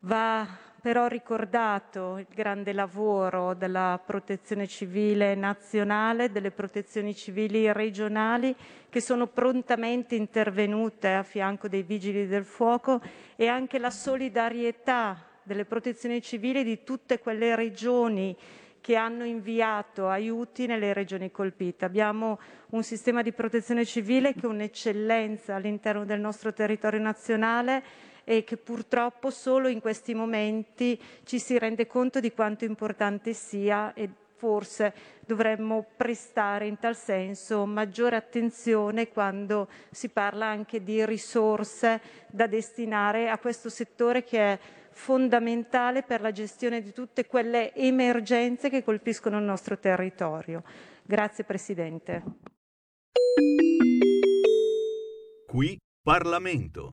[0.00, 0.46] Va
[0.80, 8.54] però ricordato il grande lavoro della protezione civile nazionale, delle protezioni civili regionali
[8.88, 13.00] che sono prontamente intervenute a fianco dei vigili del fuoco
[13.36, 18.36] e anche la solidarietà delle protezioni civili di tutte quelle regioni
[18.80, 21.84] che hanno inviato aiuti nelle regioni colpite.
[21.84, 22.38] Abbiamo
[22.70, 28.56] un sistema di protezione civile che è un'eccellenza all'interno del nostro territorio nazionale e che
[28.56, 34.94] purtroppo solo in questi momenti ci si rende conto di quanto importante sia e forse
[35.26, 43.28] dovremmo prestare in tal senso maggiore attenzione quando si parla anche di risorse da destinare
[43.28, 44.58] a questo settore che è
[44.92, 50.62] fondamentale per la gestione di tutte quelle emergenze che colpiscono il nostro territorio.
[51.02, 52.22] Grazie Presidente.
[55.48, 56.92] Qui Parlamento.